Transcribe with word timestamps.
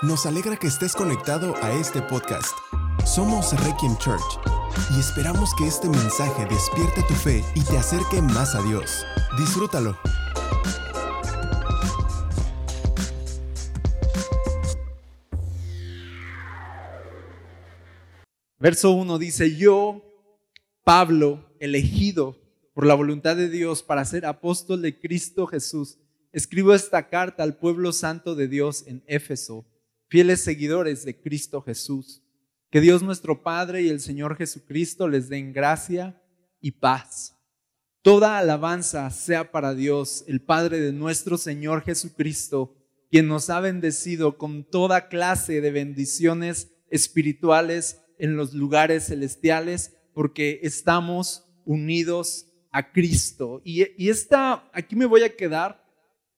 Nos 0.00 0.26
alegra 0.26 0.56
que 0.56 0.68
estés 0.68 0.94
conectado 0.94 1.56
a 1.60 1.72
este 1.72 2.00
podcast. 2.00 2.56
Somos 3.04 3.50
Requiem 3.64 3.96
Church 3.96 4.22
y 4.94 5.00
esperamos 5.00 5.52
que 5.56 5.66
este 5.66 5.88
mensaje 5.88 6.46
despierte 6.46 7.02
tu 7.08 7.14
fe 7.14 7.42
y 7.56 7.64
te 7.64 7.76
acerque 7.76 8.22
más 8.22 8.54
a 8.54 8.62
Dios. 8.62 9.04
Disfrútalo. 9.36 9.98
Verso 18.60 18.92
1 18.92 19.18
dice, 19.18 19.56
yo, 19.56 20.04
Pablo, 20.84 21.44
elegido 21.58 22.36
por 22.72 22.86
la 22.86 22.94
voluntad 22.94 23.34
de 23.34 23.48
Dios 23.48 23.82
para 23.82 24.04
ser 24.04 24.26
apóstol 24.26 24.80
de 24.80 24.96
Cristo 25.00 25.48
Jesús, 25.48 25.98
escribo 26.30 26.72
esta 26.72 27.08
carta 27.08 27.42
al 27.42 27.56
pueblo 27.56 27.92
santo 27.92 28.36
de 28.36 28.46
Dios 28.46 28.84
en 28.86 29.02
Éfeso, 29.08 29.66
fieles 30.08 30.40
seguidores 30.40 31.04
de 31.04 31.20
Cristo 31.20 31.62
Jesús. 31.62 32.22
Que 32.70 32.80
Dios 32.80 33.02
nuestro 33.02 33.42
Padre 33.42 33.82
y 33.82 33.88
el 33.88 34.00
Señor 34.00 34.36
Jesucristo 34.36 35.08
les 35.08 35.28
den 35.28 35.52
gracia 35.52 36.20
y 36.60 36.72
paz. 36.72 37.36
Toda 38.02 38.38
alabanza 38.38 39.10
sea 39.10 39.50
para 39.50 39.74
Dios, 39.74 40.24
el 40.26 40.40
Padre 40.40 40.80
de 40.80 40.92
nuestro 40.92 41.38
Señor 41.38 41.82
Jesucristo, 41.82 42.74
quien 43.10 43.26
nos 43.26 43.50
ha 43.50 43.60
bendecido 43.60 44.36
con 44.36 44.64
toda 44.64 45.08
clase 45.08 45.60
de 45.60 45.70
bendiciones 45.70 46.70
espirituales 46.90 48.02
en 48.18 48.36
los 48.36 48.52
lugares 48.52 49.06
celestiales, 49.06 49.94
porque 50.12 50.60
estamos 50.62 51.44
unidos 51.64 52.46
a 52.70 52.92
Cristo. 52.92 53.62
Y, 53.64 53.84
y 54.02 54.10
esta, 54.10 54.68
aquí 54.72 54.94
me 54.94 55.06
voy 55.06 55.22
a 55.22 55.34
quedar, 55.34 55.84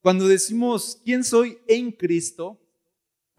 cuando 0.01 0.29
decimos, 0.29 1.01
¿quién 1.05 1.25
soy 1.25 1.59
en 1.67 1.93
Cristo? 1.93 2.61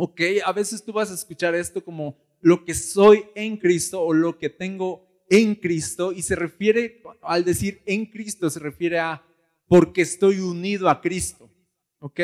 Ok, 0.03 0.19
a 0.43 0.51
veces 0.51 0.83
tú 0.83 0.93
vas 0.93 1.11
a 1.11 1.13
escuchar 1.13 1.53
esto 1.53 1.85
como 1.85 2.17
lo 2.41 2.65
que 2.65 2.73
soy 2.73 3.23
en 3.35 3.55
Cristo 3.55 4.01
o 4.01 4.13
lo 4.13 4.39
que 4.39 4.49
tengo 4.49 5.07
en 5.29 5.53
Cristo 5.53 6.11
y 6.11 6.23
se 6.23 6.35
refiere, 6.35 7.03
al 7.21 7.45
decir 7.45 7.83
en 7.85 8.07
Cristo, 8.07 8.49
se 8.49 8.59
refiere 8.59 8.97
a 8.97 9.23
porque 9.67 10.01
estoy 10.01 10.39
unido 10.39 10.89
a 10.89 11.01
Cristo. 11.01 11.51
¿Ok? 11.99 12.19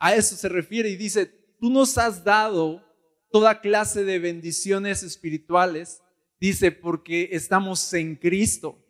A 0.00 0.16
eso 0.16 0.34
se 0.34 0.48
refiere 0.48 0.88
y 0.88 0.96
dice, 0.96 1.26
tú 1.60 1.70
nos 1.70 1.96
has 1.96 2.24
dado 2.24 2.84
toda 3.30 3.60
clase 3.60 4.02
de 4.02 4.18
bendiciones 4.18 5.04
espirituales, 5.04 6.02
dice, 6.40 6.72
porque 6.72 7.28
estamos 7.30 7.94
en 7.94 8.16
Cristo. 8.16 8.84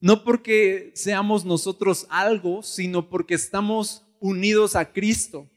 No 0.00 0.24
porque 0.24 0.90
seamos 0.94 1.44
nosotros 1.44 2.06
algo, 2.08 2.62
sino 2.62 3.10
porque 3.10 3.34
estamos 3.34 4.06
unidos 4.20 4.74
a 4.74 4.90
Cristo. 4.90 5.50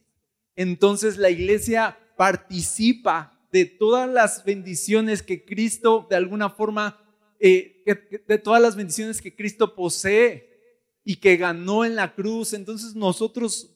Entonces 0.57 1.17
la 1.17 1.29
iglesia 1.29 1.97
participa 2.21 3.35
de 3.51 3.65
todas 3.65 4.07
las 4.07 4.45
bendiciones 4.45 5.23
que 5.23 5.43
Cristo 5.43 6.05
de 6.07 6.15
alguna 6.15 6.51
forma, 6.51 7.03
eh, 7.39 7.83
de 8.27 8.37
todas 8.37 8.61
las 8.61 8.75
bendiciones 8.75 9.19
que 9.19 9.35
Cristo 9.35 9.73
posee 9.73 10.47
y 11.03 11.15
que 11.15 11.35
ganó 11.35 11.83
en 11.83 11.95
la 11.95 12.13
cruz. 12.13 12.53
Entonces 12.53 12.93
nosotros, 12.93 13.75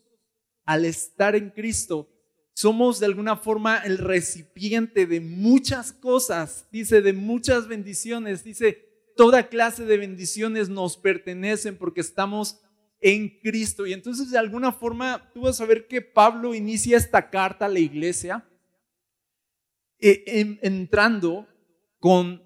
al 0.64 0.86
estar 0.86 1.36
en 1.36 1.50
Cristo, 1.50 2.08
somos 2.54 3.00
de 3.00 3.08
alguna 3.08 3.36
forma 3.36 3.80
el 3.80 3.98
recipiente 3.98 5.08
de 5.08 5.22
muchas 5.22 5.92
cosas, 5.92 6.68
dice, 6.72 7.02
de 7.02 7.14
muchas 7.14 7.68
bendiciones, 7.68 8.44
dice, 8.44 9.12
toda 9.18 9.50
clase 9.50 9.86
de 9.86 9.98
bendiciones 9.98 10.70
nos 10.70 10.98
pertenecen 10.98 11.80
porque 11.80 12.02
estamos 12.02 12.62
en 13.06 13.30
Cristo. 13.40 13.86
Y 13.86 13.94
entonces 13.94 14.32
de 14.32 14.38
alguna 14.40 14.72
forma 14.72 15.30
tú 15.32 15.42
vas 15.42 15.62
a 15.62 15.66
ver 15.66 15.88
que 15.88 16.02
Pablo 16.02 16.56
inicia 16.56 16.98
esta 16.98 17.30
carta 17.30 17.68
a 17.68 17.70
la 17.70 17.78
iglesia 17.78 18.44
eh, 20.00 20.58
entrando 20.64 21.48
con 22.00 22.42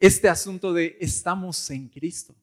este 0.00 0.30
asunto 0.30 0.72
de 0.72 0.96
estamos 1.00 1.70
en 1.70 1.90
Cristo. 1.90 2.34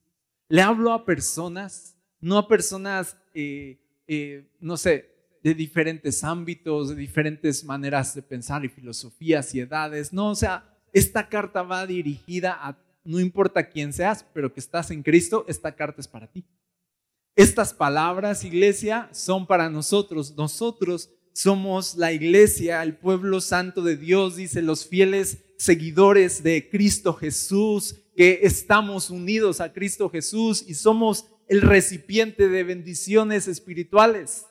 Le 0.47 0.62
hablo 0.62 0.94
a 0.94 1.03
personas, 1.03 1.97
no 2.19 2.38
a 2.38 2.47
personas, 2.47 3.18
eh, 3.34 3.79
eh, 4.06 4.51
no 4.59 4.78
sé, 4.78 5.09
de 5.41 5.56
diferentes 5.56 6.23
ámbitos, 6.23 6.89
de 6.89 6.95
diferentes 6.95 7.63
maneras 7.63 8.13
de 8.13 8.22
pensar 8.22 8.63
y 8.66 8.69
filosofías 8.69 9.56
y 9.56 9.62
edades. 9.62 10.13
No, 10.13 10.29
o 10.29 10.35
sea, 10.35 10.79
esta 10.94 11.28
carta 11.28 11.63
va 11.63 11.88
dirigida 11.88 12.53
a, 12.53 12.78
no 13.03 13.19
importa 13.19 13.68
quién 13.68 13.94
seas, 13.94 14.23
pero 14.31 14.53
que 14.53 14.59
estás 14.59 14.91
en 14.91 15.01
Cristo, 15.01 15.44
esta 15.47 15.75
carta 15.75 16.00
es 16.00 16.07
para 16.07 16.28
ti. 16.28 16.45
Estas 17.35 17.73
palabras, 17.73 18.44
iglesia, 18.44 19.09
son 19.11 19.47
para 19.47 19.67
nosotros. 19.67 20.35
Nosotros 20.38 21.09
somos 21.33 21.95
la 21.95 22.13
iglesia, 22.13 22.83
el 22.83 22.95
pueblo 22.95 23.41
santo 23.41 23.81
de 23.81 23.97
Dios, 23.97 24.35
dice 24.35 24.61
los 24.61 24.88
fieles 24.88 25.39
seguidores 25.57 26.44
de 26.44 26.69
Cristo 26.69 27.13
Jesús, 27.13 27.95
que 28.16 28.41
estamos 28.44 29.09
unidos 29.09 29.61
a 29.61 29.73
Cristo 29.73 30.11
Jesús 30.11 30.63
y 30.67 30.75
somos 30.75 31.25
el 31.47 31.61
recipiente 31.61 32.47
de 32.49 32.63
bendiciones 32.63 33.47
espirituales. 33.47 34.45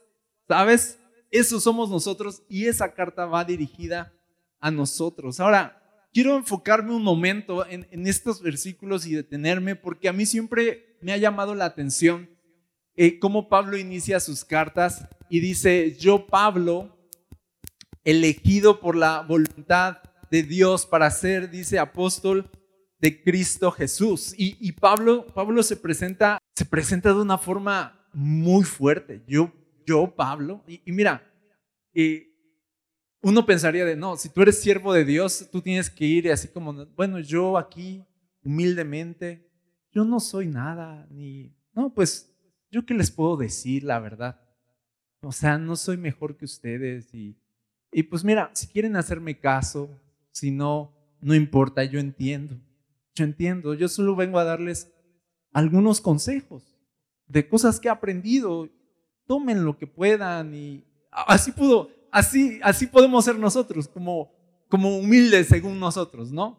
¿Sabes? 0.49 0.99
Eso 1.31 1.61
somos 1.61 1.89
nosotros 1.89 2.43
y 2.49 2.67
esa 2.67 2.95
carta 2.95 3.27
va 3.27 3.45
dirigida 3.45 4.13
a 4.59 4.73
nosotros. 4.73 5.39
Ahora, 5.39 5.81
quiero 6.13 6.37
enfocarme 6.37 6.93
un 6.93 7.05
momento 7.05 7.65
en, 7.65 7.87
en 7.93 8.09
estos 8.09 8.43
versículos 8.43 9.07
y 9.07 9.15
detenerme 9.15 9.77
porque 9.77 10.09
a 10.09 10.13
mí 10.13 10.27
siempre 10.27 10.97
me 11.01 11.13
ha 11.13 11.17
llamado 11.17 11.55
la 11.55 11.67
atención 11.67 12.29
eh, 12.97 13.19
cómo 13.19 13.49
Pablo 13.49 13.77
inicia 13.77 14.21
sus 14.21 14.45
cartas 14.45 15.09
y 15.29 15.41
dice, 15.41 15.97
yo 15.99 16.27
Pablo, 16.27 16.97
elegido 18.05 18.81
por 18.81 18.97
la 18.97 19.23
voluntad 19.23 19.99
de 20.31 20.43
Dios 20.43 20.87
para 20.87 21.11
ser, 21.11 21.51
dice, 21.51 21.79
apóstol 21.79 22.51
de 22.99 23.23
Cristo 23.23 23.71
Jesús. 23.71 24.35
Y, 24.37 24.73
Pablo, 24.73 25.27
Pablo 25.35 25.63
se 25.63 25.77
presenta, 25.77 26.39
se 26.55 26.65
presenta 26.65 27.11
de 27.11 27.21
una 27.21 27.39
forma 27.39 28.09
muy 28.13 28.65
fuerte. 28.65 29.23
Yo, 29.27 29.53
yo 29.87 30.15
Pablo, 30.15 30.63
y, 30.67 30.81
mira, 30.93 31.23
eh, 31.95 32.29
uno 33.23 33.47
pensaría 33.47 33.85
de, 33.85 33.97
no, 33.97 34.17
si 34.17 34.29
tú 34.29 34.43
eres 34.43 34.61
siervo 34.61 34.93
de 34.93 35.05
Dios, 35.05 35.49
tú 35.51 35.61
tienes 35.61 35.89
que 35.89 36.05
ir 36.05 36.31
así 36.31 36.49
como, 36.49 36.87
bueno, 36.97 37.21
yo 37.21 37.57
aquí, 37.57 38.05
humildemente, 38.45 39.49
yo 39.93 40.05
no 40.05 40.19
soy 40.19 40.47
nada, 40.47 41.07
ni, 41.11 41.55
no, 41.73 41.93
pues 41.95 42.32
¿Yo 42.73 42.87
qué 42.87 42.95
les 42.95 43.11
puedo 43.11 43.37
decir, 43.37 43.85
la 43.85 44.01
verdad? 44.01 44.41
O 45.21 45.31
sea, 45.31 45.59
no 45.59 45.77
soy 45.77 45.99
mejor 45.99 46.39
que 46.39 46.47
ustedes 46.47 47.13
y, 47.13 47.37
y 47.93 48.03
pues 48.03 48.25
mira, 48.25 48.51
si 48.55 48.67
quieren 48.67 48.97
hacerme 48.97 49.39
caso, 49.39 49.91
si 50.31 50.51
no, 50.51 50.91
no 51.21 51.35
importa, 51.35 51.85
yo 51.85 52.01
entiendo. 52.01 52.57
Yo 53.15 53.25
entiendo, 53.25 53.75
yo 53.75 53.89
solo 53.89 54.17
vengo 54.17 54.39
a 54.39 54.45
darles 54.45 54.91
algunos 55.53 56.01
consejos 56.01 56.79
de 57.27 57.47
cosas 57.47 57.79
que 57.79 57.89
he 57.89 57.91
aprendido. 57.91 58.71
Tomen 59.27 59.67
lo 59.67 59.77
que 59.77 59.87
puedan 59.87 60.55
y 60.55 60.83
así 61.11 61.53
pudo, 61.53 61.91
así, 62.11 62.59
así 62.63 62.87
podemos 62.87 63.27
ser 63.27 63.39
nosotros, 63.39 63.87
como, 63.87 64.33
como 64.71 64.97
humildes 64.97 65.49
según 65.49 65.79
nosotros, 65.79 66.33
¿no? 66.33 66.59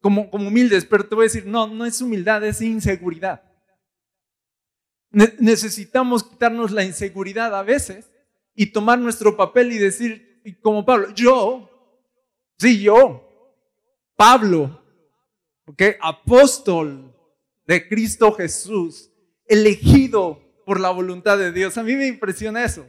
Como, 0.00 0.30
como 0.30 0.48
humildes, 0.48 0.86
pero 0.86 1.06
te 1.06 1.14
voy 1.14 1.24
a 1.24 1.28
decir, 1.28 1.46
no, 1.46 1.66
no 1.66 1.84
es 1.84 2.00
humildad, 2.00 2.42
es 2.42 2.62
inseguridad 2.62 3.51
necesitamos 5.12 6.24
quitarnos 6.24 6.70
la 6.70 6.84
inseguridad 6.84 7.54
a 7.54 7.62
veces 7.62 8.10
y 8.54 8.66
tomar 8.66 8.98
nuestro 8.98 9.36
papel 9.36 9.72
y 9.72 9.78
decir, 9.78 10.42
como 10.60 10.84
Pablo, 10.84 11.10
yo, 11.14 11.68
sí, 12.58 12.80
yo, 12.82 13.56
Pablo, 14.16 14.82
¿ok? 15.66 15.82
Apóstol 16.00 17.14
de 17.66 17.88
Cristo 17.88 18.32
Jesús, 18.32 19.10
elegido 19.46 20.40
por 20.64 20.80
la 20.80 20.90
voluntad 20.90 21.38
de 21.38 21.52
Dios. 21.52 21.76
A 21.78 21.82
mí 21.82 21.94
me 21.94 22.06
impresiona 22.06 22.64
eso. 22.64 22.86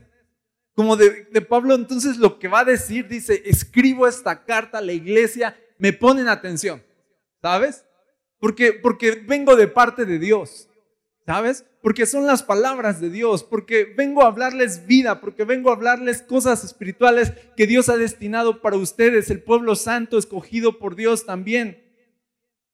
Como 0.75 0.95
de, 0.95 1.25
de 1.25 1.41
Pablo, 1.41 1.75
entonces 1.75 2.17
lo 2.17 2.40
que 2.40 2.47
va 2.47 2.61
a 2.61 2.66
decir, 2.66 3.08
dice, 3.08 3.43
escribo 3.46 4.08
esta 4.08 4.43
carta 4.43 4.79
a 4.79 4.81
la 4.81 4.93
iglesia, 4.93 5.55
me 5.78 5.93
ponen 5.93 6.28
atención, 6.28 6.84
¿sabes? 7.41 7.85
Porque, 8.40 8.73
porque 8.73 9.11
vengo 9.11 9.55
de 9.55 9.67
parte 9.67 10.05
de 10.05 10.17
Dios. 10.17 10.67
¿Sabes? 11.25 11.66
Porque 11.81 12.05
son 12.05 12.25
las 12.25 12.43
palabras 12.43 12.99
de 12.99 13.09
Dios, 13.09 13.43
porque 13.43 13.93
vengo 13.96 14.23
a 14.23 14.28
hablarles 14.28 14.85
vida, 14.85 15.22
porque 15.22 15.46
vengo 15.46 15.70
a 15.70 15.73
hablarles 15.73 16.22
cosas 16.22 16.66
espirituales 16.66 17.31
que 17.55 17.66
Dios 17.66 17.87
ha 17.87 17.96
destinado 17.96 18.61
para 18.61 18.75
ustedes, 18.75 19.29
el 19.29 19.41
pueblo 19.41 19.75
santo 19.75 20.17
escogido 20.17 20.79
por 20.79 20.96
Dios 20.96 21.25
también. 21.25 21.81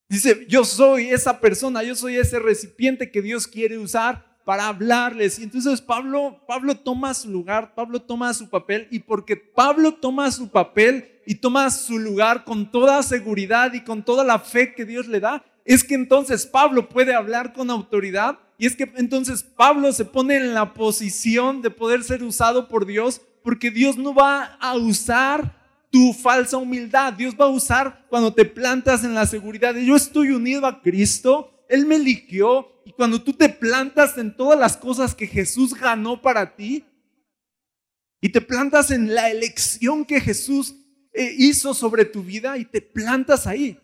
Dice, 0.08 0.48
yo 0.50 0.66
soy 0.66 1.10
esa 1.10 1.40
persona, 1.40 1.84
yo 1.84 1.94
soy 1.94 2.16
ese 2.16 2.40
recipiente 2.40 3.12
que 3.12 3.22
Dios 3.22 3.46
quiere 3.46 3.78
usar 3.78 4.40
para 4.44 4.68
hablarles. 4.68 5.38
Y 5.38 5.44
entonces 5.44 5.80
Pablo, 5.80 6.44
Pablo 6.48 6.76
toma 6.76 7.14
su 7.14 7.30
lugar, 7.30 7.76
Pablo 7.76 8.02
toma 8.02 8.34
su 8.34 8.50
papel, 8.50 8.88
y 8.90 8.98
porque 8.98 9.38
Pablo 9.38 9.94
toma 9.94 10.32
su 10.32 10.50
papel 10.50 11.22
y 11.28 11.36
toma 11.36 11.70
su 11.70 12.00
lugar 12.00 12.46
con 12.46 12.72
toda 12.72 13.04
seguridad 13.04 13.74
y 13.74 13.84
con 13.84 14.04
toda 14.04 14.24
la 14.24 14.40
fe 14.40 14.74
que 14.74 14.86
Dios 14.86 15.08
le 15.08 15.20
da, 15.20 15.46
es 15.70 15.84
que 15.84 15.94
entonces 15.94 16.48
Pablo 16.48 16.90
puede 16.90 17.14
hablar 17.14 17.54
con 17.54 17.70
autoridad 17.70 18.40
Y 18.58 18.66
es 18.66 18.76
que 18.76 18.92
entonces 18.96 19.44
Pablo 19.44 19.94
se 19.94 20.04
pone 20.04 20.36
en 20.36 20.56
la 20.56 20.74
posición 20.74 21.62
de 21.62 21.70
poder 21.70 22.04
ser 22.04 22.24
usado 22.24 22.68
por 22.68 22.88
Dios 22.88 23.22
porque 23.44 23.70
Dios 23.70 23.96
no 23.96 24.16
va 24.16 24.58
a 24.60 24.76
usar 24.76 25.56
tu 25.92 26.12
falsa 26.14 26.58
humildad. 26.58 27.14
Dios 27.14 27.36
va 27.40 27.46
a 27.46 27.50
usar 27.50 28.08
cuando 28.10 28.34
te 28.34 28.46
plantas 28.46 29.04
en 29.04 29.14
la 29.14 29.28
seguridad 29.28 29.76
de 29.76 29.86
yo 29.86 29.96
estoy 29.96 30.32
unido 30.32 30.66
a 30.66 30.82
Cristo, 30.82 31.64
Él 31.70 31.86
me 31.86 31.98
eligió 31.98 32.68
y 32.84 32.92
cuando 32.92 33.22
tú 33.22 33.34
te 33.34 33.48
plantas 33.48 34.18
en 34.18 34.36
todas 34.36 34.60
las 34.60 34.76
cosas 34.76 35.14
que 35.14 35.28
Jesús 35.28 35.76
ganó 35.76 36.20
para 36.20 36.56
ti 36.56 36.84
y 38.22 38.30
te 38.30 38.42
plantas 38.42 38.90
en 38.90 39.14
la 39.14 39.30
elección 39.30 40.04
que 40.04 40.20
Jesús 40.20 40.76
eh, 41.14 41.36
hizo 41.38 41.76
sobre 41.76 42.06
tu 42.06 42.24
vida 42.24 42.58
y 42.58 42.66
te 42.66 42.82
plantas 42.82 43.46
ahí, 43.46 43.80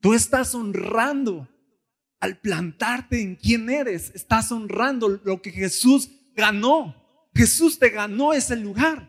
tú 0.00 0.14
estás 0.14 0.54
honrando 0.54 1.48
al 2.20 2.38
plantarte 2.40 3.20
en 3.20 3.36
quién 3.36 3.70
eres, 3.70 4.10
estás 4.14 4.50
honrando 4.50 5.20
lo 5.22 5.40
que 5.40 5.50
Jesús 5.50 6.10
ganó. 6.34 6.94
Jesús 7.34 7.78
te 7.78 7.90
ganó 7.90 8.32
ese 8.32 8.56
lugar. 8.56 9.08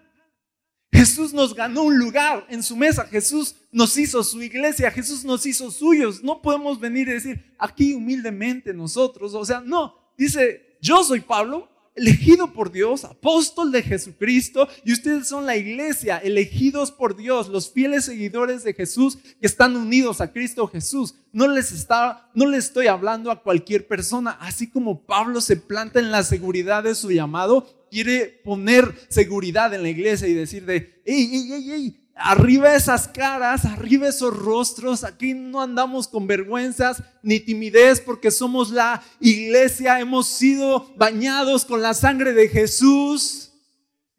Jesús 0.92 1.34
nos 1.34 1.54
ganó 1.54 1.84
un 1.84 1.98
lugar 1.98 2.46
en 2.50 2.64
su 2.64 2.76
mesa. 2.76 3.06
Jesús 3.06 3.56
nos 3.72 3.98
hizo 3.98 4.24
su 4.24 4.42
iglesia. 4.42 4.92
Jesús 4.92 5.24
nos 5.24 5.46
hizo 5.46 5.72
suyos. 5.72 6.24
No 6.24 6.42
podemos 6.42 6.80
venir 6.80 7.08
y 7.08 7.14
decir 7.14 7.56
aquí 7.58 7.94
humildemente 7.94 8.74
nosotros. 8.74 9.34
O 9.34 9.46
sea, 9.46 9.62
no. 9.62 9.96
Dice, 10.18 10.78
yo 10.82 11.04
soy 11.04 11.22
Pablo, 11.22 11.69
elegido 11.96 12.54
por 12.54 12.72
Dios, 12.72 13.04
apóstol 13.04 13.72
de 13.72 13.84
Jesucristo, 13.84 14.68
y 14.84 14.94
ustedes 14.94 15.28
son 15.28 15.46
la 15.46 15.58
iglesia, 15.58 16.18
elegidos 16.18 16.92
por 16.92 17.16
Dios, 17.16 17.50
los 17.50 17.72
fieles 17.72 18.06
seguidores 18.06 18.64
de 18.64 18.74
Jesús 18.74 19.18
que 19.40 19.48
están 19.48 19.76
unidos 19.76 20.22
a 20.22 20.32
Cristo 20.32 20.68
Jesús. 20.68 21.16
No 21.32 21.48
les 21.48 21.72
está, 21.72 22.30
no 22.34 22.46
les 22.46 22.66
estoy 22.66 22.88
hablando 22.88 23.32
a 23.32 23.42
cualquier 23.42 23.88
persona, 23.88 24.38
así 24.40 24.68
como 24.68 25.06
Pablo 25.06 25.42
se 25.42 25.58
planta 25.58 26.00
en 26.00 26.12
la 26.12 26.24
seguridad 26.24 26.84
de 26.84 26.96
su 26.96 27.12
llamado, 27.12 27.88
quiere 27.92 28.42
poner 28.44 28.94
seguridad 29.10 29.74
en 29.74 29.84
la 29.84 29.90
iglesia 29.90 30.28
y 30.28 30.34
decir 30.34 30.66
de, 30.66 31.02
hey, 31.06 31.30
hey, 31.32 31.64
hey, 31.68 32.09
arriba 32.20 32.76
esas 32.76 33.08
caras, 33.08 33.66
arriba 33.66 34.08
esos 34.08 34.36
rostros, 34.36 35.04
aquí 35.04 35.34
no 35.34 35.62
andamos 35.62 36.08
con 36.08 36.28
vergüenzas 36.28 37.02
ni 37.24 37.40
timidez 37.40 38.02
porque 38.02 38.30
somos 38.30 38.72
la 38.72 39.02
iglesia, 39.20 40.00
hemos 40.00 40.28
sido 40.28 40.94
bañados 40.98 41.66
con 41.66 41.82
la 41.82 41.94
sangre 41.94 42.34
de 42.34 42.50
Jesús, 42.50 43.50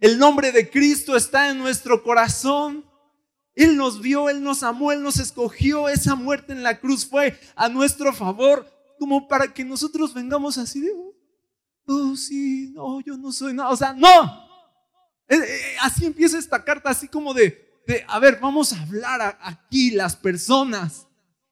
el 0.00 0.18
nombre 0.18 0.50
de 0.50 0.70
Cristo 0.70 1.14
está 1.14 1.50
en 1.50 1.58
nuestro 1.58 2.02
corazón. 2.02 2.86
Él 3.54 3.76
nos 3.76 4.00
vio, 4.00 4.30
Él 4.30 4.42
nos 4.42 4.62
amó, 4.62 4.92
Él 4.92 5.02
nos 5.02 5.18
escogió. 5.18 5.90
Esa 5.90 6.14
muerte 6.14 6.54
en 6.54 6.62
la 6.62 6.80
cruz 6.80 7.04
fue 7.04 7.38
a 7.54 7.68
nuestro 7.68 8.10
favor, 8.14 8.66
como 8.98 9.28
para 9.28 9.52
que 9.52 9.62
nosotros 9.62 10.14
vengamos 10.14 10.56
así 10.56 10.80
de, 10.80 10.90
oh, 11.86 12.16
sí, 12.16 12.70
no, 12.72 13.00
yo 13.02 13.18
no 13.18 13.30
soy 13.30 13.52
nada. 13.52 13.68
O 13.68 13.76
sea, 13.76 13.92
no. 13.92 14.48
Eh, 15.28 15.36
eh, 15.36 15.76
así 15.82 16.06
empieza 16.06 16.38
esta 16.38 16.64
carta, 16.64 16.88
así 16.88 17.06
como 17.06 17.34
de, 17.34 17.69
a 18.08 18.18
ver, 18.18 18.38
vamos 18.40 18.72
a 18.72 18.82
hablar 18.82 19.38
aquí 19.42 19.90
las 19.90 20.16
personas 20.16 21.06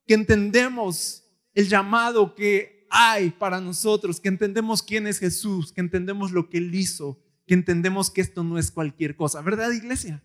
que 0.07 0.15
entendemos 0.15 1.25
el 1.55 1.69
llamado 1.69 2.35
que 2.35 2.87
hay 2.91 3.31
para 3.31 3.61
nosotros, 3.61 4.21
que 4.21 4.29
entendemos 4.29 4.83
quién 4.83 5.07
es 5.07 5.19
Jesús, 5.19 5.73
que 5.73 5.81
entendemos 5.81 6.33
lo 6.33 6.49
que 6.49 6.59
Él 6.59 6.75
hizo, 6.75 7.21
que 7.47 7.55
entendemos 7.55 8.11
que 8.11 8.21
esto 8.21 8.45
no 8.45 8.59
es 8.59 8.71
cualquier 8.71 9.17
cosa. 9.17 9.41
¿Verdad, 9.43 9.71
iglesia? 9.73 10.23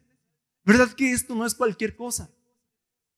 ¿Verdad 0.63 0.89
que 0.93 1.11
esto 1.11 1.35
no 1.35 1.45
es 1.45 1.55
cualquier 1.55 1.95
cosa? 1.95 2.29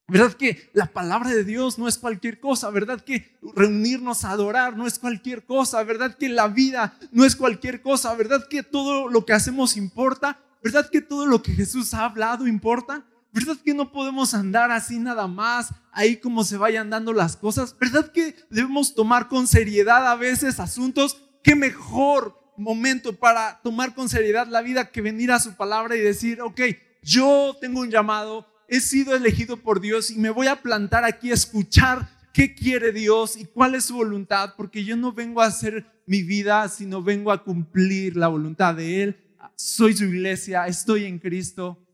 ¿Verdad 0.08 0.34
que 0.34 0.70
la 0.74 0.94
palabra 0.94 1.32
de 1.32 1.44
Dios 1.44 1.80
no 1.80 1.88
es 1.88 1.98
cualquier 1.98 2.40
cosa? 2.40 2.70
¿Verdad 2.70 3.04
que 3.04 3.38
reunirnos 3.56 4.24
a 4.24 4.32
adorar 4.32 4.78
no 4.78 4.86
es 4.86 5.00
cualquier 5.00 5.46
cosa? 5.46 5.84
¿Verdad 5.84 6.16
que 6.16 6.30
la 6.30 6.48
vida 6.48 6.98
no 7.12 7.26
es 7.26 7.36
cualquier 7.36 7.82
cosa? 7.82 8.14
¿Verdad 8.14 8.48
que 8.48 8.62
todo 8.62 9.10
lo 9.10 9.26
que 9.26 9.34
hacemos 9.34 9.78
importa? 9.78 10.45
¿Verdad 10.66 10.90
que 10.90 11.00
todo 11.00 11.28
lo 11.28 11.44
que 11.44 11.54
Jesús 11.54 11.94
ha 11.94 12.06
hablado 12.06 12.48
importa? 12.48 13.06
¿Verdad 13.32 13.56
que 13.64 13.76
no 13.76 13.92
podemos 13.92 14.34
andar 14.34 14.72
así 14.72 14.98
nada 14.98 15.28
más, 15.28 15.70
ahí 15.92 16.18
como 16.18 16.44
se 16.44 16.58
vayan 16.58 16.90
dando 16.90 17.14
las 17.14 17.38
cosas? 17.38 17.78
¿Verdad 17.80 18.12
que 18.12 18.36
debemos 18.50 18.96
tomar 18.96 19.28
con 19.28 19.46
seriedad 19.46 20.08
a 20.08 20.16
veces 20.16 20.60
asuntos? 20.60 21.22
¿Qué 21.44 21.56
mejor 21.56 22.36
momento 22.58 23.16
para 23.16 23.62
tomar 23.62 23.94
con 23.94 24.10
seriedad 24.10 24.48
la 24.48 24.64
vida 24.64 24.90
que 24.90 25.04
venir 25.04 25.32
a 25.32 25.40
su 25.40 25.54
palabra 25.54 25.98
y 25.98 26.00
decir, 26.00 26.42
ok, 26.42 26.60
yo 27.04 27.56
tengo 27.62 27.82
un 27.82 27.92
llamado, 27.92 28.48
he 28.68 28.80
sido 28.80 29.16
elegido 29.16 29.58
por 29.58 29.80
Dios 29.80 30.10
y 30.10 30.18
me 30.18 30.32
voy 30.32 30.48
a 30.48 30.64
plantar 30.64 31.04
aquí 31.04 31.30
a 31.30 31.36
escuchar 31.36 32.10
qué 32.34 32.56
quiere 32.56 32.92
Dios 32.92 33.38
y 33.38 33.46
cuál 33.46 33.76
es 33.76 33.86
su 33.86 33.98
voluntad, 33.98 34.56
porque 34.58 34.84
yo 34.84 34.98
no 34.98 35.14
vengo 35.14 35.44
a 35.44 35.46
hacer 35.46 35.86
mi 36.08 36.24
vida, 36.24 36.68
sino 36.70 37.04
vengo 37.04 37.32
a 37.32 37.44
cumplir 37.44 38.18
la 38.18 38.30
voluntad 38.30 38.74
de 38.74 39.04
Él 39.04 39.25
soy 39.56 39.96
su 39.96 40.06
iglesia, 40.06 40.68
estoy 40.68 41.06
en 41.06 41.20
Cristo, 41.20 41.86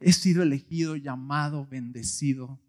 he 0.00 0.12
sido 0.12 0.42
elegido, 0.42 0.96
llamado, 0.96 1.66
bendecido. 1.66 2.60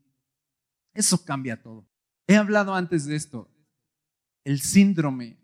Eso 0.93 1.23
cambia 1.23 1.61
todo. 1.61 1.87
He 2.27 2.35
hablado 2.35 2.75
antes 2.75 3.05
de 3.05 3.15
esto, 3.15 3.49
el 4.43 4.61
síndrome. 4.61 5.37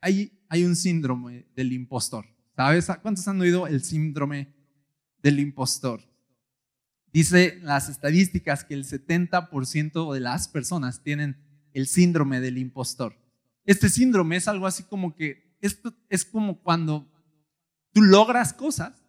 Hay, 0.00 0.32
hay, 0.48 0.64
un 0.64 0.76
síndrome 0.76 1.46
del 1.54 1.72
impostor. 1.72 2.26
¿Sabes? 2.56 2.88
¿Cuántos 3.02 3.26
han 3.28 3.40
oído 3.40 3.66
el 3.66 3.82
síndrome 3.82 4.54
del 5.22 5.38
impostor? 5.38 6.02
Dice 7.12 7.58
las 7.62 7.88
estadísticas 7.88 8.64
que 8.64 8.74
el 8.74 8.84
70% 8.84 10.12
de 10.12 10.20
las 10.20 10.48
personas 10.48 11.02
tienen 11.02 11.36
el 11.72 11.86
síndrome 11.86 12.40
del 12.40 12.58
impostor. 12.58 13.16
Este 13.64 13.88
síndrome 13.88 14.36
es 14.36 14.48
algo 14.48 14.66
así 14.66 14.82
como 14.84 15.14
que 15.14 15.56
esto 15.60 15.94
es 16.08 16.24
como 16.24 16.60
cuando 16.62 17.09
Tú 17.92 18.02
logras 18.02 18.52
cosas, 18.52 19.02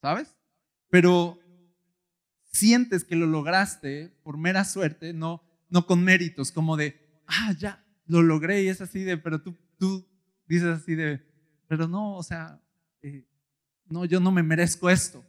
¿sabes? 0.00 0.36
Pero 0.90 1.38
sientes 2.52 3.04
que 3.04 3.16
lo 3.16 3.26
lograste 3.26 4.16
por 4.22 4.38
mera 4.38 4.64
suerte, 4.64 5.12
no, 5.12 5.42
no 5.68 5.86
con 5.86 6.02
méritos, 6.02 6.52
como 6.52 6.76
de, 6.76 7.22
ah, 7.26 7.52
ya, 7.58 7.84
lo 8.06 8.22
logré 8.22 8.62
y 8.62 8.68
es 8.68 8.80
así 8.80 9.00
de, 9.00 9.18
pero 9.18 9.42
tú, 9.42 9.56
tú 9.78 10.06
dices 10.46 10.68
así 10.68 10.94
de, 10.94 11.26
pero 11.68 11.88
no, 11.88 12.16
o 12.16 12.22
sea, 12.22 12.62
eh, 13.02 13.26
no, 13.88 14.04
yo 14.04 14.20
no 14.20 14.30
me 14.30 14.42
merezco 14.42 14.90
esto. 14.90 15.24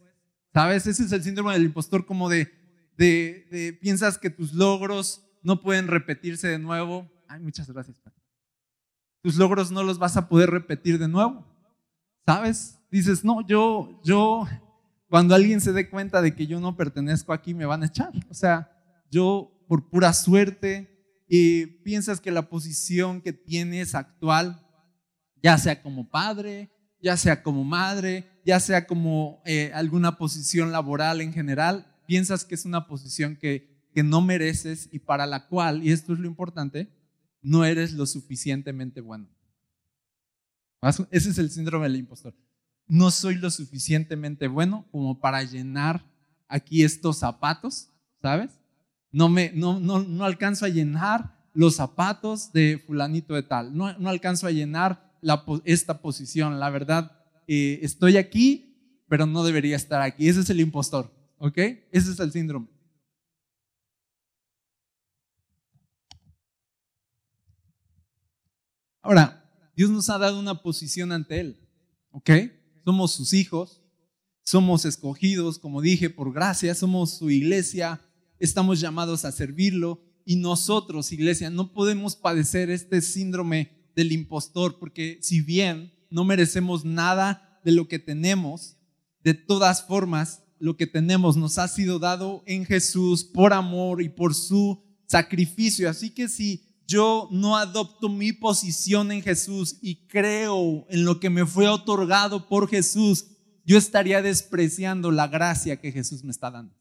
¿Sabes? 0.52 0.86
Ese 0.86 1.04
es 1.04 1.12
el 1.12 1.22
síndrome 1.22 1.52
del 1.52 1.64
impostor, 1.64 2.06
como 2.06 2.28
de, 2.28 2.50
de, 2.96 3.46
de 3.50 3.72
piensas 3.74 4.18
que 4.18 4.30
tus 4.30 4.52
logros 4.54 5.24
no 5.42 5.60
pueden 5.60 5.88
repetirse 5.88 6.48
de 6.48 6.58
nuevo. 6.58 7.10
Ay, 7.28 7.40
muchas 7.40 7.70
gracias. 7.70 8.00
Tus 9.22 9.36
logros 9.36 9.70
no 9.70 9.82
los 9.82 9.98
vas 9.98 10.16
a 10.16 10.28
poder 10.28 10.50
repetir 10.50 10.98
de 10.98 11.08
nuevo. 11.08 11.46
¿Sabes? 12.28 12.78
Dices, 12.90 13.24
no, 13.24 13.40
yo, 13.40 14.02
yo, 14.04 14.46
cuando 15.08 15.34
alguien 15.34 15.62
se 15.62 15.72
dé 15.72 15.88
cuenta 15.88 16.20
de 16.20 16.34
que 16.34 16.46
yo 16.46 16.60
no 16.60 16.76
pertenezco 16.76 17.32
aquí, 17.32 17.54
me 17.54 17.64
van 17.64 17.82
a 17.82 17.86
echar. 17.86 18.12
O 18.28 18.34
sea, 18.34 18.70
yo 19.10 19.50
por 19.66 19.88
pura 19.88 20.12
suerte, 20.12 21.24
y 21.26 21.64
piensas 21.84 22.20
que 22.20 22.30
la 22.30 22.50
posición 22.50 23.22
que 23.22 23.32
tienes 23.32 23.94
actual, 23.94 24.62
ya 25.42 25.56
sea 25.56 25.80
como 25.80 26.10
padre, 26.10 26.70
ya 27.00 27.16
sea 27.16 27.42
como 27.42 27.64
madre, 27.64 28.28
ya 28.44 28.60
sea 28.60 28.86
como 28.86 29.40
eh, 29.46 29.72
alguna 29.72 30.18
posición 30.18 30.70
laboral 30.70 31.22
en 31.22 31.32
general, 31.32 31.96
piensas 32.06 32.44
que 32.44 32.56
es 32.56 32.66
una 32.66 32.86
posición 32.86 33.36
que, 33.36 33.88
que 33.94 34.02
no 34.02 34.20
mereces 34.20 34.90
y 34.92 34.98
para 34.98 35.24
la 35.24 35.46
cual, 35.46 35.82
y 35.82 35.92
esto 35.92 36.12
es 36.12 36.18
lo 36.18 36.26
importante, 36.26 36.92
no 37.40 37.64
eres 37.64 37.94
lo 37.94 38.04
suficientemente 38.04 39.00
bueno. 39.00 39.30
Ese 40.82 41.30
es 41.30 41.38
el 41.38 41.50
síndrome 41.50 41.86
del 41.88 41.96
impostor. 41.96 42.34
No 42.86 43.10
soy 43.10 43.34
lo 43.34 43.50
suficientemente 43.50 44.48
bueno 44.48 44.86
como 44.90 45.20
para 45.20 45.42
llenar 45.42 46.04
aquí 46.48 46.84
estos 46.84 47.18
zapatos, 47.18 47.90
¿sabes? 48.22 48.50
No, 49.10 49.28
me, 49.28 49.52
no, 49.54 49.80
no, 49.80 50.00
no 50.00 50.24
alcanzo 50.24 50.64
a 50.64 50.68
llenar 50.68 51.36
los 51.52 51.76
zapatos 51.76 52.52
de 52.52 52.82
fulanito 52.86 53.34
de 53.34 53.42
tal. 53.42 53.76
No, 53.76 53.92
no 53.98 54.08
alcanzo 54.08 54.46
a 54.46 54.50
llenar 54.50 55.12
esta 55.64 56.00
posición. 56.00 56.60
La 56.60 56.70
verdad, 56.70 57.12
eh, 57.46 57.80
estoy 57.82 58.16
aquí, 58.16 59.02
pero 59.08 59.26
no 59.26 59.42
debería 59.44 59.76
estar 59.76 60.00
aquí. 60.00 60.28
Ese 60.28 60.40
es 60.40 60.50
el 60.50 60.60
impostor, 60.60 61.12
¿ok? 61.38 61.58
Ese 61.90 62.12
es 62.12 62.20
el 62.20 62.30
síndrome. 62.30 62.68
Ahora, 69.02 69.37
Dios 69.78 69.90
nos 69.90 70.10
ha 70.10 70.18
dado 70.18 70.40
una 70.40 70.60
posición 70.60 71.12
ante 71.12 71.38
Él. 71.38 71.60
¿Ok? 72.10 72.30
Somos 72.84 73.12
sus 73.12 73.32
hijos, 73.32 73.80
somos 74.42 74.84
escogidos, 74.84 75.60
como 75.60 75.80
dije, 75.80 76.10
por 76.10 76.32
gracia, 76.32 76.74
somos 76.74 77.16
su 77.16 77.30
iglesia, 77.30 78.00
estamos 78.40 78.80
llamados 78.80 79.24
a 79.24 79.30
servirlo 79.30 80.02
y 80.24 80.34
nosotros, 80.34 81.12
iglesia, 81.12 81.48
no 81.48 81.72
podemos 81.72 82.16
padecer 82.16 82.70
este 82.70 83.00
síndrome 83.00 83.70
del 83.94 84.10
impostor 84.10 84.80
porque 84.80 85.20
si 85.22 85.42
bien 85.42 85.92
no 86.10 86.24
merecemos 86.24 86.84
nada 86.84 87.60
de 87.64 87.70
lo 87.70 87.86
que 87.86 88.00
tenemos, 88.00 88.78
de 89.22 89.34
todas 89.34 89.86
formas, 89.86 90.42
lo 90.58 90.76
que 90.76 90.88
tenemos 90.88 91.36
nos 91.36 91.56
ha 91.56 91.68
sido 91.68 92.00
dado 92.00 92.42
en 92.46 92.64
Jesús 92.64 93.22
por 93.22 93.52
amor 93.52 94.02
y 94.02 94.08
por 94.08 94.34
su 94.34 94.82
sacrificio. 95.06 95.88
Así 95.88 96.10
que 96.10 96.28
si 96.28 96.67
yo 96.88 97.28
no 97.30 97.58
adopto 97.58 98.08
mi 98.08 98.32
posición 98.32 99.12
en 99.12 99.22
Jesús 99.22 99.76
y 99.82 100.06
creo 100.06 100.86
en 100.88 101.04
lo 101.04 101.20
que 101.20 101.28
me 101.28 101.44
fue 101.44 101.68
otorgado 101.68 102.48
por 102.48 102.66
Jesús, 102.66 103.26
yo 103.66 103.76
estaría 103.76 104.22
despreciando 104.22 105.10
la 105.10 105.28
gracia 105.28 105.78
que 105.78 105.92
Jesús 105.92 106.24
me 106.24 106.30
está 106.30 106.50
dando. 106.50 106.74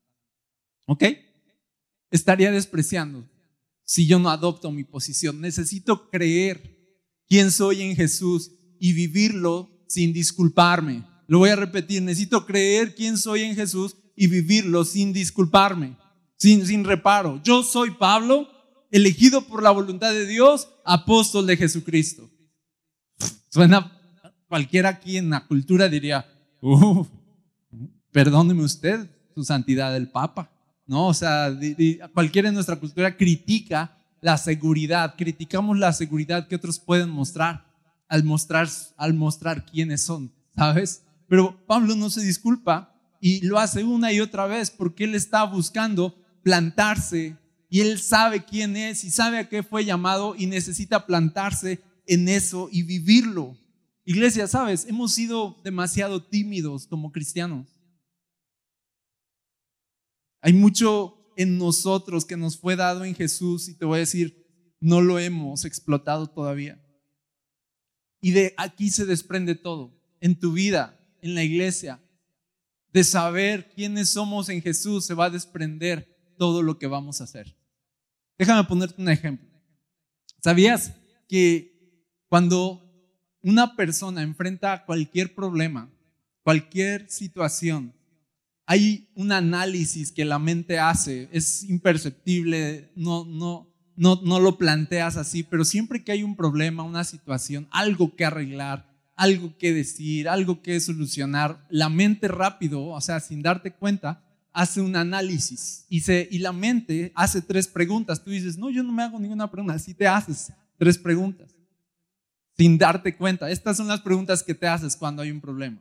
¿Ok? 0.85 1.03
Estaría 2.09 2.51
despreciando 2.51 3.29
si 3.83 4.07
yo 4.07 4.17
no 4.17 4.29
adopto 4.29 4.71
mi 4.71 4.85
posición. 4.85 5.41
Necesito 5.41 6.09
creer 6.09 6.77
quién 7.27 7.51
soy 7.51 7.81
en 7.81 7.93
Jesús 7.93 8.51
y 8.79 8.93
vivirlo 8.93 9.69
sin 9.89 10.13
disculparme. 10.13 11.05
Lo 11.27 11.39
voy 11.39 11.49
a 11.49 11.57
repetir, 11.57 12.01
necesito 12.01 12.45
creer 12.45 12.95
quién 12.95 13.17
soy 13.17 13.41
en 13.41 13.55
Jesús 13.55 13.97
y 14.15 14.27
vivirlo 14.27 14.85
sin 14.85 15.11
disculparme, 15.11 15.97
sin, 16.37 16.65
sin 16.65 16.85
reparo. 16.85 17.41
Yo 17.43 17.61
soy 17.63 17.91
Pablo, 17.91 18.47
elegido 18.91 19.41
por 19.47 19.63
la 19.63 19.71
voluntad 19.71 20.11
de 20.11 20.25
Dios, 20.25 20.69
apóstol 20.85 21.45
de 21.47 21.57
Jesucristo. 21.57 22.29
Suena, 23.49 23.91
cualquiera 24.47 24.89
aquí 24.89 25.17
en 25.17 25.29
la 25.29 25.45
cultura 25.45 25.89
diría, 25.89 26.25
perdóneme 28.11 28.63
usted, 28.63 29.09
su 29.33 29.43
santidad 29.43 29.95
el 29.95 30.09
Papa. 30.09 30.51
No, 30.85 31.07
o 31.07 31.13
sea, 31.13 31.55
cualquiera 32.13 32.47
en 32.47 32.53
nuestra 32.53 32.77
cultura 32.77 33.15
critica 33.17 33.97
la 34.21 34.37
seguridad, 34.37 35.15
criticamos 35.17 35.77
la 35.77 35.93
seguridad 35.93 36.47
que 36.47 36.55
otros 36.55 36.79
pueden 36.79 37.09
mostrar 37.09 37.65
al 38.07 38.23
mostrar, 38.23 38.69
al 38.95 39.13
mostrar 39.13 39.65
quiénes 39.65 40.01
son, 40.01 40.31
¿sabes? 40.55 41.03
Pero 41.27 41.57
Pablo 41.67 41.95
no 41.95 42.09
se 42.09 42.21
disculpa 42.21 42.93
y 43.19 43.45
lo 43.45 43.59
hace 43.59 43.83
una 43.83 44.13
y 44.13 44.21
otra 44.21 44.47
vez 44.47 44.71
porque 44.71 45.03
él 45.03 45.15
está 45.15 45.43
buscando 45.43 46.15
plantarse 46.41 47.35
y 47.69 47.81
él 47.81 47.99
sabe 47.99 48.45
quién 48.45 48.77
es 48.77 49.03
y 49.03 49.11
sabe 49.11 49.39
a 49.39 49.49
qué 49.49 49.63
fue 49.63 49.83
llamado 49.83 50.35
y 50.37 50.45
necesita 50.45 51.05
plantarse 51.05 51.81
en 52.05 52.29
eso 52.29 52.69
y 52.71 52.83
vivirlo. 52.83 53.57
Iglesia, 54.05 54.47
sabes, 54.47 54.85
hemos 54.85 55.13
sido 55.13 55.59
demasiado 55.63 56.23
tímidos 56.23 56.87
como 56.87 57.11
cristianos. 57.11 57.67
Hay 60.41 60.53
mucho 60.53 61.33
en 61.35 61.57
nosotros 61.57 62.23
que 62.23 62.37
nos 62.37 62.57
fue 62.57 62.77
dado 62.77 63.03
en 63.03 63.15
Jesús 63.15 63.67
y 63.67 63.75
te 63.75 63.85
voy 63.85 63.97
a 63.97 63.99
decir, 63.99 64.47
no 64.79 65.01
lo 65.01 65.19
hemos 65.19 65.65
explotado 65.65 66.27
todavía. 66.27 66.81
Y 68.21 68.31
de 68.31 68.53
aquí 68.57 68.89
se 68.89 69.05
desprende 69.05 69.55
todo, 69.55 69.93
en 70.21 70.39
tu 70.39 70.53
vida, 70.53 70.97
en 71.21 71.35
la 71.35 71.43
iglesia, 71.43 72.01
de 72.93 73.03
saber 73.03 73.69
quiénes 73.75 74.09
somos 74.09 74.47
en 74.49 74.61
Jesús, 74.61 75.05
se 75.05 75.13
va 75.13 75.25
a 75.25 75.29
desprender 75.29 76.16
todo 76.37 76.61
lo 76.61 76.77
que 76.77 76.87
vamos 76.87 77.19
a 77.19 77.25
hacer. 77.25 77.55
Déjame 78.37 78.63
ponerte 78.67 79.01
un 79.01 79.09
ejemplo. 79.09 79.47
¿Sabías 80.41 80.93
que 81.27 82.03
cuando 82.29 82.83
una 83.41 83.75
persona 83.75 84.21
enfrenta 84.21 84.85
cualquier 84.85 85.33
problema, 85.33 85.89
cualquier 86.43 87.09
situación, 87.09 87.93
hay 88.65 89.09
un 89.15 89.31
análisis 89.31 90.11
que 90.11 90.25
la 90.25 90.39
mente 90.39 90.77
hace, 90.77 91.29
es 91.31 91.63
imperceptible, 91.63 92.91
no, 92.95 93.23
no, 93.25 93.73
no, 93.95 94.19
no 94.23 94.39
lo 94.39 94.57
planteas 94.57 95.15
así, 95.15 95.43
pero 95.43 95.63
siempre 95.63 96.03
que 96.03 96.11
hay 96.11 96.23
un 96.23 96.35
problema, 96.35 96.83
una 96.83 97.05
situación, 97.05 97.67
algo 97.71 98.15
que 98.15 98.25
arreglar, 98.25 98.85
algo 99.15 99.57
que 99.57 99.73
decir, 99.73 100.29
algo 100.29 100.61
que 100.61 100.79
solucionar, 100.79 101.65
la 101.69 101.89
mente 101.89 102.27
rápido, 102.27 102.85
o 102.85 103.01
sea, 103.01 103.19
sin 103.19 103.41
darte 103.41 103.71
cuenta, 103.71 104.23
hace 104.57 104.81
un 104.81 104.95
análisis 104.95 105.85
y, 105.87 106.01
se, 106.01 106.27
y 106.31 106.39
la 106.39 106.51
mente 106.51 107.11
hace 107.13 107.43
tres 107.43 107.67
preguntas. 107.67 108.23
Tú 108.23 108.31
dices, 108.31 108.57
no, 108.57 108.71
yo 108.71 108.81
no 108.81 108.91
me 108.91 109.03
hago 109.03 109.19
ninguna 109.19 109.51
pregunta, 109.51 109.75
así 109.75 109.93
te 109.93 110.07
haces 110.07 110.51
tres 110.79 110.97
preguntas, 110.97 111.55
sin 112.57 112.75
darte 112.75 113.15
cuenta. 113.15 113.51
Estas 113.51 113.77
son 113.77 113.87
las 113.87 114.01
preguntas 114.01 114.41
que 114.41 114.55
te 114.55 114.65
haces 114.67 114.95
cuando 114.95 115.21
hay 115.21 115.29
un 115.29 115.39
problema. 115.39 115.79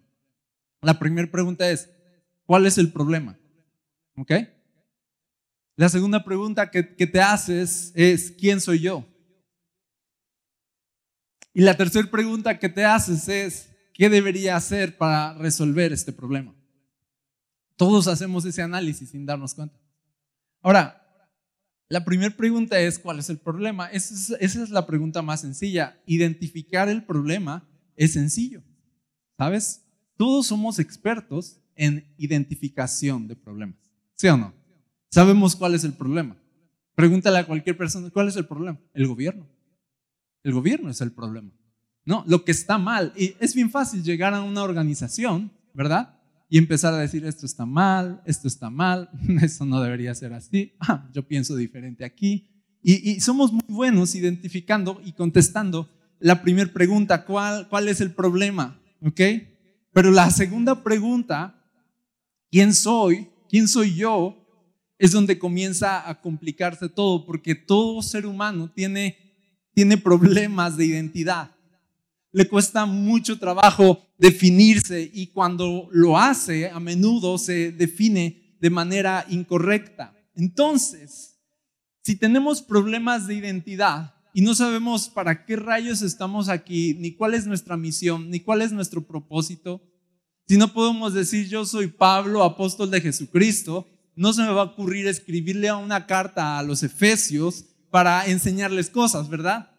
La 0.82 0.98
primera 0.98 1.30
pregunta 1.30 1.70
es, 1.70 1.88
¿cuál 2.44 2.66
es 2.66 2.76
el 2.76 2.92
problema? 2.92 3.38
¿Ok? 4.14 4.32
La 5.76 5.88
segunda 5.88 6.22
pregunta 6.22 6.70
que, 6.70 6.94
que 6.96 7.06
te 7.06 7.22
haces 7.22 7.92
es, 7.94 8.30
¿quién 8.30 8.60
soy 8.60 8.80
yo? 8.80 9.06
Y 11.54 11.62
la 11.62 11.78
tercera 11.78 12.10
pregunta 12.10 12.58
que 12.58 12.68
te 12.68 12.84
haces 12.84 13.26
es, 13.30 13.70
¿qué 13.94 14.10
debería 14.10 14.54
hacer 14.54 14.98
para 14.98 15.32
resolver 15.32 15.94
este 15.94 16.12
problema? 16.12 16.55
Todos 17.76 18.08
hacemos 18.08 18.44
ese 18.44 18.62
análisis 18.62 19.10
sin 19.10 19.26
darnos 19.26 19.54
cuenta. 19.54 19.78
Ahora, 20.62 21.02
la 21.88 22.04
primera 22.04 22.34
pregunta 22.36 22.80
es, 22.80 22.98
¿cuál 22.98 23.18
es 23.18 23.30
el 23.30 23.38
problema? 23.38 23.86
Esa 23.86 24.36
es, 24.40 24.70
la 24.70 24.86
pregunta 24.86 25.22
más 25.22 25.42
sencilla. 25.42 26.00
Identificar 26.06 26.88
el 26.88 27.04
problema 27.04 27.68
es 27.94 28.14
sencillo. 28.14 28.62
¿Sabes? 29.38 29.84
Todos 30.16 30.46
somos 30.46 30.78
expertos 30.78 31.60
en 31.76 32.12
identificación 32.16 33.28
de 33.28 33.36
problemas. 33.36 33.76
¿Sí 34.14 34.26
o 34.28 34.36
no? 34.36 34.54
Sabemos 35.10 35.54
cuál 35.54 35.74
es 35.74 35.84
el 35.84 35.92
problema. 35.92 36.36
Pregúntale 36.94 37.38
a 37.38 37.46
cualquier 37.46 37.76
persona, 37.76 38.10
¿cuál 38.10 38.28
es 38.28 38.36
el 38.36 38.46
problema? 38.46 38.80
El 38.94 39.06
gobierno. 39.06 39.46
El 40.42 40.54
gobierno 40.54 40.90
es 40.90 41.00
el 41.02 41.12
problema. 41.12 41.52
No, 42.04 42.24
lo 42.26 42.44
que 42.44 42.52
está 42.52 42.78
mal. 42.78 43.12
Y 43.16 43.36
es 43.38 43.54
bien 43.54 43.70
fácil 43.70 44.02
llegar 44.02 44.32
a 44.32 44.42
una 44.42 44.62
organización, 44.62 45.52
¿verdad? 45.74 46.15
Y 46.48 46.58
empezar 46.58 46.94
a 46.94 46.98
decir, 46.98 47.24
esto 47.24 47.44
está 47.44 47.66
mal, 47.66 48.22
esto 48.24 48.46
está 48.46 48.70
mal, 48.70 49.10
esto 49.42 49.64
no 49.64 49.80
debería 49.80 50.14
ser 50.14 50.32
así, 50.32 50.74
ah, 50.80 51.08
yo 51.12 51.26
pienso 51.26 51.56
diferente 51.56 52.04
aquí. 52.04 52.48
Y, 52.82 53.18
somos 53.18 53.52
muy 53.52 53.64
buenos 53.66 54.14
identificando 54.14 55.00
y 55.04 55.12
contestando 55.12 55.90
la 56.20 56.40
primera 56.40 56.72
pregunta, 56.72 57.24
¿cuál, 57.24 57.68
¿cuál 57.68 57.88
es 57.88 58.00
el 58.00 58.12
problema? 58.12 58.80
¿Ok? 59.02 59.20
Pero 59.92 60.12
la 60.12 60.30
segunda 60.30 60.84
pregunta, 60.84 61.64
¿quién 62.48 62.72
soy? 62.72 63.28
¿Quién 63.48 63.66
soy 63.66 63.96
yo? 63.96 64.36
Es 64.98 65.10
donde 65.10 65.36
comienza 65.36 66.08
a 66.08 66.20
complicarse 66.20 66.88
todo, 66.88 67.26
porque 67.26 67.56
todo 67.56 68.02
ser 68.02 68.24
humano 68.24 68.70
tiene, 68.70 69.18
tiene 69.74 69.98
problemas 69.98 70.76
de 70.76 70.86
identidad 70.86 71.55
le 72.36 72.46
cuesta 72.48 72.84
mucho 72.84 73.38
trabajo 73.38 74.06
definirse 74.18 75.10
y 75.10 75.28
cuando 75.28 75.88
lo 75.90 76.18
hace 76.18 76.68
a 76.68 76.78
menudo 76.78 77.38
se 77.38 77.72
define 77.72 78.58
de 78.60 78.68
manera 78.68 79.24
incorrecta. 79.30 80.14
Entonces, 80.34 81.40
si 82.02 82.14
tenemos 82.14 82.60
problemas 82.60 83.26
de 83.26 83.36
identidad 83.36 84.16
y 84.34 84.42
no 84.42 84.54
sabemos 84.54 85.08
para 85.08 85.46
qué 85.46 85.56
rayos 85.56 86.02
estamos 86.02 86.50
aquí, 86.50 86.92
ni 87.00 87.12
cuál 87.12 87.32
es 87.32 87.46
nuestra 87.46 87.78
misión, 87.78 88.30
ni 88.30 88.40
cuál 88.40 88.60
es 88.60 88.70
nuestro 88.70 89.06
propósito, 89.06 89.80
si 90.46 90.58
no 90.58 90.74
podemos 90.74 91.14
decir 91.14 91.48
yo 91.48 91.64
soy 91.64 91.86
Pablo, 91.86 92.44
apóstol 92.44 92.90
de 92.90 93.00
Jesucristo, 93.00 93.88
no 94.14 94.34
se 94.34 94.42
me 94.42 94.52
va 94.52 94.60
a 94.60 94.64
ocurrir 94.64 95.06
escribirle 95.06 95.72
una 95.72 96.04
carta 96.04 96.58
a 96.58 96.62
los 96.62 96.82
efesios 96.82 97.64
para 97.90 98.26
enseñarles 98.26 98.90
cosas, 98.90 99.30
¿verdad? 99.30 99.70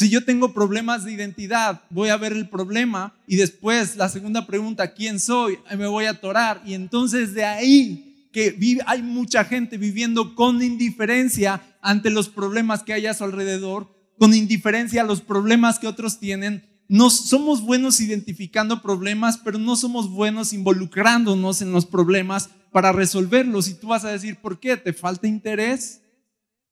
Si 0.00 0.08
yo 0.08 0.24
tengo 0.24 0.54
problemas 0.54 1.04
de 1.04 1.12
identidad, 1.12 1.82
voy 1.90 2.08
a 2.08 2.16
ver 2.16 2.32
el 2.32 2.48
problema 2.48 3.12
y 3.26 3.36
después 3.36 3.96
la 3.96 4.08
segunda 4.08 4.46
pregunta, 4.46 4.94
¿quién 4.94 5.20
soy? 5.20 5.58
Me 5.76 5.86
voy 5.86 6.06
a 6.06 6.12
atorar. 6.12 6.62
Y 6.64 6.72
entonces 6.72 7.34
de 7.34 7.44
ahí 7.44 8.30
que 8.32 8.56
hay 8.86 9.02
mucha 9.02 9.44
gente 9.44 9.76
viviendo 9.76 10.34
con 10.34 10.62
indiferencia 10.62 11.60
ante 11.82 12.08
los 12.08 12.30
problemas 12.30 12.82
que 12.82 12.94
hay 12.94 13.04
a 13.04 13.12
su 13.12 13.24
alrededor, 13.24 13.94
con 14.18 14.32
indiferencia 14.32 15.02
a 15.02 15.04
los 15.04 15.20
problemas 15.20 15.78
que 15.78 15.86
otros 15.86 16.18
tienen. 16.18 16.64
No 16.88 17.10
somos 17.10 17.60
buenos 17.60 18.00
identificando 18.00 18.80
problemas, 18.80 19.36
pero 19.36 19.58
no 19.58 19.76
somos 19.76 20.08
buenos 20.08 20.54
involucrándonos 20.54 21.60
en 21.60 21.72
los 21.72 21.84
problemas 21.84 22.48
para 22.72 22.92
resolverlos. 22.92 23.68
Y 23.68 23.74
tú 23.74 23.88
vas 23.88 24.06
a 24.06 24.12
decir, 24.12 24.36
¿por 24.36 24.60
qué? 24.60 24.78
¿Te 24.78 24.94
falta 24.94 25.28
interés? 25.28 26.00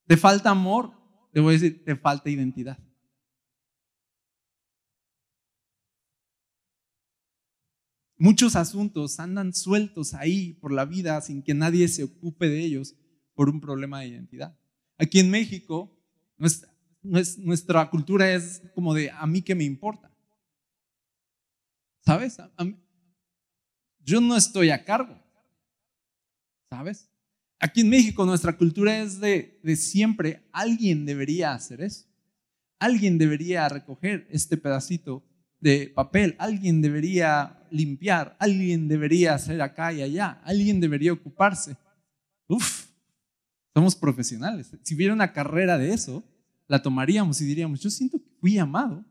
¿Te 0.06 0.16
falta 0.16 0.48
amor? 0.48 0.92
Te 1.34 1.40
voy 1.40 1.56
a 1.56 1.58
decir, 1.58 1.84
te 1.84 1.94
falta 1.94 2.30
identidad. 2.30 2.78
Muchos 8.20 8.56
asuntos 8.56 9.20
andan 9.20 9.54
sueltos 9.54 10.12
ahí 10.12 10.54
por 10.54 10.72
la 10.72 10.84
vida 10.84 11.20
sin 11.20 11.40
que 11.40 11.54
nadie 11.54 11.86
se 11.86 12.02
ocupe 12.02 12.48
de 12.48 12.60
ellos 12.60 12.96
por 13.34 13.48
un 13.48 13.60
problema 13.60 14.00
de 14.00 14.08
identidad. 14.08 14.58
Aquí 14.98 15.20
en 15.20 15.30
México, 15.30 15.96
nuestra, 17.00 17.88
cultura 17.90 18.34
es 18.34 18.60
como 18.74 18.92
de 18.92 19.12
a 19.12 19.24
mí 19.28 19.40
que 19.40 19.54
me 19.54 19.62
importa. 19.62 20.12
¿Sabes? 22.04 22.38
yo 24.00 24.20
no 24.20 24.36
estoy 24.36 24.70
a 24.70 24.84
cargo. 24.84 25.16
¿Sabes? 26.70 27.08
Aquí 27.60 27.82
en 27.82 27.90
México 27.90 28.26
nuestra 28.26 28.56
cultura 28.56 29.00
es 29.00 29.20
de, 29.20 29.60
de 29.62 29.76
siempre, 29.76 30.42
alguien 30.50 31.06
debería 31.06 31.52
hacer 31.52 31.82
eso. 31.82 32.08
Alguien 32.80 33.16
debería 33.16 33.68
recoger 33.68 34.26
este 34.30 34.56
pedacito 34.56 35.24
de 35.60 35.92
papel, 35.94 36.36
alguien 36.38 36.80
debería 36.80 37.58
limpiar, 37.70 38.36
alguien 38.38 38.88
debería 38.88 39.34
hacer 39.34 39.60
acá 39.60 39.92
y 39.92 40.02
allá, 40.02 40.40
alguien 40.44 40.80
debería 40.80 41.12
ocuparse. 41.12 41.76
Uf, 42.46 42.86
somos 43.74 43.94
profesionales. 43.94 44.70
Si 44.82 44.94
hubiera 44.94 45.12
una 45.12 45.32
carrera 45.32 45.78
de 45.78 45.92
eso, 45.92 46.24
la 46.66 46.82
tomaríamos 46.82 47.40
y 47.40 47.44
diríamos, 47.44 47.80
yo 47.80 47.90
siento 47.90 48.18
que 48.18 48.30
fui 48.40 48.58
amado 48.58 49.04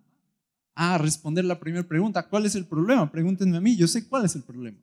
a 0.76 0.98
responder 0.98 1.44
la 1.44 1.60
primera 1.60 1.88
pregunta, 1.88 2.28
¿cuál 2.30 2.46
es 2.46 2.56
el 2.56 2.66
problema? 2.66 3.12
Pregúntenme 3.12 3.58
a 3.58 3.62
mí, 3.62 3.76
yo 3.76 3.88
sé 3.88 4.08
cuál 4.08 4.26
es 4.26 4.36
el 4.36 4.44
problema. 4.44 4.78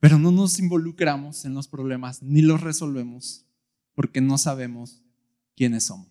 Pero 0.00 0.18
no 0.18 0.30
nos 0.30 0.58
involucramos 0.58 1.44
en 1.44 1.54
los 1.54 1.68
problemas 1.68 2.22
ni 2.22 2.42
los 2.42 2.60
resolvemos 2.60 3.44
porque 3.94 4.20
no 4.20 4.38
sabemos 4.38 5.02
quiénes 5.54 5.84
somos. 5.84 6.08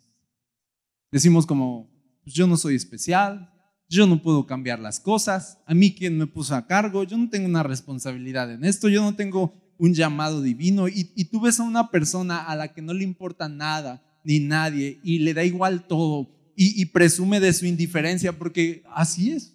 Decimos 1.12 1.46
como, 1.46 1.90
pues 2.24 2.36
yo 2.36 2.46
no 2.48 2.58
soy 2.58 2.76
especial, 2.76 3.55
yo 3.88 4.08
no 4.08 4.22
puedo 4.22 4.46
cambiar 4.46 4.80
las 4.80 5.00
cosas, 5.00 5.60
a 5.66 5.74
mí 5.74 5.94
quién 5.94 6.18
me 6.18 6.28
puso 6.28 6.56
a 6.56 6.68
cargo, 6.68 7.04
yo 7.04 7.18
no 7.18 7.30
tengo 7.30 7.48
una 7.48 7.64
responsabilidad 7.64 8.52
en 8.52 8.66
esto, 8.66 8.90
yo 8.90 9.02
no 9.02 9.16
tengo 9.16 9.54
un 9.78 9.94
llamado 9.94 10.42
divino. 10.42 10.88
Y, 10.88 11.26
tú 11.26 11.42
ves 11.42 11.60
a 11.60 11.64
una 11.64 11.92
persona 11.92 12.44
a 12.44 12.56
la 12.56 12.74
que 12.74 12.82
no 12.82 12.94
le 12.94 13.04
importa 13.04 13.50
nada 13.50 14.04
ni 14.24 14.40
nadie 14.40 15.00
y 15.04 15.20
le 15.20 15.34
da 15.34 15.44
igual 15.44 15.86
todo 15.88 16.32
y, 16.56 16.86
presume 16.86 17.40
de 17.40 17.54
su 17.54 17.66
indiferencia 17.66 18.38
porque 18.38 18.84
así 18.94 19.32
es. 19.32 19.54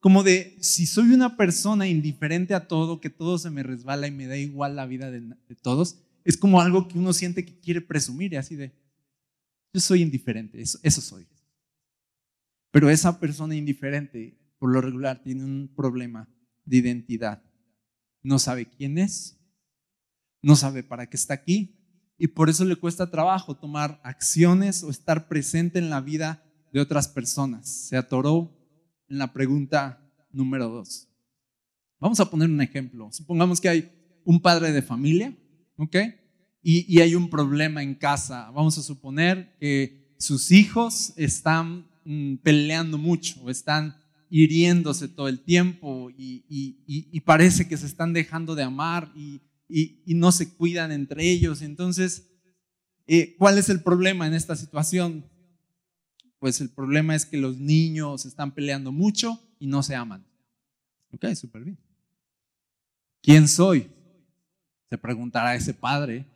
Como 0.00 0.24
de, 0.24 0.56
si 0.60 0.86
soy 0.86 1.10
una 1.10 1.36
persona 1.36 1.86
indiferente 1.86 2.54
a 2.54 2.66
todo, 2.66 3.00
que 3.00 3.08
todo 3.08 3.38
se 3.38 3.50
me 3.50 3.62
resbala 3.62 4.08
y 4.08 4.10
me 4.10 4.26
da 4.26 4.36
igual 4.36 4.74
la 4.74 4.84
vida 4.84 5.10
de, 5.10 5.22
todos, 5.62 5.98
es 6.24 6.36
como 6.36 6.60
algo 6.60 6.88
que 6.88 6.98
uno 6.98 7.12
siente 7.12 7.44
que 7.44 7.58
quiere 7.60 7.80
presumir 7.80 8.32
y 8.32 8.36
así 8.36 8.56
de, 8.56 8.72
yo 9.72 9.80
soy 9.80 10.02
indiferente, 10.02 10.60
eso 10.60 11.00
soy. 11.00 11.26
Pero 12.72 12.90
esa 12.90 13.20
persona 13.20 13.54
indiferente, 13.54 14.36
por 14.58 14.72
lo 14.72 14.80
regular, 14.80 15.22
tiene 15.22 15.44
un 15.44 15.72
problema 15.76 16.28
de 16.64 16.78
identidad. 16.78 17.44
No 18.22 18.40
sabe 18.40 18.66
quién 18.66 18.98
es, 18.98 19.38
no 20.42 20.56
sabe 20.56 20.82
para 20.82 21.08
qué 21.08 21.16
está 21.16 21.34
aquí 21.34 21.78
y 22.18 22.28
por 22.28 22.48
eso 22.48 22.64
le 22.64 22.76
cuesta 22.76 23.10
trabajo 23.10 23.56
tomar 23.56 24.00
acciones 24.04 24.82
o 24.82 24.90
estar 24.90 25.28
presente 25.28 25.78
en 25.78 25.90
la 25.90 26.00
vida 26.00 26.44
de 26.72 26.80
otras 26.80 27.08
personas. 27.08 27.68
Se 27.68 27.96
atoró 27.96 28.56
en 29.08 29.18
la 29.18 29.32
pregunta 29.32 30.08
número 30.30 30.68
dos. 30.68 31.08
Vamos 31.98 32.20
a 32.20 32.30
poner 32.30 32.48
un 32.48 32.60
ejemplo. 32.60 33.10
Supongamos 33.12 33.60
que 33.60 33.68
hay 33.68 33.92
un 34.24 34.40
padre 34.40 34.72
de 34.72 34.82
familia, 34.82 35.36
¿ok? 35.76 35.96
Y, 36.62 37.00
hay 37.00 37.16
un 37.16 37.28
problema 37.28 37.82
en 37.82 37.96
casa. 37.96 38.50
Vamos 38.52 38.78
a 38.78 38.82
suponer 38.82 39.56
que 39.58 40.14
sus 40.18 40.52
hijos 40.52 41.12
están 41.16 41.88
mm, 42.04 42.36
peleando 42.36 42.98
mucho 42.98 43.40
o 43.42 43.50
están 43.50 43.96
hiriéndose 44.30 45.08
todo 45.08 45.28
el 45.28 45.40
tiempo 45.40 46.10
y, 46.16 47.20
parece 47.24 47.68
que 47.68 47.76
se 47.76 47.86
están 47.86 48.12
dejando 48.12 48.54
de 48.54 48.62
amar 48.62 49.12
y, 49.14 49.42
no 50.06 50.32
se 50.32 50.54
cuidan 50.54 50.92
entre 50.92 51.28
ellos. 51.30 51.62
Entonces, 51.62 52.30
eh, 53.06 53.34
¿cuál 53.38 53.58
es 53.58 53.68
el 53.68 53.82
problema 53.82 54.26
en 54.26 54.34
esta 54.34 54.56
situación? 54.56 55.24
pues 56.42 56.60
el 56.60 56.70
problema 56.70 57.14
es 57.14 57.24
que 57.24 57.36
los 57.36 57.58
niños 57.58 58.26
están 58.26 58.52
peleando 58.52 58.90
mucho 58.90 59.40
y 59.60 59.68
no 59.68 59.80
se 59.84 59.94
aman. 59.94 60.26
Ok, 61.12 61.26
súper 61.36 61.62
bien. 61.62 61.78
¿Quién 63.22 63.46
soy? 63.46 63.88
Se 64.90 64.98
preguntará 64.98 65.54
ese 65.54 65.72
padre. 65.72 66.26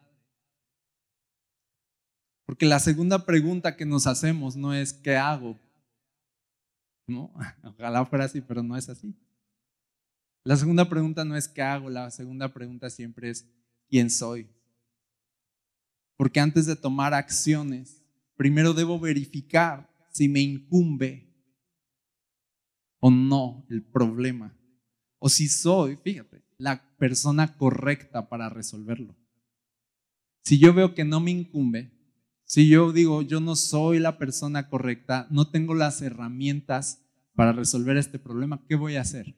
Porque 2.47 2.65
la 2.65 2.79
segunda 2.79 3.27
pregunta 3.27 3.77
que 3.77 3.85
nos 3.85 4.07
hacemos 4.07 4.57
no 4.57 4.73
es 4.73 4.93
¿qué 4.93 5.17
hago? 5.17 5.59
No, 7.09 7.33
ojalá 7.65 8.07
fuera 8.07 8.25
así, 8.25 8.41
pero 8.41 8.63
no 8.63 8.77
es 8.77 8.89
así. 8.89 9.15
La 10.45 10.57
segunda 10.57 10.89
pregunta 10.89 11.25
no 11.25 11.37
es 11.37 11.49
¿qué 11.49 11.61
hago? 11.61 11.91
La 11.91 12.11
segunda 12.11 12.53
pregunta 12.53 12.89
siempre 12.89 13.31
es 13.31 13.45
¿quién 13.89 14.11
soy? 14.11 14.49
Porque 16.17 16.41
antes 16.41 16.67
de 16.67 16.77
tomar 16.77 17.13
acciones, 17.15 18.01
primero 18.37 18.73
debo 18.73 18.99
verificar 18.99 19.91
si 20.13 20.29
me 20.29 20.41
incumbe 20.41 21.27
o 23.01 23.11
no 23.11 23.67
el 23.69 23.83
problema. 23.83 24.57
O 25.19 25.29
si 25.29 25.49
soy, 25.49 25.97
fíjate, 25.97 26.43
la 26.59 26.97
persona 26.97 27.57
correcta 27.57 28.29
para 28.29 28.49
resolverlo. 28.49 29.15
Si 30.45 30.59
yo 30.59 30.73
veo 30.73 30.95
que 30.95 31.05
no 31.05 31.21
me 31.21 31.33
incumbe, 31.33 31.96
si 32.47 32.69
yo 32.69 32.93
digo, 32.93 33.23
yo 33.23 33.41
no 33.41 33.57
soy 33.57 33.99
la 33.99 34.19
persona 34.19 34.69
correcta, 34.69 35.27
no 35.31 35.51
tengo 35.51 35.75
las 35.75 36.01
herramientas 36.01 37.03
para 37.35 37.53
resolver 37.53 37.97
este 37.97 38.21
problema, 38.21 38.65
¿qué 38.69 38.77
voy 38.77 38.95
a 38.95 39.01
hacer? 39.01 39.37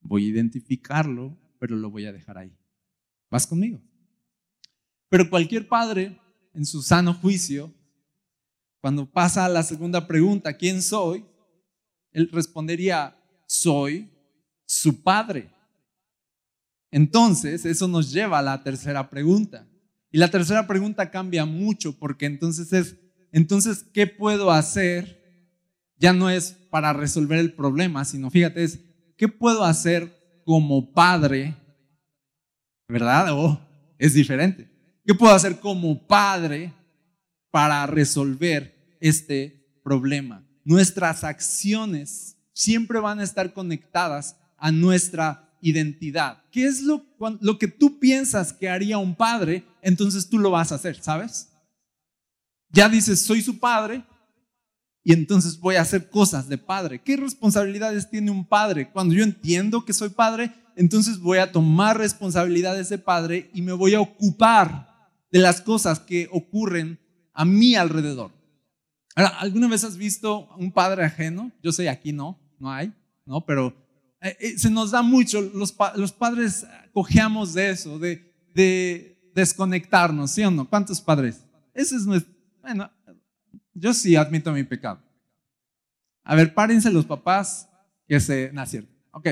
Voy 0.00 0.26
a 0.26 0.28
identificarlo, 0.28 1.36
pero 1.58 1.76
lo 1.76 1.90
voy 1.90 2.06
a 2.06 2.12
dejar 2.12 2.38
ahí. 2.38 2.56
¿Vas 3.28 3.44
conmigo? 3.44 3.82
Pero 5.08 5.28
cualquier 5.28 5.66
padre, 5.66 6.16
en 6.54 6.64
su 6.64 6.80
sano 6.80 7.12
juicio, 7.12 7.74
cuando 8.80 9.10
pasa 9.10 9.44
a 9.44 9.48
la 9.48 9.64
segunda 9.64 10.06
pregunta, 10.06 10.56
¿quién 10.56 10.80
soy? 10.80 11.26
Él 12.12 12.30
respondería, 12.32 13.16
soy 13.46 14.08
su 14.64 15.02
padre. 15.02 15.52
Entonces, 16.92 17.64
eso 17.64 17.88
nos 17.88 18.12
lleva 18.12 18.38
a 18.38 18.42
la 18.42 18.62
tercera 18.62 19.10
pregunta. 19.10 19.68
Y 20.12 20.18
la 20.18 20.30
tercera 20.30 20.66
pregunta 20.66 21.10
cambia 21.10 21.44
mucho 21.44 21.98
porque 21.98 22.26
entonces 22.26 22.72
es, 22.72 22.96
entonces, 23.32 23.84
¿qué 23.92 24.06
puedo 24.06 24.52
hacer? 24.52 25.20
Ya 25.96 26.12
no 26.12 26.30
es 26.30 26.52
para 26.70 26.92
resolver 26.92 27.38
el 27.38 27.54
problema, 27.54 28.04
sino 28.04 28.30
fíjate, 28.30 28.62
es, 28.62 28.78
¿qué 29.16 29.26
puedo 29.26 29.64
hacer 29.64 30.40
como 30.44 30.92
padre? 30.92 31.56
¿Verdad? 32.88 33.28
Oh, 33.32 33.58
es 33.98 34.14
diferente. 34.14 34.68
¿Qué 35.04 35.14
puedo 35.14 35.34
hacer 35.34 35.58
como 35.58 36.06
padre 36.06 36.72
para 37.52 37.86
resolver 37.86 38.96
este 38.98 39.78
problema. 39.84 40.44
Nuestras 40.64 41.22
acciones 41.22 42.38
siempre 42.52 42.98
van 42.98 43.20
a 43.20 43.24
estar 43.24 43.52
conectadas 43.52 44.36
a 44.56 44.72
nuestra 44.72 45.51
identidad. 45.62 46.42
¿Qué 46.50 46.66
es 46.66 46.82
lo, 46.82 47.06
lo 47.40 47.58
que 47.58 47.68
tú 47.68 47.98
piensas 47.98 48.52
que 48.52 48.68
haría 48.68 48.98
un 48.98 49.14
padre? 49.14 49.64
Entonces 49.80 50.28
tú 50.28 50.38
lo 50.38 50.50
vas 50.50 50.72
a 50.72 50.74
hacer, 50.74 51.00
¿sabes? 51.00 51.48
Ya 52.68 52.90
dices, 52.90 53.22
soy 53.22 53.40
su 53.40 53.58
padre, 53.58 54.04
y 55.04 55.12
entonces 55.12 55.58
voy 55.58 55.76
a 55.76 55.82
hacer 55.82 56.10
cosas 56.10 56.48
de 56.48 56.58
padre. 56.58 57.00
¿Qué 57.00 57.16
responsabilidades 57.16 58.08
tiene 58.08 58.30
un 58.30 58.44
padre? 58.44 58.90
Cuando 58.90 59.14
yo 59.14 59.24
entiendo 59.24 59.84
que 59.84 59.92
soy 59.92 60.10
padre, 60.10 60.52
entonces 60.76 61.18
voy 61.18 61.38
a 61.38 61.50
tomar 61.50 61.98
responsabilidades 61.98 62.88
de 62.88 62.98
padre 62.98 63.50
y 63.52 63.62
me 63.62 63.72
voy 63.72 63.94
a 63.94 64.00
ocupar 64.00 65.10
de 65.30 65.40
las 65.40 65.60
cosas 65.60 65.98
que 65.98 66.28
ocurren 66.30 67.00
a 67.32 67.44
mi 67.44 67.74
alrededor. 67.74 68.30
¿alguna 69.14 69.68
vez 69.68 69.84
has 69.84 69.98
visto 69.98 70.48
un 70.56 70.72
padre 70.72 71.04
ajeno? 71.04 71.52
Yo 71.62 71.72
sé, 71.72 71.88
aquí 71.88 72.12
no, 72.12 72.38
no 72.58 72.70
hay, 72.70 72.92
¿no? 73.26 73.44
Pero 73.44 73.74
se 74.56 74.70
nos 74.70 74.90
da 74.90 75.02
mucho, 75.02 75.40
los, 75.40 75.74
los 75.96 76.12
padres 76.12 76.66
cojeamos 76.92 77.54
de 77.54 77.70
eso, 77.70 77.98
de, 77.98 78.32
de, 78.54 79.30
desconectarnos, 79.34 80.30
¿sí 80.30 80.42
o 80.44 80.50
no? 80.50 80.68
¿Cuántos 80.68 81.00
padres? 81.00 81.44
Ese 81.74 81.96
es 81.96 82.06
nuestro, 82.06 82.32
bueno, 82.60 82.90
yo 83.74 83.94
sí 83.94 84.14
admito 84.14 84.52
mi 84.52 84.62
pecado. 84.62 85.00
A 86.22 86.34
ver, 86.34 86.54
párense 86.54 86.90
los 86.90 87.06
papás 87.06 87.68
que 88.06 88.20
se 88.20 88.50
nacieron. 88.52 88.90
Ok. 89.12 89.28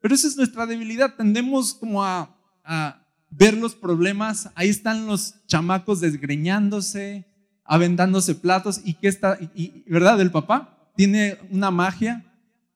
Pero 0.00 0.14
esa 0.14 0.28
es 0.28 0.36
nuestra 0.36 0.66
debilidad. 0.66 1.14
Tendemos 1.14 1.74
como 1.74 2.02
a, 2.02 2.34
a 2.64 3.06
ver 3.30 3.54
los 3.54 3.74
problemas, 3.74 4.50
ahí 4.54 4.68
están 4.68 5.06
los 5.06 5.44
chamacos 5.46 6.00
desgreñándose, 6.00 7.26
aventándose 7.64 8.34
platos 8.34 8.80
y 8.84 8.94
qué 8.94 9.08
está, 9.08 9.38
y, 9.54 9.84
¿verdad? 9.90 10.20
El 10.20 10.30
papá 10.30 10.90
tiene 10.96 11.38
una 11.50 11.70
magia 11.70 12.24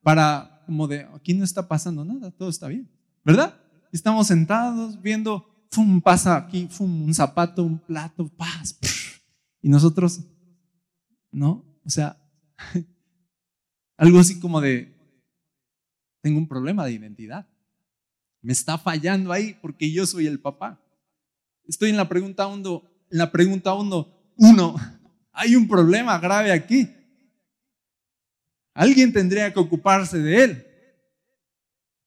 para 0.02 0.51
como 0.72 0.88
de, 0.88 1.06
aquí 1.14 1.34
no 1.34 1.44
está 1.44 1.68
pasando 1.68 2.02
nada, 2.02 2.30
todo 2.30 2.48
está 2.48 2.66
bien, 2.66 2.88
¿verdad? 3.22 3.60
Estamos 3.92 4.26
sentados 4.26 5.02
viendo, 5.02 5.66
fum, 5.70 6.00
pasa 6.00 6.34
aquí, 6.34 6.66
fum, 6.66 7.04
un 7.04 7.12
zapato, 7.12 7.62
un 7.62 7.78
plato, 7.78 8.26
paz, 8.26 8.78
y 9.60 9.68
nosotros, 9.68 10.20
¿no? 11.30 11.62
O 11.84 11.90
sea, 11.90 12.16
algo 13.98 14.18
así 14.18 14.40
como 14.40 14.62
de, 14.62 14.96
tengo 16.22 16.38
un 16.38 16.48
problema 16.48 16.86
de 16.86 16.92
identidad. 16.92 17.46
Me 18.40 18.54
está 18.54 18.78
fallando 18.78 19.30
ahí 19.30 19.58
porque 19.60 19.92
yo 19.92 20.06
soy 20.06 20.26
el 20.26 20.40
papá. 20.40 20.82
Estoy 21.64 21.90
en 21.90 21.98
la 21.98 22.08
pregunta 22.08 22.46
uno, 22.46 22.84
en 23.10 23.18
la 23.18 23.30
pregunta 23.30 23.74
uno, 23.74 24.08
uno, 24.38 24.74
hay 25.32 25.54
un 25.54 25.68
problema 25.68 26.18
grave 26.18 26.50
aquí. 26.50 26.88
Alguien 28.74 29.12
tendría 29.12 29.52
que 29.52 29.60
ocuparse 29.60 30.18
de 30.18 30.44
él. 30.44 30.66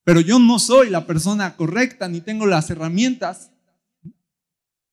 Pero 0.03 0.19
yo 0.19 0.39
no 0.39 0.59
soy 0.59 0.89
la 0.89 1.07
persona 1.07 1.55
correcta, 1.55 2.07
ni 2.07 2.21
tengo 2.21 2.45
las 2.45 2.69
herramientas, 2.69 3.51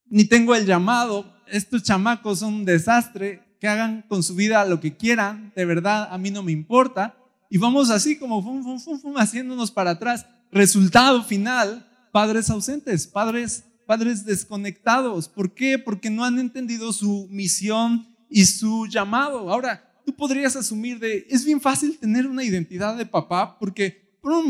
ni 0.06 0.24
tengo 0.24 0.54
el 0.54 0.66
llamado. 0.66 1.36
Estos 1.46 1.82
chamacos 1.82 2.38
son 2.38 2.54
un 2.54 2.64
desastre, 2.64 3.42
que 3.62 3.68
hagan 3.68 4.02
con 4.08 4.24
su 4.24 4.34
vida 4.34 4.64
lo 4.64 4.80
que 4.80 4.96
quieran, 4.96 5.52
de 5.54 5.64
verdad, 5.64 6.08
a 6.10 6.18
mí 6.18 6.32
no 6.32 6.42
me 6.42 6.50
importa. 6.50 7.14
Y 7.48 7.58
vamos 7.58 7.90
así 7.90 8.18
como 8.18 8.42
fum, 8.42 8.60
fum, 8.64 8.80
fum, 8.80 8.98
fum, 8.98 9.16
haciéndonos 9.16 9.70
para 9.70 9.90
atrás. 9.90 10.26
Resultado 10.50 11.22
final, 11.22 11.88
padres 12.10 12.50
ausentes, 12.50 13.06
padres, 13.06 13.64
padres 13.86 14.24
desconectados. 14.24 15.28
¿Por 15.28 15.54
qué? 15.54 15.78
Porque 15.78 16.10
no 16.10 16.24
han 16.24 16.40
entendido 16.40 16.92
su 16.92 17.28
misión 17.30 18.12
y 18.28 18.46
su 18.46 18.86
llamado. 18.86 19.48
Ahora, 19.52 19.91
tú 20.04 20.14
podrías 20.14 20.56
asumir 20.56 20.98
de, 20.98 21.26
es 21.28 21.44
bien 21.44 21.60
fácil 21.60 21.98
tener 21.98 22.26
una 22.26 22.44
identidad 22.44 22.96
de 22.96 23.06
papá 23.06 23.58
porque, 23.58 24.02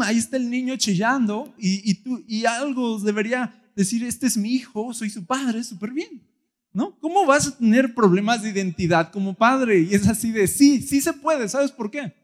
ahí 0.02 0.18
está 0.18 0.36
el 0.36 0.50
niño 0.50 0.76
chillando 0.76 1.54
y, 1.58 1.90
y, 1.90 1.94
tú, 2.02 2.22
y 2.26 2.44
algo 2.44 2.98
debería 2.98 3.54
decir, 3.74 4.04
este 4.04 4.26
es 4.26 4.36
mi 4.36 4.50
hijo, 4.50 4.92
soy 4.92 5.10
su 5.10 5.24
padre, 5.24 5.64
súper 5.64 5.92
bien. 5.92 6.28
¿No? 6.74 6.98
¿Cómo 7.00 7.26
vas 7.26 7.48
a 7.48 7.58
tener 7.58 7.94
problemas 7.94 8.42
de 8.42 8.48
identidad 8.48 9.10
como 9.12 9.34
padre? 9.34 9.80
Y 9.80 9.94
es 9.94 10.08
así 10.08 10.30
de, 10.30 10.46
sí, 10.46 10.80
sí 10.80 11.02
se 11.02 11.12
puede, 11.12 11.46
¿sabes 11.48 11.70
por 11.70 11.90
qué? 11.90 12.14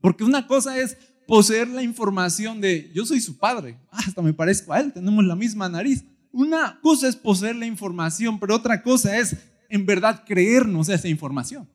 Porque 0.00 0.24
una 0.24 0.46
cosa 0.46 0.78
es 0.78 0.96
poseer 1.26 1.68
la 1.68 1.82
información 1.82 2.60
de, 2.60 2.90
yo 2.94 3.04
soy 3.04 3.20
su 3.20 3.36
padre, 3.38 3.78
ah, 3.90 4.00
hasta 4.06 4.22
me 4.22 4.32
parezco 4.32 4.72
a 4.72 4.80
él, 4.80 4.92
tenemos 4.92 5.24
la 5.24 5.36
misma 5.36 5.68
nariz. 5.68 6.04
Una 6.32 6.80
cosa 6.80 7.06
es 7.08 7.16
poseer 7.16 7.56
la 7.56 7.66
información, 7.66 8.40
pero 8.40 8.56
otra 8.56 8.82
cosa 8.82 9.18
es 9.18 9.36
en 9.68 9.84
verdad 9.84 10.24
creernos 10.26 10.88
esa 10.88 11.08
información. 11.08 11.68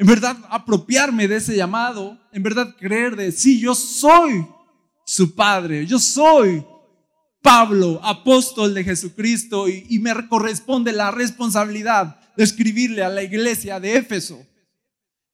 En 0.00 0.06
verdad 0.06 0.34
apropiarme 0.48 1.28
de 1.28 1.36
ese 1.36 1.54
llamado, 1.54 2.18
en 2.32 2.42
verdad 2.42 2.74
creer 2.78 3.16
de, 3.16 3.30
sí, 3.32 3.60
yo 3.60 3.74
soy 3.74 4.46
su 5.04 5.34
padre, 5.34 5.84
yo 5.84 5.98
soy 5.98 6.64
Pablo, 7.42 8.00
apóstol 8.02 8.72
de 8.72 8.82
Jesucristo, 8.82 9.68
y, 9.68 9.98
me 9.98 10.26
corresponde 10.26 10.92
la 10.92 11.10
responsabilidad 11.10 12.18
de 12.34 12.44
escribirle 12.44 13.02
a 13.02 13.10
la 13.10 13.22
iglesia 13.22 13.78
de 13.78 13.98
Éfeso. 13.98 14.42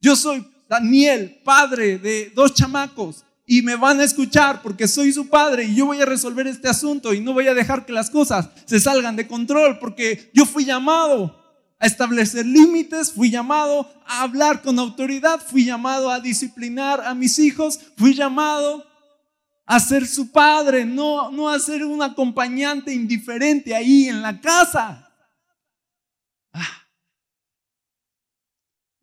Yo 0.01 0.17
soy 0.17 0.45
Daniel, 0.69 1.43
padre 1.45 1.99
de 1.99 2.33
dos 2.35 2.53
chamacos, 2.53 3.25
y 3.47 3.63
me 3.63 3.77
van 3.77 4.01
a 4.01 4.05
escuchar 4.05 4.63
porque 4.63 4.89
soy 4.89 5.13
su 5.13 5.29
padre 5.29 5.63
y 5.63 5.77
yo 5.77 5.87
voy 5.87 6.01
a 6.01 6.07
resolver 6.07 6.49
este 6.49 6.69
asunto 6.69 7.15
y 7.15 7.21
no 7.21 7.35
voy 7.35 7.47
a 7.47 7.55
dejar 7.55 7.87
que 7.87 7.93
las 7.93 8.11
cosas 8.11 8.49
se 8.65 8.81
salgan 8.81 9.15
de 9.15 9.29
control 9.29 9.79
porque 9.79 10.29
yo 10.35 10.45
fui 10.45 10.65
llamado 10.65 11.46
a 11.79 11.87
establecer 11.87 12.47
límites, 12.47 13.13
fui 13.13 13.31
llamado 13.31 13.91
a 14.07 14.23
hablar 14.23 14.63
con 14.63 14.79
autoridad, 14.79 15.41
fui 15.41 15.65
llamado 15.65 16.11
a 16.11 16.21
disciplinar 16.21 17.01
a 17.01 17.15
mis 17.15 17.39
hijos, 17.39 17.79
fui 17.97 18.15
llamado 18.15 18.85
a 19.67 19.81
ser 19.81 20.07
su 20.07 20.31
padre, 20.31 20.85
no, 20.85 21.31
no 21.31 21.49
a 21.49 21.59
ser 21.59 21.85
un 21.85 22.03
acompañante 22.03 22.95
indiferente 22.95 23.75
ahí 23.75 24.07
en 24.07 24.23
la 24.23 24.41
casa. 24.41 25.13
Ah. 26.53 26.87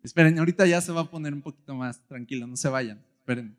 Esperen, 0.02 0.40
ahorita 0.40 0.66
ya 0.66 0.82
se 0.82 0.92
va 0.92 1.02
a 1.02 1.10
poner 1.10 1.34
un 1.34 1.42
poquito 1.42 1.76
más 1.76 2.04
tranquilo, 2.08 2.48
no 2.48 2.58
se 2.58 2.70
vayan, 2.70 3.06
esperen. 3.20 3.58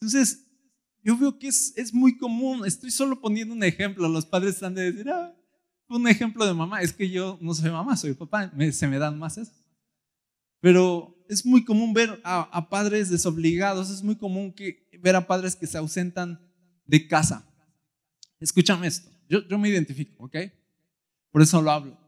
Entonces, 0.00 0.46
yo 1.02 1.16
veo 1.16 1.38
que 1.38 1.48
es, 1.48 1.72
es, 1.76 1.92
muy 1.92 2.16
común, 2.16 2.66
estoy 2.66 2.90
solo 2.90 3.20
poniendo 3.20 3.54
un 3.54 3.62
ejemplo, 3.62 4.08
los 4.08 4.26
padres 4.26 4.54
están 4.54 4.74
de 4.74 4.92
decir, 4.92 5.08
ah, 5.10 5.34
un 5.90 6.08
ejemplo 6.08 6.46
de 6.46 6.54
mamá, 6.54 6.82
es 6.82 6.92
que 6.92 7.10
yo 7.10 7.38
no 7.40 7.52
soy 7.52 7.70
mamá, 7.70 7.96
soy 7.96 8.14
papá, 8.14 8.50
se 8.72 8.86
me 8.86 8.98
dan 8.98 9.18
más 9.18 9.36
eso. 9.38 9.52
Pero 10.60 11.16
es 11.28 11.44
muy 11.44 11.64
común 11.64 11.92
ver 11.92 12.20
a, 12.24 12.68
padres 12.68 13.10
desobligados, 13.10 13.90
es 13.90 14.02
muy 14.02 14.16
común 14.16 14.52
que, 14.52 14.88
ver 15.00 15.16
a 15.16 15.26
padres 15.26 15.56
que 15.56 15.66
se 15.66 15.78
ausentan 15.78 16.40
de 16.86 17.08
casa. 17.08 17.46
Escúchame 18.38 18.86
esto, 18.86 19.10
yo, 19.28 19.46
yo 19.48 19.58
me 19.58 19.68
identifico, 19.68 20.24
¿ok? 20.24 20.36
Por 21.30 21.42
eso 21.42 21.60
lo 21.60 21.70
hablo. 21.70 21.98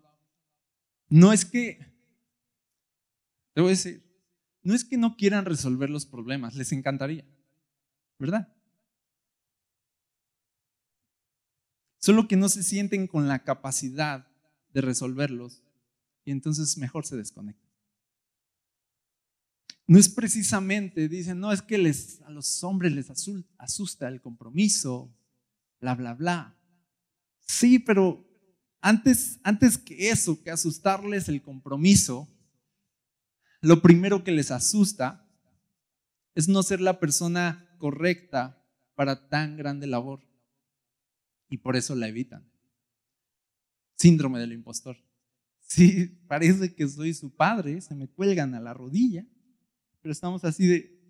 No 1.08 1.32
es 1.32 1.44
que, 1.44 1.78
te 3.54 3.60
voy 3.60 3.68
a 3.68 3.70
decir, 3.70 4.02
no 4.62 4.74
es 4.74 4.84
que 4.84 4.96
no 4.96 5.16
quieran 5.16 5.44
resolver 5.44 5.90
los 5.90 6.06
problemas, 6.06 6.54
les 6.54 6.72
encantaría, 6.72 7.24
¿verdad? 8.18 8.52
Solo 12.02 12.28
que 12.28 12.36
no 12.36 12.48
se 12.48 12.62
sienten 12.62 13.06
con 13.06 13.28
la 13.28 13.44
capacidad 13.44 14.26
de 14.74 14.80
resolverlos 14.80 15.62
y 16.24 16.32
entonces 16.32 16.76
mejor 16.76 17.06
se 17.06 17.16
desconectan 17.16 17.72
no 19.86 19.98
es 19.98 20.08
precisamente, 20.08 21.08
dicen, 21.08 21.40
no, 21.40 21.52
es 21.52 21.60
que 21.60 21.78
les, 21.78 22.22
a 22.22 22.30
los 22.30 22.62
hombres 22.64 22.92
les 22.92 23.10
asusta 23.10 24.08
el 24.08 24.20
compromiso, 24.20 25.14
bla, 25.80 25.94
bla, 25.94 26.14
bla. 26.14 26.56
Sí, 27.40 27.78
pero 27.78 28.24
antes, 28.80 29.38
antes 29.42 29.76
que 29.76 30.10
eso, 30.10 30.42
que 30.42 30.50
asustarles 30.50 31.28
el 31.28 31.42
compromiso, 31.42 32.28
lo 33.60 33.82
primero 33.82 34.24
que 34.24 34.32
les 34.32 34.50
asusta 34.50 35.28
es 36.34 36.48
no 36.48 36.62
ser 36.62 36.80
la 36.80 36.98
persona 36.98 37.68
correcta 37.78 38.64
para 38.94 39.28
tan 39.28 39.56
grande 39.56 39.86
labor. 39.86 40.20
Y 41.52 41.58
por 41.58 41.76
eso 41.76 41.94
la 41.94 42.08
evitan. 42.08 42.44
Síndrome 43.96 44.40
del 44.40 44.52
impostor. 44.52 44.96
Sí, 45.60 46.06
parece 46.26 46.74
que 46.74 46.88
soy 46.88 47.14
su 47.14 47.30
padre, 47.30 47.80
se 47.80 47.94
me 47.94 48.08
cuelgan 48.08 48.54
a 48.54 48.60
la 48.60 48.74
rodilla 48.74 49.26
pero 50.02 50.12
estamos 50.12 50.44
así 50.44 50.66
de, 50.66 51.00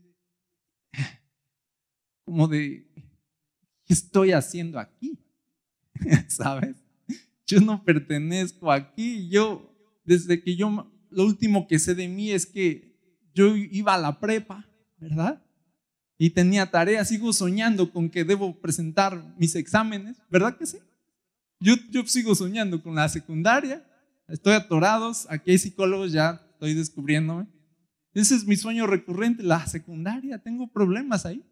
como 2.24 2.46
de, 2.46 2.86
¿qué 3.84 3.94
estoy 3.94 4.32
haciendo 4.32 4.78
aquí? 4.78 5.18
¿Sabes? 6.28 6.76
Yo 7.46 7.60
no 7.60 7.82
pertenezco 7.84 8.70
aquí, 8.70 9.30
yo, 9.30 9.74
desde 10.04 10.42
que 10.42 10.56
yo, 10.56 10.92
lo 11.10 11.24
último 11.24 11.66
que 11.66 11.78
sé 11.78 11.94
de 11.94 12.06
mí 12.06 12.30
es 12.30 12.44
que 12.44 12.94
yo 13.34 13.56
iba 13.56 13.94
a 13.94 13.98
la 13.98 14.20
prepa, 14.20 14.68
¿verdad? 14.98 15.42
Y 16.22 16.30
tenía 16.30 16.70
tareas, 16.70 17.08
sigo 17.08 17.32
soñando 17.32 17.90
con 17.90 18.08
que 18.08 18.22
debo 18.22 18.54
presentar 18.60 19.34
mis 19.36 19.56
exámenes, 19.56 20.16
¿verdad 20.30 20.56
que 20.56 20.66
sí? 20.66 20.78
Yo, 21.58 21.74
yo 21.90 22.06
sigo 22.06 22.34
soñando 22.36 22.80
con 22.80 22.94
la 22.94 23.08
secundaria, 23.08 23.84
estoy 24.28 24.52
atorados, 24.52 25.26
aquí 25.28 25.50
hay 25.50 25.58
psicólogos, 25.58 26.12
ya 26.12 26.40
estoy 26.52 26.74
descubriéndome 26.74 27.46
ese 28.14 28.34
es 28.34 28.46
mi 28.46 28.56
sueño 28.56 28.86
recurrente, 28.86 29.42
la 29.42 29.66
secundaria, 29.66 30.38
tengo 30.38 30.66
problemas 30.68 31.24
ahí. 31.24 31.42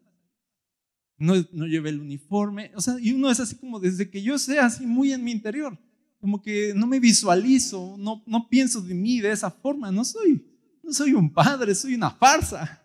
No, 1.17 1.33
no 1.51 1.67
llevé 1.67 1.89
el 1.89 1.99
uniforme, 1.99 2.71
o 2.75 2.81
sea, 2.81 2.95
y 2.99 3.11
uno 3.11 3.29
es 3.29 3.39
así 3.39 3.55
como 3.55 3.79
desde 3.79 4.09
que 4.09 4.23
yo 4.23 4.39
sé, 4.39 4.59
así 4.59 4.85
muy 4.87 5.11
en 5.11 5.23
mi 5.23 5.31
interior, 5.31 5.77
como 6.19 6.41
que 6.41 6.73
no 6.75 6.87
me 6.87 6.99
visualizo, 6.99 7.95
no, 7.99 8.23
no 8.25 8.49
pienso 8.49 8.81
de 8.81 8.95
mí 8.95 9.19
de 9.19 9.31
esa 9.31 9.51
forma, 9.51 9.91
no 9.91 10.03
soy, 10.03 10.43
no 10.81 10.91
soy 10.93 11.13
un 11.13 11.31
padre, 11.31 11.75
soy 11.75 11.93
una 11.93 12.09
farsa. 12.09 12.83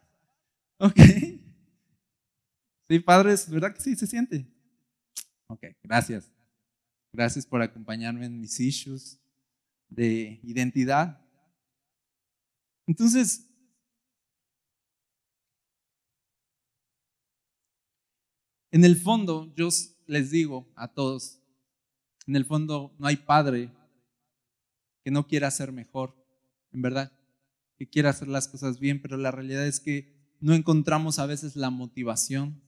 ¿Ok? 0.79 0.99
Sí, 2.89 3.01
padres, 3.01 3.51
¿verdad 3.51 3.75
que 3.75 3.81
sí 3.81 3.97
se 3.97 4.07
siente? 4.07 4.47
Ok, 5.49 5.65
gracias. 5.83 6.31
Gracias 7.13 7.47
por 7.47 7.63
acompañarme 7.63 8.27
en 8.27 8.41
mis 8.41 8.61
issues 8.61 9.19
de 9.89 10.39
identidad. 10.43 11.21
Entonces, 12.87 13.47
En 18.77 18.85
el 18.85 18.97
fondo, 18.97 19.55
yo 19.57 19.71
les 20.07 20.31
digo 20.31 20.71
a 20.77 20.89
todos, 20.89 21.41
en 22.27 22.37
el 22.37 22.45
fondo 22.45 22.95
no 22.99 23.07
hay 23.07 23.17
padre 23.17 23.73
que 25.03 25.11
no 25.11 25.27
quiera 25.27 25.51
ser 25.51 25.73
mejor, 25.73 26.15
en 26.73 26.83
verdad, 26.83 27.11
que 27.79 27.89
quiera 27.89 28.11
hacer 28.11 28.29
las 28.29 28.49
cosas 28.49 28.79
bien, 28.79 29.01
pero 29.01 29.17
la 29.17 29.31
realidad 29.31 29.67
es 29.67 29.81
que 29.81 30.15
no 30.41 30.53
encontramos 30.53 31.19
a 31.19 31.25
veces 31.25 31.57
la 31.57 31.71
motivación 31.71 32.61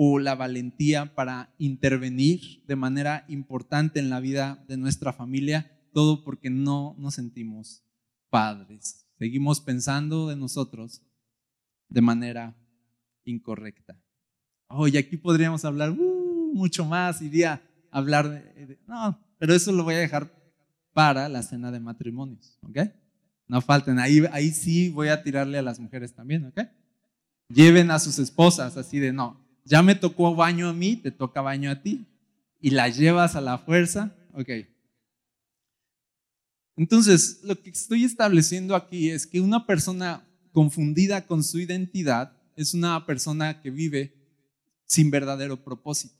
o 0.00 0.20
la 0.20 0.36
valentía 0.36 1.12
para 1.16 1.52
intervenir 1.58 2.62
de 2.68 2.76
manera 2.76 3.24
importante 3.26 3.98
en 3.98 4.10
la 4.10 4.20
vida 4.20 4.64
de 4.68 4.76
nuestra 4.76 5.12
familia, 5.12 5.76
todo 5.92 6.22
porque 6.22 6.50
no 6.50 6.94
nos 6.98 7.16
sentimos 7.16 7.82
padres. 8.30 9.08
Seguimos 9.18 9.60
pensando 9.60 10.28
de 10.28 10.36
nosotros 10.36 11.02
de 11.88 12.00
manera 12.00 12.56
incorrecta. 13.24 14.00
Oye, 14.68 15.00
aquí 15.00 15.16
podríamos 15.16 15.64
hablar 15.64 15.90
uh, 15.90 16.52
mucho 16.54 16.84
más, 16.84 17.20
iría 17.20 17.60
a 17.90 17.98
hablar 17.98 18.30
de, 18.30 18.78
No, 18.86 19.18
pero 19.36 19.52
eso 19.52 19.72
lo 19.72 19.82
voy 19.82 19.94
a 19.94 19.98
dejar 19.98 20.32
para 20.92 21.28
la 21.28 21.42
cena 21.42 21.72
de 21.72 21.80
matrimonios, 21.80 22.56
¿ok? 22.62 22.78
No 23.48 23.60
falten, 23.60 23.98
ahí, 23.98 24.22
ahí 24.30 24.52
sí 24.52 24.90
voy 24.90 25.08
a 25.08 25.24
tirarle 25.24 25.58
a 25.58 25.62
las 25.62 25.80
mujeres 25.80 26.14
también, 26.14 26.46
¿ok? 26.46 26.60
Lleven 27.48 27.90
a 27.90 27.98
sus 27.98 28.20
esposas 28.20 28.76
así 28.76 29.00
de, 29.00 29.12
no, 29.12 29.47
ya 29.68 29.82
me 29.82 29.94
tocó 29.94 30.34
baño 30.34 30.68
a 30.68 30.72
mí, 30.72 30.96
te 30.96 31.10
toca 31.10 31.42
baño 31.42 31.70
a 31.70 31.82
ti, 31.82 32.06
y 32.58 32.70
la 32.70 32.88
llevas 32.88 33.36
a 33.36 33.42
la 33.42 33.58
fuerza, 33.58 34.16
¿ok? 34.32 34.48
Entonces, 36.76 37.40
lo 37.44 37.60
que 37.60 37.70
estoy 37.70 38.04
estableciendo 38.04 38.74
aquí 38.74 39.10
es 39.10 39.26
que 39.26 39.40
una 39.40 39.66
persona 39.66 40.26
confundida 40.52 41.26
con 41.26 41.44
su 41.44 41.58
identidad 41.58 42.32
es 42.56 42.72
una 42.72 43.04
persona 43.04 43.60
que 43.60 43.70
vive 43.70 44.14
sin 44.86 45.10
verdadero 45.10 45.62
propósito. 45.62 46.16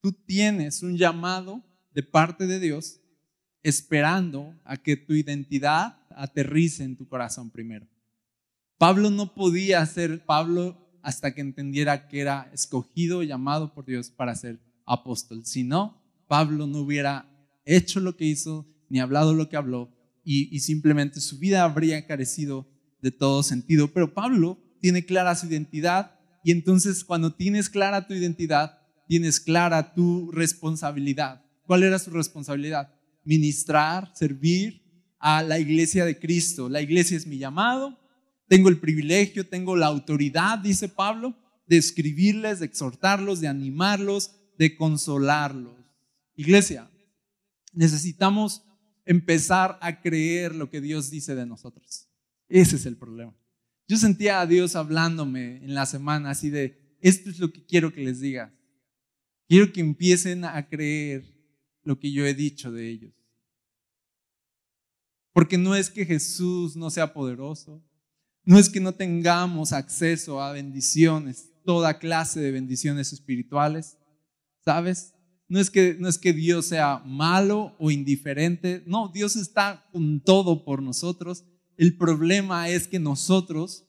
Tú 0.00 0.12
tienes 0.12 0.82
un 0.82 0.96
llamado 0.96 1.62
de 1.92 2.02
parte 2.02 2.46
de 2.46 2.60
Dios 2.60 3.00
esperando 3.62 4.58
a 4.64 4.78
que 4.78 4.96
tu 4.96 5.12
identidad 5.12 5.98
aterrice 6.10 6.82
en 6.84 6.96
tu 6.96 7.06
corazón 7.08 7.50
primero. 7.50 7.86
Pablo 8.78 9.10
no 9.10 9.34
podía 9.34 9.84
ser 9.84 10.24
Pablo 10.24 10.87
hasta 11.08 11.34
que 11.34 11.40
entendiera 11.40 12.06
que 12.06 12.20
era 12.20 12.50
escogido, 12.52 13.22
llamado 13.22 13.72
por 13.72 13.86
Dios 13.86 14.10
para 14.10 14.34
ser 14.34 14.60
apóstol. 14.84 15.46
Si 15.46 15.64
no, 15.64 16.02
Pablo 16.26 16.66
no 16.66 16.80
hubiera 16.80 17.26
hecho 17.64 17.98
lo 17.98 18.14
que 18.14 18.26
hizo, 18.26 18.66
ni 18.90 19.00
hablado 19.00 19.32
lo 19.32 19.48
que 19.48 19.56
habló, 19.56 19.90
y, 20.22 20.54
y 20.54 20.60
simplemente 20.60 21.22
su 21.22 21.38
vida 21.38 21.64
habría 21.64 22.06
carecido 22.06 22.68
de 23.00 23.10
todo 23.10 23.42
sentido. 23.42 23.90
Pero 23.90 24.12
Pablo 24.12 24.58
tiene 24.82 25.06
clara 25.06 25.34
su 25.34 25.46
identidad 25.46 26.14
y 26.44 26.50
entonces 26.50 27.02
cuando 27.04 27.32
tienes 27.32 27.70
clara 27.70 28.06
tu 28.06 28.12
identidad, 28.12 28.78
tienes 29.06 29.40
clara 29.40 29.94
tu 29.94 30.30
responsabilidad. 30.30 31.42
¿Cuál 31.64 31.84
era 31.84 31.98
su 31.98 32.10
responsabilidad? 32.10 32.92
Ministrar, 33.24 34.12
servir 34.14 34.82
a 35.18 35.42
la 35.42 35.58
iglesia 35.58 36.04
de 36.04 36.18
Cristo. 36.18 36.68
La 36.68 36.82
iglesia 36.82 37.16
es 37.16 37.26
mi 37.26 37.38
llamado, 37.38 37.98
tengo 38.48 38.68
el 38.68 38.78
privilegio, 38.78 39.46
tengo 39.46 39.76
la 39.76 39.86
autoridad, 39.86 40.58
dice 40.58 40.88
Pablo, 40.88 41.36
de 41.66 41.76
escribirles, 41.76 42.60
de 42.60 42.66
exhortarlos, 42.66 43.40
de 43.40 43.48
animarlos, 43.48 44.32
de 44.56 44.74
consolarlos. 44.74 45.76
Iglesia, 46.34 46.90
necesitamos 47.72 48.62
empezar 49.04 49.78
a 49.80 50.00
creer 50.00 50.54
lo 50.54 50.70
que 50.70 50.80
Dios 50.80 51.10
dice 51.10 51.34
de 51.34 51.46
nosotros. 51.46 52.08
Ese 52.48 52.76
es 52.76 52.86
el 52.86 52.96
problema. 52.96 53.36
Yo 53.86 53.96
sentía 53.96 54.40
a 54.40 54.46
Dios 54.46 54.76
hablándome 54.76 55.64
en 55.64 55.74
la 55.74 55.86
semana 55.86 56.30
así 56.30 56.50
de, 56.50 56.96
esto 57.00 57.30
es 57.30 57.38
lo 57.38 57.52
que 57.52 57.64
quiero 57.64 57.92
que 57.92 58.02
les 58.02 58.20
diga. 58.20 58.54
Quiero 59.46 59.72
que 59.72 59.80
empiecen 59.80 60.44
a 60.44 60.68
creer 60.68 61.24
lo 61.82 61.98
que 61.98 62.12
yo 62.12 62.26
he 62.26 62.34
dicho 62.34 62.70
de 62.70 62.88
ellos. 62.88 63.14
Porque 65.32 65.56
no 65.56 65.74
es 65.74 65.88
que 65.88 66.04
Jesús 66.04 66.76
no 66.76 66.90
sea 66.90 67.14
poderoso, 67.14 67.82
no 68.48 68.58
es 68.58 68.70
que 68.70 68.80
no 68.80 68.92
tengamos 68.92 69.72
acceso 69.72 70.40
a 70.40 70.52
bendiciones, 70.52 71.50
toda 71.64 71.98
clase 71.98 72.40
de 72.40 72.50
bendiciones 72.50 73.12
espirituales, 73.12 73.98
¿sabes? 74.64 75.12
No 75.48 75.60
es 75.60 75.70
que, 75.70 75.96
no 75.98 76.08
es 76.08 76.18
que 76.18 76.32
Dios 76.32 76.66
sea 76.66 77.02
malo 77.04 77.74
o 77.78 77.90
indiferente, 77.90 78.82
no, 78.86 79.08
Dios 79.12 79.36
está 79.36 79.86
con 79.92 80.20
todo 80.20 80.64
por 80.64 80.82
nosotros 80.82 81.44
el 81.78 81.96
problema 81.96 82.68
es 82.68 82.88
que 82.88 82.98
nosotros 82.98 83.84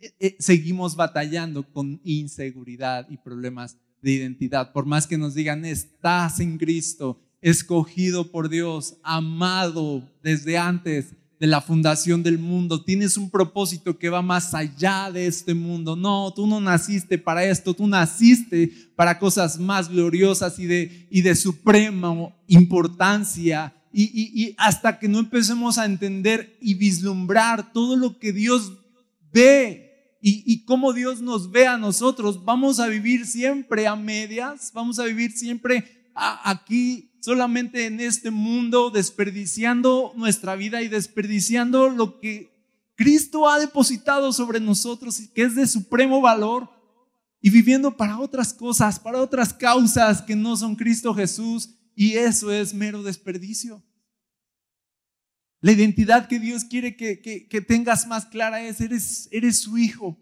eh, 0.00 0.14
eh, 0.20 0.36
seguimos 0.38 0.94
batallando 0.94 1.64
con 1.64 2.00
inseguridad 2.04 3.10
y 3.10 3.16
problemas 3.16 3.76
de 4.00 4.12
identidad. 4.12 4.72
Por 4.72 4.86
más 4.86 5.08
que 5.08 5.18
nos 5.18 5.34
digan, 5.34 5.64
estás 5.64 6.38
en 6.38 6.58
Cristo, 6.58 7.20
escogido 7.40 8.30
por 8.30 8.48
Dios, 8.48 8.98
amado 9.02 10.08
desde 10.22 10.56
antes 10.56 11.12
de 11.44 11.48
la 11.50 11.60
fundación 11.60 12.22
del 12.22 12.38
mundo, 12.38 12.82
tienes 12.82 13.18
un 13.18 13.28
propósito 13.28 13.98
que 13.98 14.08
va 14.08 14.22
más 14.22 14.54
allá 14.54 15.10
de 15.12 15.26
este 15.26 15.52
mundo. 15.52 15.94
No, 15.94 16.32
tú 16.34 16.46
no 16.46 16.58
naciste 16.58 17.18
para 17.18 17.44
esto, 17.44 17.74
tú 17.74 17.86
naciste 17.86 18.72
para 18.96 19.18
cosas 19.18 19.58
más 19.58 19.90
gloriosas 19.90 20.58
y 20.58 20.64
de, 20.64 21.06
y 21.10 21.20
de 21.20 21.34
suprema 21.34 22.34
importancia 22.46 23.74
y, 23.92 24.54
hasta 24.56 24.98
que 24.98 25.06
no 25.06 25.18
empecemos 25.18 25.76
a 25.76 25.84
entender 25.84 26.56
y 26.62 26.72
vislumbrar 26.72 27.74
todo 27.74 27.94
lo 27.94 28.18
que 28.18 28.32
Dios 28.32 28.72
ve 29.30 30.16
y, 30.22 30.50
y 30.50 30.64
cómo 30.64 30.94
Dios 30.94 31.20
nos 31.20 31.50
ve 31.50 31.66
a 31.66 31.76
nosotros, 31.76 32.42
vamos 32.42 32.80
a 32.80 32.86
vivir 32.86 33.26
siempre 33.26 33.86
a 33.86 33.96
medias, 33.96 34.70
vamos 34.72 34.98
a 34.98 35.04
vivir 35.04 35.32
siempre 35.32 36.08
aquí 36.14 37.10
solamente 37.24 37.86
en 37.86 38.00
este 38.00 38.30
mundo, 38.30 38.90
desperdiciando 38.90 40.12
nuestra 40.14 40.56
vida 40.56 40.82
y 40.82 40.88
desperdiciando 40.88 41.88
lo 41.88 42.20
que 42.20 42.52
Cristo 42.96 43.48
ha 43.48 43.58
depositado 43.58 44.30
sobre 44.30 44.60
nosotros 44.60 45.18
y 45.20 45.28
que 45.28 45.44
es 45.44 45.54
de 45.54 45.66
supremo 45.66 46.20
valor 46.20 46.68
y 47.40 47.48
viviendo 47.48 47.96
para 47.96 48.18
otras 48.18 48.52
cosas, 48.52 49.00
para 49.00 49.22
otras 49.22 49.54
causas 49.54 50.20
que 50.20 50.36
no 50.36 50.54
son 50.54 50.76
Cristo 50.76 51.14
Jesús 51.14 51.70
y 51.94 52.12
eso 52.12 52.52
es 52.52 52.74
mero 52.74 53.02
desperdicio. 53.02 53.82
La 55.62 55.72
identidad 55.72 56.28
que 56.28 56.38
Dios 56.38 56.62
quiere 56.64 56.94
que, 56.94 57.22
que, 57.22 57.60
tengas 57.62 58.06
más 58.06 58.26
clara 58.26 58.60
es, 58.60 58.82
eres, 58.82 59.30
eres 59.32 59.60
su 59.60 59.78
hijo. 59.78 60.20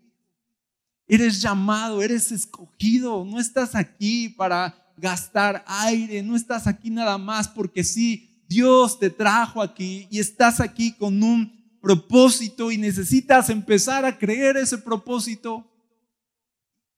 Eres 1.08 1.42
llamado, 1.42 2.00
eres 2.00 2.30
escogido. 2.30 3.24
No 3.24 3.40
estás 3.40 3.74
aquí 3.74 4.28
para 4.28 4.81
gastar 5.02 5.64
aire, 5.66 6.22
no 6.22 6.36
estás 6.36 6.68
aquí 6.68 6.88
nada 6.88 7.18
más 7.18 7.48
porque 7.48 7.82
sí, 7.82 8.44
Dios 8.48 9.00
te 9.00 9.10
trajo 9.10 9.60
aquí 9.60 10.06
y 10.10 10.20
estás 10.20 10.60
aquí 10.60 10.92
con 10.92 11.22
un 11.22 11.60
propósito 11.80 12.70
y 12.70 12.78
necesitas 12.78 13.50
empezar 13.50 14.04
a 14.04 14.16
creer 14.16 14.56
ese 14.56 14.78
propósito 14.78 15.68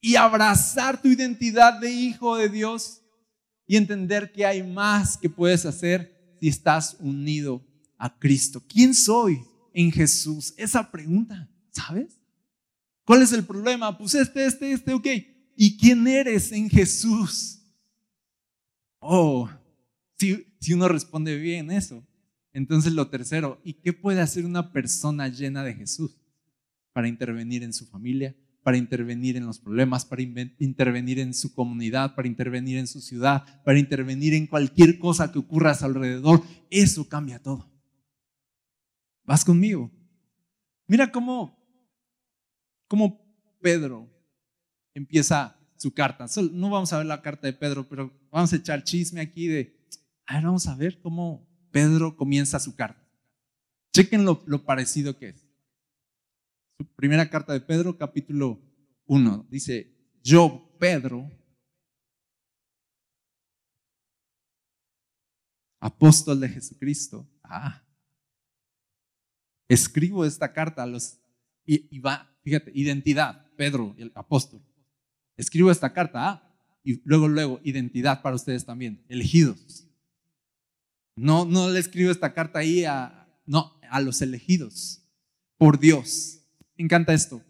y 0.02 0.16
abrazar 0.16 1.00
tu 1.00 1.08
identidad 1.08 1.80
de 1.80 1.90
hijo 1.90 2.36
de 2.36 2.50
Dios 2.50 3.00
y 3.66 3.76
entender 3.76 4.30
que 4.30 4.44
hay 4.44 4.62
más 4.62 5.16
que 5.16 5.30
puedes 5.30 5.64
hacer 5.64 6.36
si 6.38 6.48
estás 6.48 6.98
unido 7.00 7.66
a 7.96 8.18
Cristo. 8.18 8.62
¿Quién 8.68 8.92
soy 8.92 9.42
en 9.72 9.90
Jesús? 9.90 10.52
Esa 10.58 10.90
pregunta, 10.90 11.48
¿sabes? 11.70 12.20
¿Cuál 13.06 13.22
es 13.22 13.32
el 13.32 13.44
problema? 13.44 13.96
Pues 13.96 14.14
este, 14.14 14.44
este, 14.44 14.72
este, 14.72 14.92
ok. 14.92 15.06
¿Y 15.56 15.78
quién 15.78 16.06
eres 16.06 16.52
en 16.52 16.68
Jesús? 16.68 17.63
Oh, 19.06 19.50
si, 20.16 20.46
si 20.60 20.72
uno 20.72 20.88
responde 20.88 21.36
bien 21.36 21.70
eso. 21.70 22.02
Entonces 22.54 22.94
lo 22.94 23.10
tercero, 23.10 23.60
¿y 23.64 23.74
qué 23.74 23.92
puede 23.92 24.22
hacer 24.22 24.46
una 24.46 24.72
persona 24.72 25.28
llena 25.28 25.62
de 25.62 25.74
Jesús 25.74 26.16
para 26.94 27.06
intervenir 27.08 27.62
en 27.64 27.74
su 27.74 27.84
familia, 27.84 28.34
para 28.62 28.78
intervenir 28.78 29.36
en 29.36 29.44
los 29.44 29.58
problemas, 29.58 30.06
para 30.06 30.22
intervenir 30.22 31.18
en 31.18 31.34
su 31.34 31.52
comunidad, 31.54 32.14
para 32.14 32.28
intervenir 32.28 32.78
en 32.78 32.86
su 32.86 33.02
ciudad, 33.02 33.44
para 33.62 33.78
intervenir 33.78 34.32
en 34.32 34.46
cualquier 34.46 34.98
cosa 34.98 35.30
que 35.30 35.38
ocurra 35.38 35.72
a 35.72 35.74
su 35.74 35.84
alrededor. 35.84 36.42
Eso 36.70 37.06
cambia 37.06 37.38
todo. 37.38 37.70
¿Vas 39.24 39.44
conmigo? 39.44 39.90
Mira 40.86 41.12
cómo, 41.12 41.58
cómo 42.88 43.20
Pedro 43.60 44.08
empieza 44.94 45.58
su 45.76 45.92
carta. 45.92 46.26
No 46.52 46.70
vamos 46.70 46.92
a 46.92 46.98
ver 46.98 47.06
la 47.06 47.22
carta 47.22 47.46
de 47.46 47.52
Pedro, 47.52 47.88
pero 47.88 48.12
vamos 48.30 48.52
a 48.52 48.56
echar 48.56 48.84
chisme 48.84 49.20
aquí 49.20 49.46
de, 49.46 49.76
a 50.26 50.34
ver, 50.34 50.44
vamos 50.44 50.66
a 50.66 50.74
ver 50.74 51.00
cómo 51.00 51.46
Pedro 51.70 52.16
comienza 52.16 52.58
su 52.60 52.74
carta. 52.74 53.02
Chequen 53.92 54.24
lo, 54.24 54.42
lo 54.46 54.64
parecido 54.64 55.16
que 55.18 55.30
es. 55.30 55.46
Su 56.78 56.86
primera 56.96 57.30
carta 57.30 57.52
de 57.52 57.60
Pedro, 57.60 57.96
capítulo 57.96 58.60
1, 59.06 59.46
dice, 59.48 59.94
yo, 60.22 60.74
Pedro, 60.78 61.30
apóstol 65.84 66.40
de 66.40 66.48
Jesucristo, 66.48 67.28
ah, 67.42 67.84
escribo 69.68 70.24
esta 70.24 70.52
carta 70.52 70.82
a 70.82 70.86
los, 70.86 71.20
y, 71.66 71.98
va, 71.98 72.34
fíjate, 72.42 72.72
identidad, 72.74 73.46
Pedro, 73.56 73.94
el 73.98 74.10
apóstol, 74.14 74.62
escribo 75.36 75.70
esta 75.70 75.92
carta, 75.92 76.28
ah, 76.28 76.50
y 76.82 77.00
luego, 77.04 77.28
luego, 77.28 77.60
identidad 77.64 78.22
para 78.22 78.36
ustedes 78.36 78.64
también, 78.64 79.04
elegidos. 79.08 79.86
No, 81.16 81.44
no 81.44 81.70
le 81.70 81.80
escribo 81.80 82.10
esta 82.10 82.34
carta 82.34 82.58
ahí 82.58 82.84
a, 82.84 83.28
no, 83.46 83.78
a 83.90 84.00
los 84.00 84.20
elegidos 84.20 85.02
por 85.56 85.78
Dios 85.78 86.44
encanta 86.76 87.14
esto, 87.14 87.42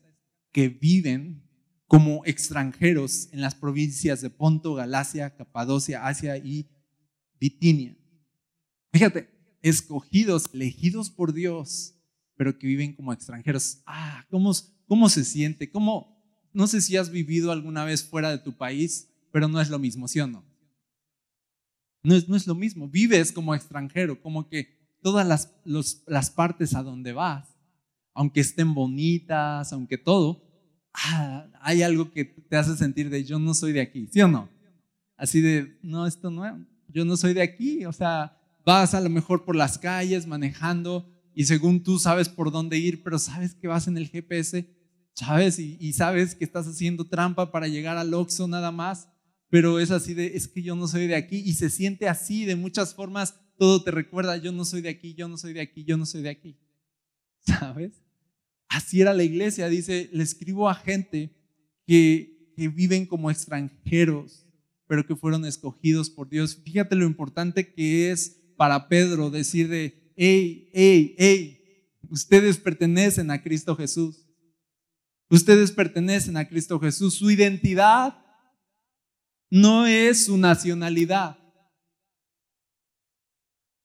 que 0.53 0.69
viven 0.69 1.43
como 1.87 2.25
extranjeros 2.25 3.29
en 3.33 3.41
las 3.41 3.55
provincias 3.55 4.21
de 4.21 4.31
Ponto, 4.31 4.75
Galacia, 4.75 5.37
Capadocia, 5.37 6.07
Asia 6.07 6.37
y 6.37 6.69
Bitinia. 7.39 7.97
Fíjate, 8.93 9.31
escogidos, 9.63 10.51
elegidos 10.53 11.11
por 11.11 11.33
Dios, 11.33 11.95
pero 12.37 12.59
que 12.59 12.67
viven 12.67 12.95
como 12.95 13.13
extranjeros. 13.13 13.83
Ah, 13.87 14.25
¿cómo, 14.31 14.53
cómo 14.87 15.09
se 15.09 15.25
siente? 15.25 15.71
¿Cómo? 15.71 16.14
No 16.55 16.67
sé 16.67 16.81
si 16.81 16.97
has 16.97 17.11
vivido 17.11 17.53
alguna 17.53 17.85
vez 17.85 18.03
fuera 18.03 18.31
de 18.31 18.39
tu 18.39 18.57
país, 18.57 19.11
pero 19.31 19.49
no 19.49 19.61
es 19.61 19.69
lo 19.69 19.79
mismo, 19.79 20.09
¿sí 20.09 20.21
o 20.21 20.27
no? 20.27 20.43
No 22.03 22.15
es, 22.15 22.29
no 22.29 22.37
es 22.37 22.47
lo 22.47 22.55
mismo. 22.55 22.89
Vives 22.89 23.33
como 23.33 23.55
extranjero, 23.55 24.23
como 24.23 24.49
que 24.49 24.97
todas 25.03 25.27
las, 25.27 25.53
las 26.07 26.31
partes 26.31 26.75
a 26.75 26.83
donde 26.83 27.13
vas 27.13 27.55
aunque 28.15 28.41
estén 28.41 28.73
bonitas, 28.75 29.73
aunque 29.73 29.99
todo, 29.99 30.43
ah, 30.95 31.47
hay 31.61 31.83
algo 31.83 32.11
que 32.13 32.25
te 32.25 32.57
hace 32.57 32.77
sentir 32.77 33.11
de 33.11 33.25
yo 33.25 33.39
no 33.39 33.53
soy 33.53 33.73
de 33.73 33.81
aquí, 33.81 34.09
¿sí 34.11 34.21
o 34.21 34.29
no? 34.29 34.49
Así 35.17 35.41
de, 35.41 35.79
no, 35.83 36.07
esto 36.07 36.31
no, 36.31 36.65
yo 36.89 37.05
no 37.05 37.17
soy 37.17 37.35
de 37.35 37.43
aquí, 37.43 37.85
o 37.85 37.93
sea, 37.93 38.39
vas 38.65 38.95
a 38.95 39.01
lo 39.01 39.11
mejor 39.11 39.45
por 39.45 39.57
las 39.57 39.79
calles 39.79 40.27
manejando 40.27 41.11
y 41.35 41.45
según 41.45 41.83
tú 41.83 41.99
sabes 41.99 42.29
por 42.29 42.53
dónde 42.53 42.79
ir, 42.79 43.03
pero 43.03 43.19
sabes 43.19 43.55
que 43.55 43.67
vas 43.67 43.89
en 43.89 43.99
el 43.99 44.09
GPS, 44.09 44.69
sabes, 45.15 45.59
y, 45.59 45.93
sabes 45.93 46.35
que 46.35 46.45
estás 46.45 46.67
haciendo 46.67 47.05
trampa 47.05 47.51
para 47.51 47.69
llegar 47.69 47.97
al 47.97 48.13
Oxxo 48.13 48.49
nada 48.49 48.71
más, 48.73 49.09
pero 49.49 49.79
es 49.79 49.91
así 49.91 50.15
de, 50.15 50.37
es 50.37 50.49
que 50.49 50.63
yo 50.63 50.75
no 50.75 50.89
soy 50.89 51.07
de 51.07 51.15
aquí 51.15 51.37
y 51.37 51.55
se 51.55 51.71
siente 51.71 52.09
así 52.09 52.45
de 52.45 52.57
muchas 52.57 52.95
formas, 52.95 53.35
todo 53.57 53.83
te 53.83 53.93
recuerda, 53.93 54.37
yo 54.37 54.51
no 54.51 54.65
soy 54.65 54.81
de 54.83 54.89
aquí, 54.89 55.15
yo 55.15 55.29
no 55.29 55.39
soy 55.39 55.53
de 55.53 55.61
aquí, 55.61 55.85
yo 55.85 55.97
no 55.97 56.05
soy 56.05 56.23
de 56.23 56.31
aquí, 56.31 56.59
¿sabes? 57.47 58.03
Así 58.69 59.01
era 59.01 59.15
la 59.15 59.23
iglesia, 59.23 59.69
dice, 59.69 60.11
le 60.13 60.25
escribo 60.25 60.69
a 60.69 60.75
gente 60.75 61.37
que, 61.87 62.53
que 62.57 62.69
viven 62.69 63.07
como 63.07 63.31
extranjeros, 63.31 64.47
pero 64.89 65.07
que 65.07 65.15
fueron 65.15 65.45
escogidos 65.45 66.11
por 66.11 66.29
Dios. 66.29 66.57
Fíjate 66.57 66.97
lo 66.97 67.07
importante 67.07 67.73
que 67.73 68.11
es 68.11 68.41
para 68.57 68.89
Pedro 68.89 69.31
decir 69.31 69.69
de, 69.69 70.13
hey, 70.17 70.69
hey, 70.73 71.15
hey, 71.19 71.61
ustedes 72.11 72.59
pertenecen 72.59 73.31
a 73.31 73.43
Cristo 73.43 73.77
Jesús. 73.77 74.24
Ustedes 75.29 75.73
pertenecen 75.73 76.37
a 76.37 76.47
Cristo 76.47 76.79
Jesús. 76.79 77.15
Su 77.15 77.31
identidad 77.31 78.17
no 79.51 79.87
es 79.87 80.27
su 80.27 80.37
nacionalidad. 80.37 81.39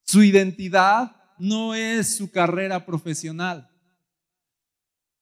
Su 0.03 0.23
identidad 0.23 1.15
no 1.37 1.75
es 1.75 2.17
su 2.17 2.29
carrera 2.31 2.85
profesional. 2.85 3.69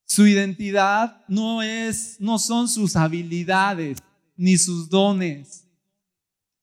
Su 0.05 0.25
identidad 0.25 1.25
no 1.27 1.61
es 1.61 2.17
no 2.19 2.39
son 2.39 2.67
sus 2.69 2.95
habilidades 2.95 3.97
ni 4.37 4.57
sus 4.57 4.89
dones. 4.89 5.67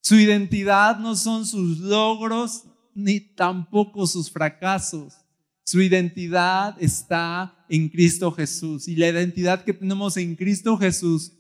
Su 0.00 0.16
identidad 0.16 0.98
no 0.98 1.14
son 1.14 1.46
sus 1.46 1.78
logros 1.78 2.64
ni 2.94 3.20
tampoco 3.20 4.06
sus 4.06 4.30
fracasos. 4.30 5.23
Su 5.64 5.81
identidad 5.81 6.77
está 6.79 7.64
en 7.70 7.88
Cristo 7.88 8.31
Jesús. 8.31 8.87
Y 8.87 8.96
la 8.96 9.09
identidad 9.09 9.64
que 9.64 9.72
tenemos 9.72 10.16
en 10.18 10.37
Cristo 10.37 10.77
Jesús 10.77 11.33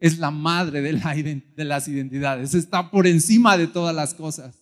es 0.00 0.18
la 0.18 0.30
madre 0.30 0.80
de, 0.80 0.92
las 1.64 1.86
identidades. 1.86 2.54
Está 2.54 2.90
por 2.90 3.06
encima 3.06 3.56
de 3.56 3.68
todas 3.68 3.94
las 3.94 4.14
cosas. 4.14 4.56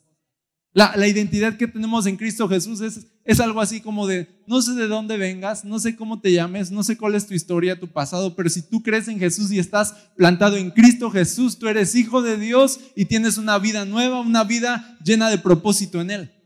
La, 0.75 1.09
identidad 1.09 1.57
que 1.57 1.66
tenemos 1.66 2.07
en 2.07 2.16
Cristo 2.16 2.49
Jesús 2.49 2.81
es, 2.83 3.07
es 3.25 3.40
algo 3.40 3.61
así 3.61 3.81
como 3.81 4.07
de, 4.07 4.29
no 4.47 4.61
sé 4.61 4.75
de 4.75 4.87
dónde 4.87 5.16
vengas, 5.16 5.64
no 5.64 5.79
sé 5.79 5.97
cómo 5.97 6.21
te 6.21 6.33
llames, 6.33 6.71
no 6.71 6.85
sé 6.85 6.97
cuál 6.97 7.14
es 7.14 7.27
tu 7.27 7.35
historia, 7.35 7.81
tu 7.81 7.88
pasado, 7.88 8.37
pero 8.37 8.51
si 8.51 8.62
tú 8.62 8.83
crees 8.83 9.09
en 9.09 9.18
Jesús 9.18 9.51
y 9.51 9.59
estás 9.59 9.94
plantado 10.16 10.57
en 10.57 10.71
Cristo 10.71 11.11
Jesús, 11.11 11.59
tú 11.59 11.66
eres 11.66 11.94
hijo 11.94 12.21
de 12.21 12.37
Dios 12.37 12.79
y 12.94 13.07
tienes 13.07 13.38
una 13.38 13.59
vida 13.59 13.87
nueva, 13.87 14.21
una 14.21 14.44
vida 14.44 14.99
llena 15.03 15.31
de 15.31 15.38
propósito 15.38 16.01
en 16.01 16.11
Él. 16.11 16.38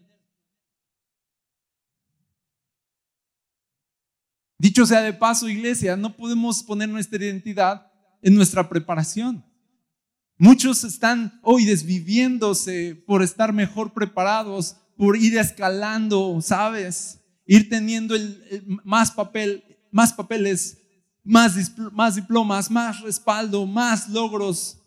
Dicho 4.62 4.87
sea 4.87 5.03
de 5.03 5.12
paso, 5.12 5.48
iglesia, 5.48 5.96
no 5.96 6.16
podemos 6.16 6.62
poner 6.62 6.88
nuestra 6.88 7.18
identidad 7.18 7.90
en 8.22 8.37
nuestra 8.37 8.68
preparación. 8.68 9.44
Muchos 10.38 10.85
están 10.85 11.40
hoy 11.42 11.64
desviviéndose 11.64 12.94
por 13.05 13.25
estar 13.25 13.53
mejor 13.53 13.92
preparados, 13.92 14.77
por 14.96 15.16
ir 15.16 15.37
escalando, 15.37 16.40
¿sabes? 16.40 17.18
Ir 17.44 17.68
teniendo 17.68 18.14
más 18.85 19.11
papel, 19.11 19.64
más 19.90 20.12
papeles, 20.12 20.79
más, 21.25 21.57
más 21.90 22.14
diplomas, 22.14 22.70
más 22.70 23.01
respaldo, 23.01 23.66
más 23.66 24.09
logros. 24.11 24.79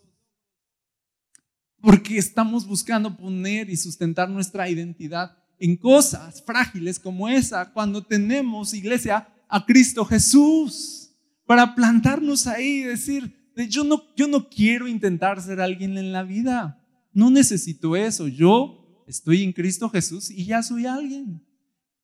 Porque 1.82 2.16
estamos 2.16 2.66
buscando 2.66 3.14
poner 3.14 3.68
y 3.68 3.76
sustentar 3.76 4.30
nuestra 4.30 4.70
identidad 4.70 5.36
en 5.58 5.76
cosas 5.76 6.42
frágiles 6.46 6.98
como 6.98 7.28
esa, 7.28 7.70
cuando 7.74 8.02
tenemos, 8.02 8.72
iglesia, 8.72 9.28
a 9.48 9.64
Cristo 9.64 10.04
Jesús, 10.04 11.10
para 11.46 11.74
plantarnos 11.74 12.46
ahí 12.46 12.80
y 12.80 12.82
decir, 12.82 13.36
yo 13.68 13.84
no, 13.84 14.02
yo 14.16 14.28
no 14.28 14.48
quiero 14.48 14.88
intentar 14.88 15.40
ser 15.40 15.60
alguien 15.60 15.96
en 15.96 16.12
la 16.12 16.22
vida. 16.22 16.82
No 17.12 17.30
necesito 17.30 17.96
eso. 17.96 18.28
Yo 18.28 19.04
estoy 19.06 19.42
en 19.42 19.52
Cristo 19.52 19.88
Jesús 19.88 20.30
y 20.30 20.44
ya 20.44 20.62
soy 20.62 20.86
alguien. 20.86 21.42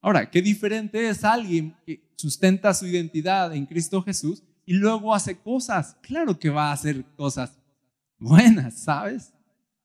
Ahora, 0.00 0.30
qué 0.30 0.40
diferente 0.40 1.08
es 1.08 1.24
alguien 1.24 1.76
que 1.84 2.12
sustenta 2.16 2.72
su 2.72 2.86
identidad 2.86 3.54
en 3.54 3.66
Cristo 3.66 4.02
Jesús 4.02 4.42
y 4.64 4.74
luego 4.74 5.14
hace 5.14 5.36
cosas. 5.36 5.96
Claro 6.02 6.38
que 6.38 6.50
va 6.50 6.70
a 6.70 6.72
hacer 6.72 7.04
cosas 7.16 7.58
buenas, 8.18 8.74
¿sabes? 8.82 9.32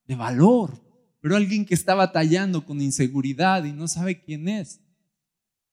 De 0.05 0.15
valor. 0.15 0.81
Pero 1.19 1.35
alguien 1.35 1.65
que 1.65 1.73
está 1.73 1.93
batallando 1.93 2.63
con 2.63 2.81
inseguridad 2.81 3.63
y 3.65 3.73
no 3.73 3.87
sabe 3.87 4.21
quién 4.21 4.47
es. 4.47 4.79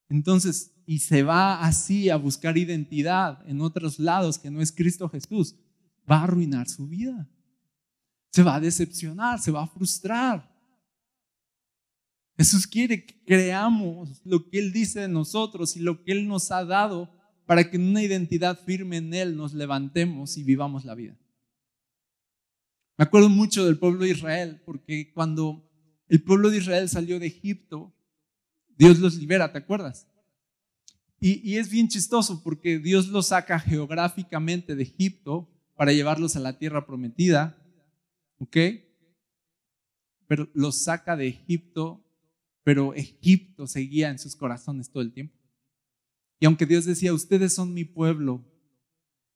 Entonces, 0.08 0.72
y 0.86 0.98
se 0.98 1.22
va 1.22 1.64
así 1.64 2.10
a 2.10 2.16
buscar 2.16 2.58
identidad 2.58 3.42
en 3.48 3.60
otros 3.60 3.98
lados 3.98 4.38
que 4.38 4.50
no 4.50 4.60
es 4.60 4.70
Cristo 4.70 5.08
Jesús 5.08 5.56
va 6.10 6.18
a 6.18 6.24
arruinar 6.24 6.68
su 6.68 6.86
vida. 6.86 7.28
Se 8.30 8.42
va 8.42 8.56
a 8.56 8.60
decepcionar, 8.60 9.40
se 9.40 9.50
va 9.50 9.62
a 9.62 9.66
frustrar. 9.66 10.52
Jesús 12.36 12.66
quiere 12.66 13.06
que 13.06 13.24
creamos 13.24 14.20
lo 14.24 14.50
que 14.50 14.58
Él 14.58 14.72
dice 14.72 15.00
de 15.00 15.08
nosotros 15.08 15.76
y 15.76 15.80
lo 15.80 16.02
que 16.02 16.12
Él 16.12 16.26
nos 16.26 16.50
ha 16.50 16.64
dado 16.64 17.10
para 17.46 17.70
que 17.70 17.76
en 17.76 17.88
una 17.88 18.02
identidad 18.02 18.58
firme 18.64 18.96
en 18.96 19.14
Él 19.14 19.36
nos 19.36 19.54
levantemos 19.54 20.36
y 20.36 20.42
vivamos 20.42 20.84
la 20.84 20.94
vida. 20.94 21.16
Me 22.96 23.04
acuerdo 23.04 23.28
mucho 23.28 23.64
del 23.64 23.78
pueblo 23.78 24.04
de 24.04 24.10
Israel, 24.10 24.62
porque 24.64 25.12
cuando 25.12 25.70
el 26.08 26.22
pueblo 26.22 26.50
de 26.50 26.58
Israel 26.58 26.88
salió 26.88 27.18
de 27.18 27.26
Egipto, 27.26 27.93
Dios 28.76 28.98
los 28.98 29.16
libera, 29.16 29.52
¿te 29.52 29.58
acuerdas? 29.58 30.08
Y, 31.20 31.56
es 31.56 31.70
bien 31.70 31.88
chistoso 31.88 32.42
porque 32.42 32.78
Dios 32.78 33.08
los 33.08 33.28
saca 33.28 33.58
geográficamente 33.58 34.76
de 34.76 34.82
Egipto 34.82 35.48
para 35.74 35.92
llevarlos 35.92 36.36
a 36.36 36.40
la 36.40 36.58
tierra 36.58 36.84
prometida, 36.84 37.56
¿ok? 38.38 38.56
Pero 40.26 40.50
los 40.52 40.82
saca 40.82 41.16
de 41.16 41.28
Egipto, 41.28 42.04
pero 42.62 42.92
Egipto 42.92 43.66
seguía 43.66 44.10
en 44.10 44.18
sus 44.18 44.36
corazones 44.36 44.90
todo 44.90 45.02
el 45.02 45.14
tiempo. 45.14 45.34
Y 46.40 46.44
aunque 46.44 46.66
Dios 46.66 46.84
decía, 46.84 47.14
ustedes 47.14 47.54
son 47.54 47.72
mi 47.72 47.84
pueblo 47.84 48.44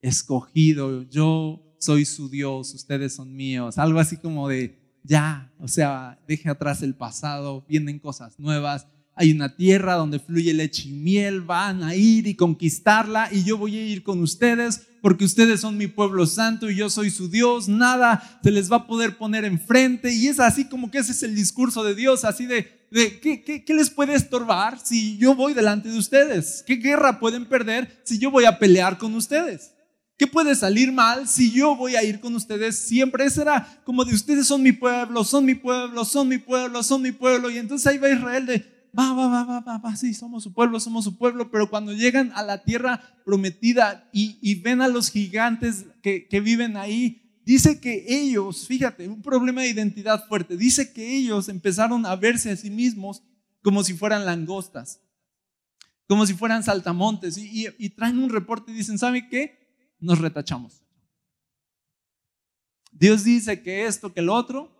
escogido, 0.02 1.04
yo 1.04 1.74
soy 1.78 2.04
su 2.04 2.28
Dios, 2.28 2.74
ustedes 2.74 3.14
son 3.14 3.34
míos, 3.34 3.78
algo 3.78 3.98
así 3.98 4.18
como 4.18 4.46
de, 4.48 4.98
ya, 5.04 5.54
o 5.58 5.68
sea, 5.68 6.22
deje 6.28 6.50
atrás 6.50 6.82
el 6.82 6.94
pasado, 6.94 7.64
vienen 7.66 7.98
cosas 7.98 8.38
nuevas, 8.38 8.86
hay 9.18 9.32
una 9.32 9.56
tierra 9.56 9.94
donde 9.94 10.20
fluye 10.20 10.54
leche 10.54 10.88
y 10.88 10.92
miel, 10.92 11.40
van 11.40 11.82
a 11.82 11.96
ir 11.96 12.28
y 12.28 12.36
conquistarla 12.36 13.28
y 13.32 13.42
yo 13.42 13.58
voy 13.58 13.76
a 13.76 13.84
ir 13.84 14.04
con 14.04 14.22
ustedes 14.22 14.82
porque 15.02 15.24
ustedes 15.24 15.60
son 15.60 15.76
mi 15.76 15.88
pueblo 15.88 16.24
santo 16.24 16.70
y 16.70 16.76
yo 16.76 16.88
soy 16.88 17.10
su 17.10 17.28
Dios, 17.28 17.68
nada 17.68 18.38
se 18.44 18.52
les 18.52 18.70
va 18.70 18.76
a 18.76 18.86
poder 18.86 19.16
poner 19.16 19.44
enfrente 19.44 20.14
y 20.14 20.28
es 20.28 20.38
así 20.38 20.66
como 20.66 20.92
que 20.92 20.98
ese 20.98 21.10
es 21.10 21.24
el 21.24 21.34
discurso 21.34 21.82
de 21.82 21.96
Dios, 21.96 22.24
así 22.24 22.46
de, 22.46 22.86
de 22.92 23.18
¿qué, 23.18 23.42
qué 23.42 23.74
les 23.74 23.90
puede 23.90 24.14
estorbar 24.14 24.78
si 24.78 25.18
yo 25.18 25.34
voy 25.34 25.52
delante 25.52 25.88
de 25.88 25.98
ustedes? 25.98 26.62
¿Qué 26.64 26.76
guerra 26.76 27.18
pueden 27.18 27.44
perder 27.46 28.00
si 28.04 28.20
yo 28.20 28.30
voy 28.30 28.44
a 28.44 28.60
pelear 28.60 28.98
con 28.98 29.16
ustedes? 29.16 29.72
¿Qué 30.16 30.28
puede 30.28 30.54
salir 30.54 30.92
mal 30.92 31.26
si 31.26 31.50
yo 31.50 31.74
voy 31.74 31.96
a 31.96 32.04
ir 32.04 32.20
con 32.20 32.36
ustedes 32.36 32.78
siempre? 32.78 33.24
Ese 33.24 33.42
era 33.42 33.80
como 33.84 34.04
de 34.04 34.14
ustedes 34.14 34.46
son 34.46 34.62
mi 34.62 34.70
pueblo, 34.70 35.24
son 35.24 35.44
mi 35.44 35.56
pueblo, 35.56 36.04
son 36.04 36.28
mi 36.28 36.38
pueblo, 36.38 36.84
son 36.84 37.02
mi 37.02 37.10
pueblo. 37.10 37.50
Y 37.50 37.58
entonces 37.58 37.86
ahí 37.86 37.98
va 37.98 38.08
Israel 38.08 38.46
de, 38.46 38.77
va, 38.96 39.12
va, 39.12 39.28
va, 39.28 39.44
va, 39.44 39.60
va, 39.60 39.78
va, 39.78 39.96
sí, 39.96 40.14
somos 40.14 40.42
su 40.42 40.52
pueblo, 40.52 40.78
somos 40.80 41.04
su 41.04 41.16
pueblo, 41.16 41.50
pero 41.50 41.68
cuando 41.68 41.92
llegan 41.92 42.32
a 42.34 42.42
la 42.42 42.62
tierra 42.62 43.02
prometida 43.24 44.08
y, 44.12 44.54
ven 44.60 44.80
a 44.80 44.88
los 44.88 45.10
gigantes 45.10 45.86
que, 46.02 46.40
viven 46.42 46.76
ahí, 46.76 47.40
dice 47.44 47.80
que 47.80 48.04
ellos, 48.08 48.66
fíjate, 48.66 49.08
un 49.08 49.22
problema 49.22 49.62
de 49.62 49.70
identidad 49.70 50.26
fuerte, 50.26 50.56
dice 50.56 50.92
que 50.92 51.16
ellos 51.16 51.48
empezaron 51.48 52.06
a 52.06 52.16
verse 52.16 52.50
a 52.50 52.56
sí 52.56 52.70
mismos 52.70 53.22
como 53.62 53.84
si 53.84 53.94
fueran 53.94 54.24
langostas, 54.24 55.00
como 56.06 56.26
si 56.26 56.34
fueran 56.34 56.62
saltamontes, 56.62 57.36
y, 57.36 57.66
y, 57.78 57.90
traen 57.90 58.18
un 58.18 58.30
reporte 58.30 58.72
y 58.72 58.74
dicen, 58.74 58.98
¿sabe 58.98 59.28
qué? 59.28 59.58
Nos 60.00 60.18
retachamos. 60.18 60.82
Dios 62.92 63.24
dice 63.24 63.62
que 63.62 63.86
esto, 63.86 64.12
que 64.12 64.20
el 64.20 64.28
otro, 64.28 64.74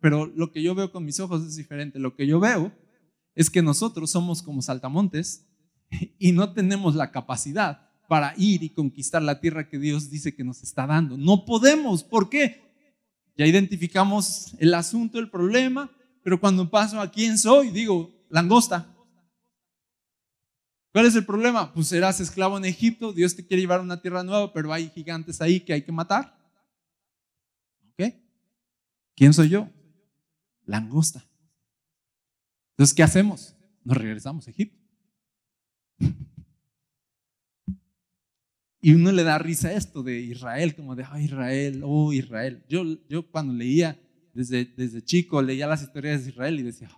pero 0.00 0.26
lo 0.26 0.52
que 0.52 0.62
yo 0.62 0.74
veo 0.74 0.92
con 0.92 1.04
mis 1.04 1.18
ojos 1.18 1.42
es 1.46 1.56
diferente. 1.56 1.98
Lo 1.98 2.14
que 2.14 2.26
yo 2.26 2.38
veo 2.38 2.70
es 3.34 3.50
que 3.50 3.62
nosotros 3.62 4.10
somos 4.10 4.42
como 4.42 4.62
saltamontes 4.62 5.46
y 6.18 6.32
no 6.32 6.52
tenemos 6.52 6.94
la 6.94 7.10
capacidad 7.10 7.90
para 8.08 8.34
ir 8.36 8.62
y 8.62 8.70
conquistar 8.70 9.22
la 9.22 9.40
tierra 9.40 9.68
que 9.68 9.78
Dios 9.78 10.10
dice 10.10 10.34
que 10.34 10.44
nos 10.44 10.62
está 10.62 10.86
dando. 10.86 11.16
No 11.16 11.44
podemos. 11.44 12.04
¿Por 12.04 12.28
qué? 12.28 12.62
Ya 13.36 13.46
identificamos 13.46 14.54
el 14.58 14.74
asunto, 14.74 15.18
el 15.18 15.30
problema, 15.30 15.90
pero 16.22 16.38
cuando 16.38 16.70
paso 16.70 17.00
a 17.00 17.10
quién 17.10 17.38
soy, 17.38 17.70
digo, 17.70 18.10
langosta. 18.30 18.90
¿Cuál 20.92 21.06
es 21.06 21.16
el 21.16 21.26
problema? 21.26 21.72
Pues 21.72 21.88
serás 21.88 22.20
esclavo 22.20 22.56
en 22.56 22.64
Egipto, 22.64 23.12
Dios 23.12 23.34
te 23.34 23.44
quiere 23.44 23.62
llevar 23.62 23.80
a 23.80 23.82
una 23.82 24.00
tierra 24.00 24.22
nueva, 24.22 24.52
pero 24.52 24.72
hay 24.72 24.88
gigantes 24.90 25.40
ahí 25.40 25.58
que 25.58 25.72
hay 25.72 25.82
que 25.82 25.90
matar. 25.90 26.38
¿Ok? 27.88 28.14
¿Quién 29.16 29.32
soy 29.32 29.48
yo? 29.48 29.68
Langosta. 30.64 31.24
Entonces, 32.74 32.94
¿qué 32.94 33.02
hacemos? 33.04 33.56
Nos 33.84 33.96
regresamos 33.96 34.46
a 34.46 34.50
Egipto. 34.50 34.84
Y 38.80 38.92
uno 38.92 39.12
le 39.12 39.22
da 39.22 39.38
risa 39.38 39.72
esto 39.72 40.02
de 40.02 40.20
Israel, 40.20 40.74
como 40.74 40.94
de, 40.94 41.04
oh 41.10 41.16
Israel, 41.16 41.80
oh 41.84 42.12
Israel. 42.12 42.62
Yo, 42.68 42.84
yo 43.08 43.30
cuando 43.30 43.54
leía, 43.54 43.98
desde, 44.34 44.66
desde 44.66 45.02
chico, 45.02 45.40
leía 45.40 45.66
las 45.66 45.82
historias 45.82 46.24
de 46.24 46.30
Israel 46.30 46.60
y 46.60 46.64
decía, 46.64 46.90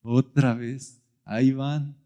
otra 0.00 0.54
vez, 0.54 1.02
ahí 1.24 1.52
van. 1.52 1.98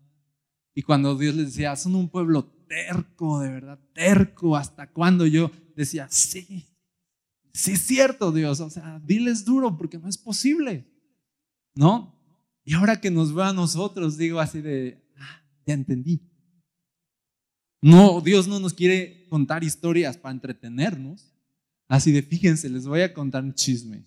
Y 0.74 0.82
cuando 0.82 1.16
Dios 1.16 1.36
les 1.36 1.46
decía, 1.46 1.76
son 1.76 1.94
un 1.94 2.08
pueblo 2.08 2.46
terco, 2.66 3.38
de 3.40 3.50
verdad, 3.50 3.78
terco, 3.92 4.56
¿hasta 4.56 4.90
cuándo? 4.90 5.26
Yo 5.26 5.50
decía, 5.76 6.08
sí, 6.10 6.66
sí 7.52 7.72
es 7.72 7.82
cierto 7.82 8.32
Dios, 8.32 8.58
o 8.60 8.70
sea, 8.70 9.00
diles 9.04 9.44
duro 9.44 9.76
porque 9.76 9.98
no 9.98 10.08
es 10.08 10.18
posible, 10.18 10.84
¿no? 11.74 12.15
Y 12.66 12.74
ahora 12.74 13.00
que 13.00 13.12
nos 13.12 13.32
ve 13.32 13.44
a 13.44 13.52
nosotros, 13.52 14.18
digo 14.18 14.40
así 14.40 14.60
de, 14.60 15.00
ah, 15.16 15.40
ya 15.64 15.74
entendí. 15.74 16.20
No, 17.80 18.20
Dios 18.20 18.48
no 18.48 18.58
nos 18.58 18.74
quiere 18.74 19.24
contar 19.28 19.62
historias 19.62 20.18
para 20.18 20.32
entretenernos. 20.32 21.32
Así 21.86 22.10
de, 22.10 22.22
fíjense, 22.22 22.68
les 22.68 22.84
voy 22.84 23.02
a 23.02 23.14
contar 23.14 23.44
un 23.44 23.54
chisme. 23.54 24.04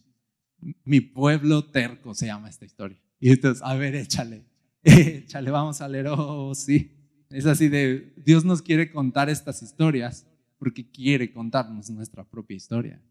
Mi 0.84 1.00
pueblo 1.00 1.72
terco 1.72 2.14
se 2.14 2.26
llama 2.26 2.50
esta 2.50 2.66
historia. 2.66 3.02
Y 3.18 3.30
entonces, 3.30 3.64
a 3.64 3.76
ver, 3.76 3.96
échale, 3.96 4.44
échale, 4.84 5.52
vamos 5.52 5.80
a 5.80 5.88
leer, 5.88 6.08
oh, 6.10 6.54
sí. 6.54 6.92
Es 7.30 7.46
así 7.46 7.70
de, 7.70 8.14
Dios 8.18 8.44
nos 8.44 8.62
quiere 8.62 8.92
contar 8.92 9.30
estas 9.30 9.64
historias 9.64 10.28
porque 10.58 10.92
quiere 10.92 11.32
contarnos 11.32 11.90
nuestra 11.92 12.26
propia 12.26 12.58
historia. 12.58 13.02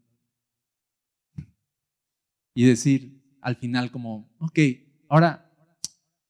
Y 2.53 2.65
decir 2.65 3.19
al 3.41 3.55
final 3.55 3.89
como, 3.89 4.31
ok, 4.37 4.59
ahora, 5.09 5.51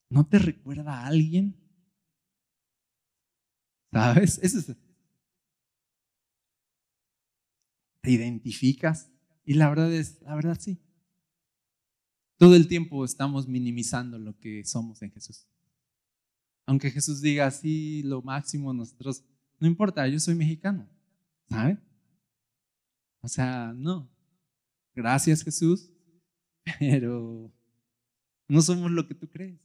¿no 0.08 0.26
te 0.26 0.38
recuerda 0.38 1.00
a 1.00 1.06
alguien? 1.06 1.56
¿Sabes? 3.92 4.38
Eso 4.42 4.58
es, 4.58 4.76
¿Te 8.02 8.10
identificas? 8.10 9.10
Y 9.44 9.54
la 9.54 9.68
verdad 9.68 9.92
es, 9.92 10.20
la 10.22 10.34
verdad 10.34 10.58
sí. 10.58 10.80
Todo 12.38 12.56
el 12.56 12.68
tiempo 12.68 13.04
estamos 13.04 13.46
minimizando 13.46 14.18
lo 14.18 14.38
que 14.38 14.64
somos 14.64 15.02
en 15.02 15.10
Jesús. 15.12 15.46
Aunque 16.66 16.90
Jesús 16.90 17.20
diga 17.20 17.46
así 17.46 18.02
lo 18.04 18.22
máximo, 18.22 18.72
nosotros, 18.72 19.24
no 19.58 19.66
importa, 19.66 20.06
yo 20.08 20.18
soy 20.18 20.34
mexicano, 20.34 20.88
¿sabe? 21.48 21.78
O 23.20 23.28
sea, 23.28 23.74
no. 23.76 24.10
Gracias 24.94 25.42
Jesús, 25.42 25.90
pero 26.78 27.52
no 28.50 28.62
somos 28.62 28.90
lo 28.90 29.06
que 29.06 29.14
tú 29.14 29.28
crees. 29.28 29.60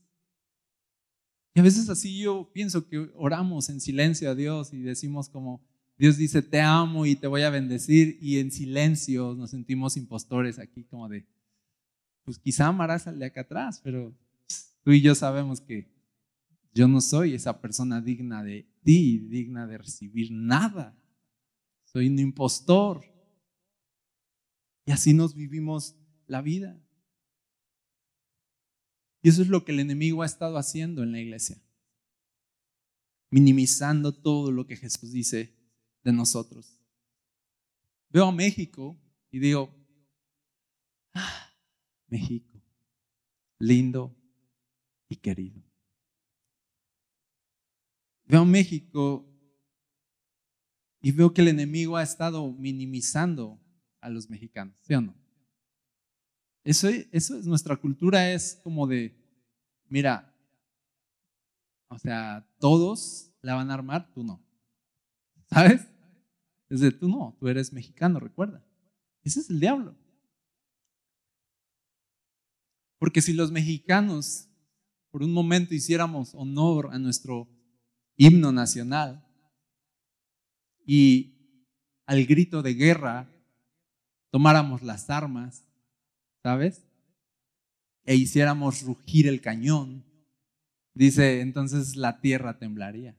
Y 1.54 1.60
a 1.60 1.62
veces 1.62 1.88
así 1.88 2.18
yo 2.18 2.50
pienso 2.52 2.86
que 2.86 3.10
oramos 3.14 3.68
en 3.68 3.80
silencio 3.80 4.30
a 4.30 4.34
Dios 4.34 4.72
y 4.72 4.80
decimos 4.80 5.28
como, 5.28 5.64
Dios 5.96 6.18
dice, 6.18 6.42
te 6.42 6.60
amo 6.60 7.06
y 7.06 7.16
te 7.16 7.26
voy 7.26 7.42
a 7.42 7.50
bendecir 7.50 8.18
y 8.20 8.38
en 8.38 8.50
silencio 8.50 9.34
nos 9.34 9.50
sentimos 9.50 9.96
impostores 9.96 10.58
aquí 10.58 10.84
como 10.84 11.08
de, 11.08 11.26
pues 12.24 12.38
quizá 12.38 12.66
amarás 12.66 13.06
al 13.06 13.18
de 13.18 13.26
acá 13.26 13.40
atrás, 13.42 13.80
pero 13.82 14.14
tú 14.82 14.92
y 14.92 15.00
yo 15.00 15.14
sabemos 15.14 15.60
que 15.60 15.88
yo 16.74 16.86
no 16.86 17.00
soy 17.00 17.32
esa 17.32 17.58
persona 17.62 18.02
digna 18.02 18.44
de 18.44 18.68
ti, 18.82 19.18
digna 19.18 19.66
de 19.66 19.78
recibir 19.78 20.30
nada. 20.30 20.94
Soy 21.86 22.08
un 22.08 22.18
impostor. 22.18 23.02
Y 24.84 24.92
así 24.92 25.14
nos 25.14 25.34
vivimos 25.34 25.96
la 26.26 26.42
vida. 26.42 26.78
Y 29.26 29.28
eso 29.28 29.42
es 29.42 29.48
lo 29.48 29.64
que 29.64 29.72
el 29.72 29.80
enemigo 29.80 30.22
ha 30.22 30.26
estado 30.26 30.56
haciendo 30.56 31.02
en 31.02 31.10
la 31.10 31.18
iglesia. 31.18 31.60
Minimizando 33.28 34.12
todo 34.14 34.52
lo 34.52 34.68
que 34.68 34.76
Jesús 34.76 35.10
dice 35.10 35.52
de 36.04 36.12
nosotros. 36.12 36.80
Veo 38.08 38.26
a 38.26 38.30
México 38.30 38.96
y 39.32 39.40
digo, 39.40 39.74
ah, 41.12 41.52
México, 42.06 42.62
lindo 43.58 44.16
y 45.08 45.16
querido. 45.16 45.60
Veo 48.26 48.42
a 48.42 48.44
México 48.44 49.28
y 51.00 51.10
veo 51.10 51.34
que 51.34 51.40
el 51.40 51.48
enemigo 51.48 51.96
ha 51.96 52.04
estado 52.04 52.48
minimizando 52.52 53.60
a 54.00 54.08
los 54.08 54.30
mexicanos, 54.30 54.78
¿sí 54.82 54.94
o 54.94 55.00
no? 55.00 55.25
Eso, 56.66 56.88
eso 57.12 57.38
es 57.38 57.46
nuestra 57.46 57.76
cultura, 57.76 58.32
es 58.32 58.60
como 58.64 58.88
de, 58.88 59.16
mira, 59.88 60.34
o 61.86 61.96
sea, 61.96 62.44
todos 62.58 63.30
la 63.40 63.54
van 63.54 63.70
a 63.70 63.74
armar, 63.74 64.12
tú 64.12 64.24
no. 64.24 64.44
¿Sabes? 65.48 65.86
Es 66.68 66.80
de 66.80 66.90
tú 66.90 67.08
no, 67.08 67.36
tú 67.38 67.46
eres 67.46 67.72
mexicano, 67.72 68.18
recuerda. 68.18 68.66
Ese 69.22 69.38
es 69.38 69.48
el 69.48 69.60
diablo. 69.60 69.96
Porque 72.98 73.22
si 73.22 73.32
los 73.32 73.52
mexicanos 73.52 74.48
por 75.12 75.22
un 75.22 75.32
momento 75.32 75.72
hiciéramos 75.72 76.34
honor 76.34 76.88
a 76.90 76.98
nuestro 76.98 77.48
himno 78.16 78.50
nacional 78.50 79.24
y 80.84 81.62
al 82.06 82.26
grito 82.26 82.60
de 82.60 82.74
guerra 82.74 83.30
tomáramos 84.32 84.82
las 84.82 85.08
armas, 85.10 85.65
¿sabes? 86.46 86.84
E 88.04 88.14
hiciéramos 88.14 88.82
rugir 88.82 89.26
el 89.26 89.40
cañón, 89.40 90.04
dice, 90.94 91.40
entonces 91.40 91.96
la 91.96 92.20
tierra 92.20 92.56
temblaría. 92.56 93.18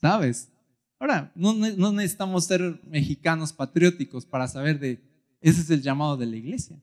¿Sabes? 0.00 0.50
Ahora, 0.98 1.30
no, 1.36 1.54
necesitamos 1.92 2.46
ser 2.46 2.80
mexicanos 2.82 3.52
patrióticos 3.52 4.26
para 4.26 4.48
saber 4.48 4.80
de, 4.80 5.04
ese 5.40 5.60
es 5.60 5.70
el 5.70 5.82
llamado 5.82 6.16
de 6.16 6.26
la 6.26 6.34
iglesia. 6.34 6.82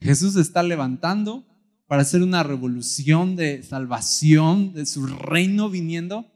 Jesús 0.00 0.36
está 0.36 0.62
levantando 0.62 1.44
para 1.88 2.02
hacer 2.02 2.22
una 2.22 2.44
revolución 2.44 3.34
de 3.34 3.64
salvación 3.64 4.72
de 4.72 4.86
su 4.86 5.04
reino 5.04 5.68
viniendo 5.68 6.30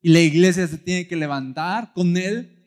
y 0.00 0.08
la 0.08 0.18
iglesia 0.18 0.66
se 0.66 0.78
tiene 0.78 1.06
que 1.06 1.14
levantar 1.14 1.92
con 1.92 2.16
él 2.16 2.61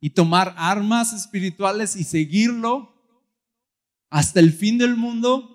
y 0.00 0.10
tomar 0.10 0.54
armas 0.56 1.12
espirituales 1.12 1.96
y 1.96 2.04
seguirlo 2.04 2.94
hasta 4.10 4.40
el 4.40 4.52
fin 4.52 4.78
del 4.78 4.96
mundo 4.96 5.52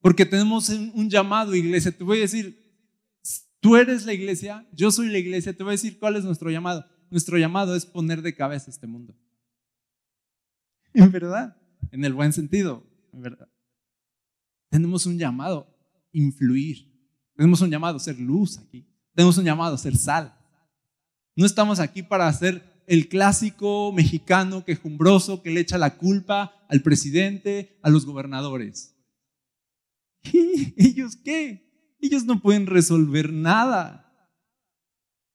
porque 0.00 0.26
tenemos 0.26 0.68
un 0.68 1.08
llamado, 1.08 1.54
iglesia. 1.54 1.96
Te 1.96 2.04
voy 2.04 2.18
a 2.18 2.22
decir, 2.22 2.64
Tú 3.64 3.76
eres 3.76 4.04
la 4.04 4.12
iglesia, 4.12 4.68
yo 4.72 4.90
soy 4.90 5.08
la 5.08 5.16
iglesia, 5.16 5.56
te 5.56 5.62
voy 5.62 5.70
a 5.70 5.78
decir 5.80 5.98
cuál 5.98 6.16
es 6.16 6.24
nuestro 6.26 6.50
llamado. 6.50 6.84
Nuestro 7.08 7.38
llamado 7.38 7.74
es 7.74 7.86
poner 7.86 8.20
de 8.20 8.34
cabeza 8.34 8.70
este 8.70 8.86
mundo. 8.86 9.16
En 10.92 11.10
verdad, 11.10 11.56
en 11.90 12.04
el 12.04 12.12
buen 12.12 12.34
sentido, 12.34 12.86
en 13.10 13.22
verdad. 13.22 13.48
Tenemos 14.68 15.06
un 15.06 15.18
llamado, 15.18 15.66
influir. 16.12 16.92
Tenemos 17.36 17.62
un 17.62 17.70
llamado, 17.70 17.98
ser 17.98 18.20
luz 18.20 18.58
aquí. 18.58 18.86
Tenemos 19.14 19.38
un 19.38 19.46
llamado, 19.46 19.78
ser 19.78 19.96
sal. 19.96 20.38
No 21.34 21.46
estamos 21.46 21.80
aquí 21.80 22.02
para 22.02 22.30
ser 22.34 22.62
el 22.86 23.08
clásico 23.08 23.92
mexicano 23.92 24.64
quejumbroso 24.64 25.42
que 25.42 25.50
le 25.50 25.60
echa 25.60 25.78
la 25.78 25.96
culpa 25.96 26.66
al 26.68 26.82
presidente, 26.82 27.78
a 27.82 27.90
los 27.90 28.06
gobernadores. 28.06 28.96
¿Y 30.32 30.74
ellos 30.76 31.16
qué? 31.16 31.96
Ellos 32.00 32.24
no 32.24 32.40
pueden 32.40 32.66
resolver 32.66 33.32
nada. 33.32 34.00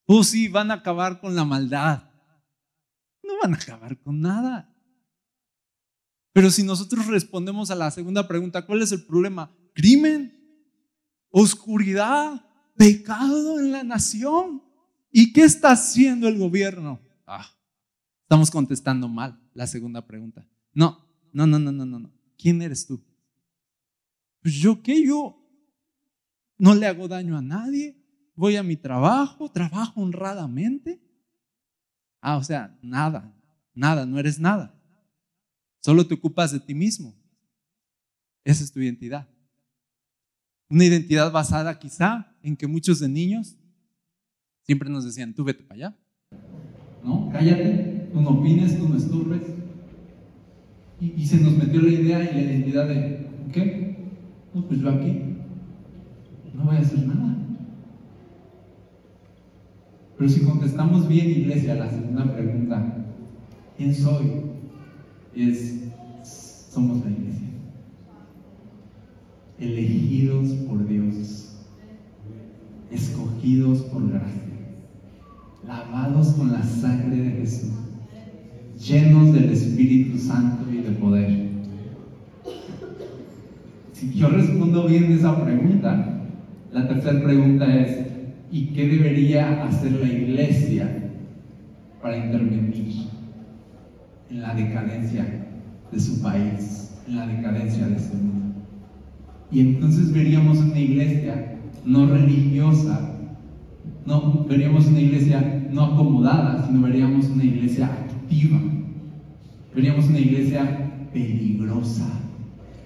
O 0.05 0.23
sí, 0.23 0.47
van 0.47 0.71
a 0.71 0.75
acabar 0.75 1.19
con 1.19 1.35
la 1.35 1.45
maldad. 1.45 2.03
No 3.23 3.33
van 3.41 3.53
a 3.53 3.57
acabar 3.57 3.99
con 3.99 4.21
nada. 4.21 4.75
Pero 6.33 6.51
si 6.51 6.63
nosotros 6.63 7.07
respondemos 7.07 7.71
a 7.71 7.75
la 7.75 7.91
segunda 7.91 8.27
pregunta, 8.27 8.65
¿cuál 8.65 8.81
es 8.81 8.91
el 8.91 9.05
problema? 9.05 9.51
Crimen, 9.73 10.35
oscuridad, 11.29 12.45
pecado 12.75 13.59
en 13.59 13.71
la 13.71 13.83
nación. 13.83 14.63
¿Y 15.11 15.33
qué 15.33 15.43
está 15.43 15.71
haciendo 15.71 16.27
el 16.27 16.37
gobierno? 16.37 16.99
Ah, 17.31 17.45
estamos 18.23 18.49
contestando 18.49 19.07
mal 19.07 19.39
la 19.53 19.67
segunda 19.67 20.03
pregunta. 20.07 20.49
No, 20.73 20.97
no, 21.31 21.45
no, 21.45 21.59
no, 21.59 21.71
no, 21.71 21.85
no. 21.85 22.11
¿Quién 22.39 22.59
eres 22.63 22.87
tú? 22.87 22.99
Pues 24.41 24.55
yo 24.55 24.81
qué, 24.81 25.05
yo 25.05 25.39
no 26.57 26.73
le 26.73 26.87
hago 26.87 27.07
daño 27.07 27.37
a 27.37 27.41
nadie, 27.43 27.95
voy 28.33 28.55
a 28.55 28.63
mi 28.63 28.75
trabajo, 28.75 29.51
trabajo 29.51 30.01
honradamente. 30.01 30.99
Ah, 32.19 32.37
o 32.37 32.43
sea, 32.43 32.75
nada, 32.81 33.31
nada, 33.75 34.07
no 34.07 34.17
eres 34.17 34.39
nada. 34.39 34.75
Solo 35.81 36.07
te 36.07 36.15
ocupas 36.15 36.51
de 36.51 36.59
ti 36.59 36.73
mismo. 36.73 37.13
Esa 38.43 38.63
es 38.63 38.71
tu 38.71 38.79
identidad. 38.79 39.29
Una 40.67 40.83
identidad 40.83 41.31
basada 41.31 41.77
quizá 41.77 42.35
en 42.41 42.57
que 42.57 42.65
muchos 42.65 42.99
de 42.99 43.07
niños 43.07 43.55
siempre 44.63 44.89
nos 44.89 45.05
decían, 45.05 45.35
tú 45.35 45.43
vete 45.43 45.63
para 45.63 45.75
allá. 45.75 46.08
No, 47.03 47.29
cállate, 47.31 48.09
tú 48.13 48.21
no 48.21 48.29
opines, 48.29 48.77
tú 48.77 48.89
no 48.89 48.95
esturbes. 48.95 49.41
Y, 51.01 51.25
se 51.25 51.39
nos 51.39 51.57
metió 51.57 51.81
la 51.81 51.89
idea 51.89 52.21
y 52.23 52.35
la 52.35 52.41
identidad 52.41 52.87
de, 52.87 53.27
¿qué? 53.53 53.89
pues 54.67 54.81
yo 54.81 54.89
aquí 54.89 55.29
no 56.53 56.65
voy 56.65 56.75
a 56.75 56.79
hacer 56.79 57.07
nada. 57.07 57.37
Pero 60.17 60.29
si 60.29 60.41
contestamos 60.41 61.07
bien, 61.07 61.29
iglesia, 61.29 61.75
la 61.75 61.89
segunda 61.89 62.25
pregunta, 62.33 63.05
¿quién 63.77 63.95
soy? 63.95 64.41
Es, 65.33 65.85
somos 66.69 67.05
la 67.05 67.11
iglesia. 67.11 67.47
Elegidos 69.57 70.49
por 70.67 70.85
Dios, 70.85 71.55
escogidos 72.91 73.83
por 73.83 74.09
gracia, 74.09 74.41
lavados 75.69 76.29
con 76.29 76.51
la 76.51 76.63
sangre 76.63 77.15
de 77.15 77.31
Jesús, 77.41 77.69
llenos 78.79 79.31
del 79.33 79.51
Espíritu 79.51 80.17
Santo 80.17 80.65
y 80.71 80.77
de 80.77 80.91
poder 80.91 81.49
Yo 84.15 84.29
respondo 84.29 84.87
bien 84.87 85.11
esa 85.11 85.43
pregunta. 85.43 86.23
La 86.71 86.87
tercera 86.87 87.21
pregunta 87.21 87.65
es, 87.75 88.07
¿y 88.51 88.67
qué 88.67 88.87
debería 88.87 89.63
hacer 89.63 89.91
la 89.91 90.07
iglesia 90.07 91.11
para 92.01 92.17
intervenir 92.17 93.07
en 94.29 94.41
la 94.41 94.55
decadencia 94.55 95.25
de 95.91 95.99
su 95.99 96.21
país, 96.21 96.97
en 97.07 97.15
la 97.15 97.27
decadencia 97.27 97.87
de 97.87 97.95
este 97.95 98.17
mundo? 98.17 98.55
Y 99.51 99.59
entonces 99.61 100.11
veríamos 100.11 100.57
una 100.59 100.79
iglesia 100.79 101.57
no 101.85 102.07
religiosa, 102.07 103.11
no 104.05 104.45
veríamos 104.49 104.87
una 104.87 104.99
iglesia 104.99 105.58
no 105.71 105.83
acomodada, 105.85 106.65
sino 106.65 106.81
veríamos 106.81 107.25
una 107.27 107.43
iglesia 107.43 107.85
activa. 107.85 108.59
Veríamos 109.75 110.07
una 110.07 110.19
iglesia 110.19 110.91
peligrosa. 111.13 112.07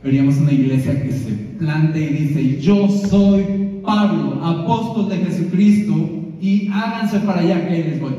Veríamos 0.03 0.38
una 0.38 0.51
iglesia 0.51 1.01
que 1.01 1.11
se 1.11 1.31
planta 1.57 1.97
y 1.97 2.07
dice, 2.07 2.59
yo 2.61 2.89
soy 2.89 3.43
Pablo, 3.84 4.43
apóstol 4.43 5.09
de 5.09 5.17
Jesucristo, 5.17 5.93
y 6.41 6.67
háganse 6.67 7.19
para 7.21 7.39
allá 7.39 7.67
que 7.67 7.84
les 7.84 8.01
voy. 8.01 8.13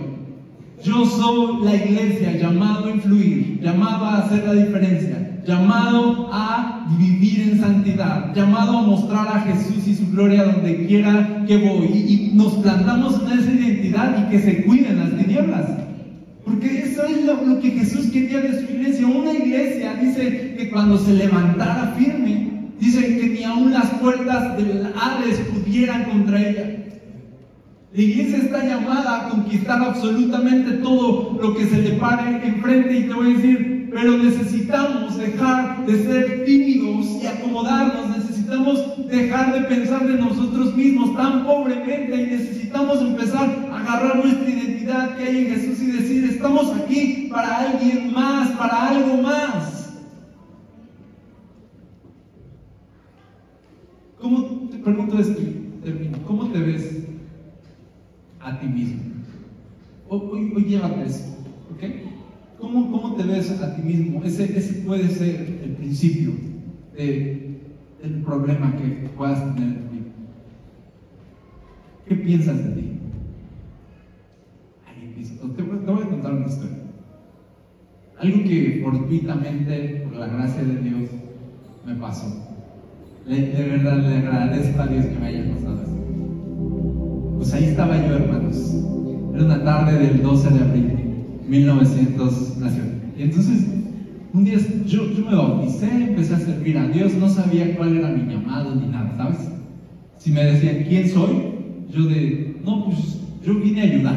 Yo 0.82 1.04
soy 1.04 1.64
la 1.64 1.76
iglesia 1.76 2.36
llamado 2.38 2.86
a 2.86 2.90
influir, 2.90 3.60
llamado 3.62 4.04
a 4.04 4.18
hacer 4.18 4.44
la 4.44 4.54
diferencia, 4.54 5.23
llamado 5.46 6.28
a 6.32 6.86
vivir 6.98 7.50
en 7.50 7.60
santidad, 7.60 8.34
llamado 8.34 8.78
a 8.78 8.82
mostrar 8.82 9.28
a 9.28 9.40
Jesús 9.40 9.86
y 9.86 9.94
su 9.94 10.10
gloria 10.10 10.44
donde 10.44 10.86
quiera 10.86 11.44
que 11.46 11.56
voy. 11.56 11.86
Y, 11.86 12.30
nos 12.34 12.54
plantamos 12.54 13.20
en 13.22 13.38
esa 13.38 13.50
identidad 13.50 14.26
y 14.26 14.30
que 14.30 14.40
se 14.40 14.64
cuiden 14.64 14.98
las 14.98 15.16
tinieblas. 15.16 15.66
Porque 16.44 16.82
eso 16.82 17.04
es 17.04 17.24
lo, 17.24 17.60
que 17.60 17.70
Jesús 17.70 18.06
quería 18.10 18.40
de 18.40 18.58
su 18.58 18.72
iglesia. 18.72 19.06
Una 19.06 19.32
iglesia 19.32 19.94
dice 19.94 20.54
que 20.58 20.70
cuando 20.70 20.98
se 20.98 21.12
levantara 21.14 21.94
firme, 21.96 22.50
dice 22.80 23.18
que 23.18 23.28
ni 23.28 23.44
aun 23.44 23.72
las 23.72 23.86
puertas 23.94 24.56
del 24.56 24.86
Hades 25.00 25.38
pudieran 25.52 26.04
contra 26.04 26.40
ella. 26.40 26.84
La 27.94 28.02
iglesia 28.02 28.38
está 28.38 28.66
llamada 28.66 29.26
a 29.26 29.28
conquistar 29.28 29.80
absolutamente 29.80 30.72
todo 30.78 31.38
lo 31.40 31.54
que 31.54 31.64
se 31.66 31.80
le 31.80 31.90
pare 31.92 32.44
enfrente 32.44 32.98
y 32.98 33.02
te 33.04 33.14
voy 33.14 33.30
a 33.30 33.36
decir, 33.36 33.73
pero 33.94 34.18
necesitamos 34.18 35.16
dejar 35.16 35.86
de 35.86 36.02
ser 36.02 36.44
tímidos 36.44 37.22
y 37.22 37.26
acomodarnos, 37.28 38.16
necesitamos 38.16 39.08
dejar 39.08 39.54
de 39.54 39.68
pensar 39.68 40.04
de 40.04 40.18
nosotros 40.18 40.74
mismos 40.74 41.16
tan 41.16 41.44
pobremente 41.46 42.22
y 42.22 42.26
necesitamos 42.26 43.00
empezar 43.00 43.48
a 43.70 43.78
agarrar 43.78 44.16
nuestra 44.16 44.50
identidad 44.50 45.16
que 45.16 45.22
hay 45.22 45.36
en 45.38 45.46
Jesús 45.46 45.80
y 45.80 45.92
decir, 45.92 46.24
estamos 46.24 46.74
aquí 46.74 47.28
para 47.30 47.70
alguien 47.70 48.12
más, 48.12 48.50
para 48.56 48.88
algo 48.88 49.22
más. 49.22 49.92
¿Cómo, 54.20 54.68
te 54.72 54.78
pregunto 54.78 55.20
esto, 55.20 55.40
¿cómo 56.26 56.48
te 56.48 56.58
ves 56.58 57.04
a 58.40 58.58
ti 58.58 58.66
mismo? 58.66 59.02
Hoy, 60.08 60.52
hoy 60.52 60.64
llévate 60.64 61.04
eso, 61.04 61.36
¿ok? 61.72 62.13
¿Cómo, 62.64 62.90
¿Cómo, 62.90 63.14
te 63.14 63.24
ves 63.24 63.50
a 63.60 63.76
ti 63.76 63.82
mismo? 63.82 64.24
Ese, 64.24 64.44
ese 64.56 64.80
puede 64.84 65.10
ser 65.10 65.60
el 65.62 65.72
principio 65.72 66.30
de, 66.96 67.60
del 68.02 68.22
problema 68.22 68.74
que 68.78 69.06
puedas 69.10 69.54
tener 69.54 69.68
en 69.68 69.84
tu 69.84 69.92
vida. 69.92 70.12
¿Qué 72.08 72.14
piensas 72.14 72.64
de 72.64 72.70
ti? 72.70 72.90
Te, 75.56 75.62
voy 75.62 76.02
a 76.02 76.08
contar 76.08 76.32
una 76.32 76.46
historia. 76.46 76.78
Algo 78.18 78.44
que 78.44 78.80
fortuitamente, 78.82 80.06
por 80.06 80.16
la 80.16 80.28
gracia 80.28 80.64
de 80.64 80.78
Dios, 80.78 81.10
me 81.86 81.96
pasó. 81.96 82.48
de 83.28 83.68
verdad 83.68 83.98
le 83.98 84.16
agradezco 84.16 84.80
a 84.80 84.86
Dios 84.86 85.04
que 85.04 85.18
me 85.18 85.26
haya 85.26 85.54
pasado 85.54 85.82
eso. 85.82 87.36
Pues 87.36 87.52
ahí 87.52 87.64
estaba 87.64 87.94
yo, 87.98 88.16
hermanos. 88.16 88.74
Era 89.34 89.44
una 89.44 89.62
tarde 89.62 89.98
del 89.98 90.22
12 90.22 90.48
de 90.48 90.64
abril 90.64 91.03
1900 91.48 92.58
nació. 92.58 92.82
Y 93.18 93.22
entonces, 93.22 93.66
un 94.32 94.44
día 94.44 94.58
yo, 94.86 95.10
yo 95.12 95.24
me 95.24 95.36
bauticé, 95.36 95.86
empecé 95.86 96.34
a 96.34 96.38
servir 96.40 96.78
a 96.78 96.88
Dios, 96.88 97.14
no 97.14 97.28
sabía 97.28 97.76
cuál 97.76 97.96
era 97.96 98.08
mi 98.08 98.32
llamado 98.32 98.74
ni 98.74 98.86
nada, 98.86 99.14
¿sabes? 99.16 99.48
Si 100.18 100.30
me 100.30 100.44
decían, 100.44 100.84
¿quién 100.88 101.08
soy? 101.08 101.54
Yo 101.90 102.04
de, 102.06 102.56
no, 102.64 102.86
pues 102.86 103.18
yo 103.44 103.54
vine 103.54 103.82
a 103.82 103.84
ayudar. 103.84 104.16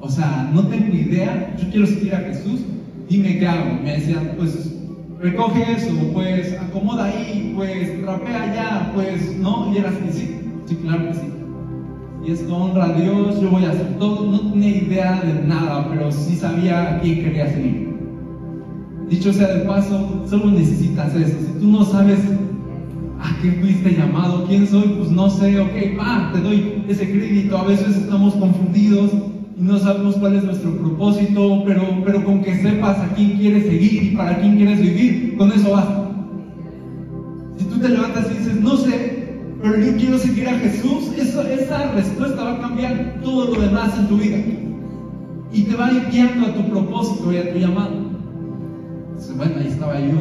O 0.00 0.10
sea, 0.10 0.50
no 0.52 0.66
tengo 0.68 0.94
idea, 0.94 1.56
yo 1.60 1.70
quiero 1.70 1.86
seguir 1.86 2.14
a 2.14 2.20
Jesús, 2.20 2.60
dime 3.08 3.38
qué 3.38 3.46
hago. 3.46 3.82
Me 3.82 3.92
decían, 3.92 4.32
pues 4.36 4.74
recoge 5.20 5.72
eso, 5.72 5.94
pues 6.12 6.52
acomoda 6.60 7.06
ahí, 7.06 7.52
pues 7.56 8.00
rapea 8.02 8.42
allá, 8.42 8.92
pues 8.94 9.36
no, 9.38 9.72
y 9.72 9.78
era 9.78 9.90
así, 9.90 9.98
sí, 10.12 10.34
sí, 10.66 10.76
claro 10.76 11.08
que 11.08 11.14
sí 11.14 11.37
y 12.28 12.52
honra 12.52 12.84
a 12.84 12.92
Dios, 12.92 13.40
yo 13.40 13.50
voy 13.50 13.64
a 13.64 13.70
hacer 13.70 13.98
todo. 13.98 14.30
No 14.30 14.52
tenía 14.52 14.76
idea 14.76 15.22
de 15.22 15.46
nada, 15.46 15.88
pero 15.88 16.12
sí 16.12 16.36
sabía 16.36 16.96
a 16.96 17.00
quién 17.00 17.22
quería 17.22 17.50
seguir. 17.50 17.88
Dicho 19.08 19.32
sea 19.32 19.48
de 19.48 19.60
paso, 19.60 20.26
solo 20.28 20.50
necesitas 20.50 21.14
eso. 21.14 21.38
Si 21.40 21.58
tú 21.58 21.68
no 21.68 21.84
sabes 21.86 22.18
a 23.18 23.40
qué 23.40 23.52
fuiste 23.52 23.96
llamado, 23.96 24.44
quién 24.46 24.66
soy, 24.66 24.88
pues 24.98 25.10
no 25.10 25.30
sé, 25.30 25.58
ok, 25.58 25.98
va, 25.98 26.30
te 26.34 26.40
doy 26.40 26.84
ese 26.86 27.10
crédito. 27.10 27.56
A 27.56 27.64
veces 27.64 27.96
estamos 27.96 28.34
confundidos 28.34 29.10
y 29.58 29.62
no 29.62 29.78
sabemos 29.78 30.16
cuál 30.16 30.36
es 30.36 30.44
nuestro 30.44 30.76
propósito, 30.76 31.62
pero, 31.64 31.82
pero 32.04 32.24
con 32.26 32.42
que 32.42 32.56
sepas 32.56 32.98
a 32.98 33.08
quién 33.14 33.38
quieres 33.38 33.64
seguir 33.64 34.02
y 34.02 34.16
para 34.16 34.38
quién 34.38 34.56
quieres 34.56 34.82
vivir, 34.82 35.36
con 35.38 35.50
eso 35.50 35.70
basta. 35.70 36.10
Si 37.56 37.64
tú 37.64 37.78
te 37.78 37.88
levantas 37.88 38.26
y 38.30 38.38
dices, 38.38 38.60
no 38.60 38.76
sé, 38.76 39.17
pero 39.60 39.76
yo 39.76 39.96
quiero 39.96 40.18
seguir 40.18 40.48
a 40.48 40.58
Jesús, 40.58 41.10
esa 41.18 41.92
respuesta 41.92 42.44
va 42.44 42.54
a 42.54 42.60
cambiar 42.60 43.20
todo 43.22 43.54
lo 43.54 43.60
demás 43.60 43.98
en 43.98 44.06
tu 44.06 44.16
vida. 44.16 44.36
Y 45.52 45.62
te 45.62 45.74
va 45.74 45.90
guiando 46.10 46.46
a 46.46 46.54
tu 46.54 46.70
propósito 46.70 47.32
y 47.32 47.38
a 47.38 47.52
tu 47.52 47.58
llamado. 47.58 47.96
bueno, 49.36 49.54
ahí 49.58 49.66
estaba 49.68 49.98
yo, 49.98 50.14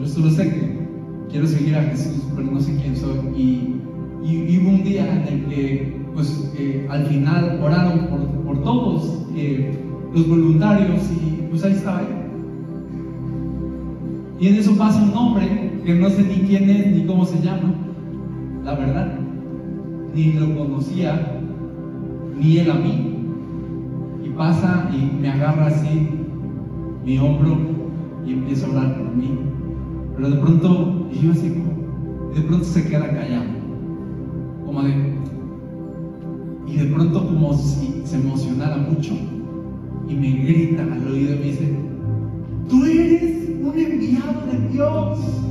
yo 0.00 0.06
solo 0.08 0.30
sé 0.30 0.48
que 0.50 0.88
quiero 1.30 1.46
seguir 1.46 1.76
a 1.76 1.82
Jesús, 1.82 2.22
pero 2.34 2.50
no 2.50 2.60
sé 2.60 2.74
quién 2.76 2.96
soy. 2.96 3.18
Y, 3.36 3.76
y, 4.24 4.58
hubo 4.58 4.70
un 4.70 4.82
día 4.82 5.22
en 5.22 5.28
el 5.32 5.46
que, 5.46 6.00
pues, 6.14 6.52
al 6.88 7.06
final 7.06 7.60
oraron 7.62 8.08
por, 8.08 8.26
por 8.44 8.64
todos 8.64 9.24
eh, 9.36 9.78
los 10.12 10.28
voluntarios 10.28 11.02
y 11.12 11.42
pues 11.50 11.62
ahí 11.62 11.72
estaba 11.72 12.00
yo. 12.00 12.08
Y 14.40 14.48
en 14.48 14.54
eso 14.56 14.76
pasa 14.76 15.00
un 15.00 15.14
hombre 15.16 15.80
que 15.84 15.94
no 15.94 16.10
sé 16.10 16.22
ni 16.22 16.46
quién 16.48 16.68
es 16.68 16.86
ni 16.88 17.06
cómo 17.06 17.24
se 17.24 17.40
llama 17.40 17.83
la 18.64 18.74
verdad. 18.74 19.18
Ni 20.14 20.32
lo 20.32 20.56
conocía, 20.56 21.40
ni 22.38 22.58
él 22.58 22.70
a 22.70 22.74
mí. 22.74 23.10
Y 24.24 24.28
pasa 24.30 24.90
y 24.92 25.20
me 25.20 25.28
agarra 25.28 25.66
así 25.66 26.08
mi 27.04 27.18
hombro 27.18 27.58
y 28.26 28.32
empieza 28.32 28.66
a 28.66 28.70
hablar 28.70 28.98
por 28.98 29.14
mí. 29.14 29.38
Pero 30.16 30.30
de 30.30 30.36
pronto, 30.36 31.08
y 31.12 31.26
yo 31.26 31.32
así, 31.32 31.52
de 32.34 32.40
pronto 32.42 32.64
se 32.64 32.88
queda 32.88 33.10
callado. 33.10 33.44
Como 34.64 34.82
de. 34.82 35.14
Y 36.66 36.76
de 36.76 36.84
pronto, 36.86 37.26
como 37.26 37.52
si 37.52 38.02
se 38.04 38.16
emocionara 38.16 38.78
mucho, 38.78 39.12
y 40.08 40.14
me 40.14 40.30
grita 40.30 40.82
al 40.82 41.06
oído 41.12 41.34
y 41.34 41.38
me 41.38 41.44
dice: 41.44 41.76
Tú 42.68 42.84
eres 42.84 43.50
un 43.62 43.78
enviado 43.78 44.46
de 44.50 44.68
Dios. 44.68 45.43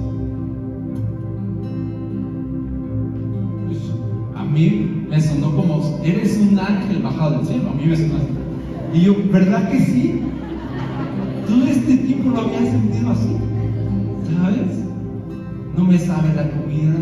Mí 4.54 5.06
me 5.10 5.20
sonó 5.20 5.56
como, 5.56 6.00
eres 6.04 6.38
un 6.38 6.58
ángel 6.60 7.02
bajado 7.02 7.38
del 7.38 7.48
cielo, 7.48 7.70
a 7.72 7.74
mí 7.74 7.86
me 7.86 7.96
sonó 7.96 8.16
así. 8.16 8.28
Y 8.94 9.02
yo, 9.02 9.16
¿verdad 9.32 9.70
que 9.70 9.80
sí? 9.80 10.22
Todo 11.48 11.66
este 11.66 11.98
tiempo 11.98 12.30
lo 12.30 12.42
había 12.42 12.72
sentido 12.72 13.12
así, 13.12 13.36
¿sabes? 14.36 14.86
No 15.76 15.84
me 15.86 15.98
sabe 15.98 16.34
la 16.36 16.50
comida. 16.52 16.94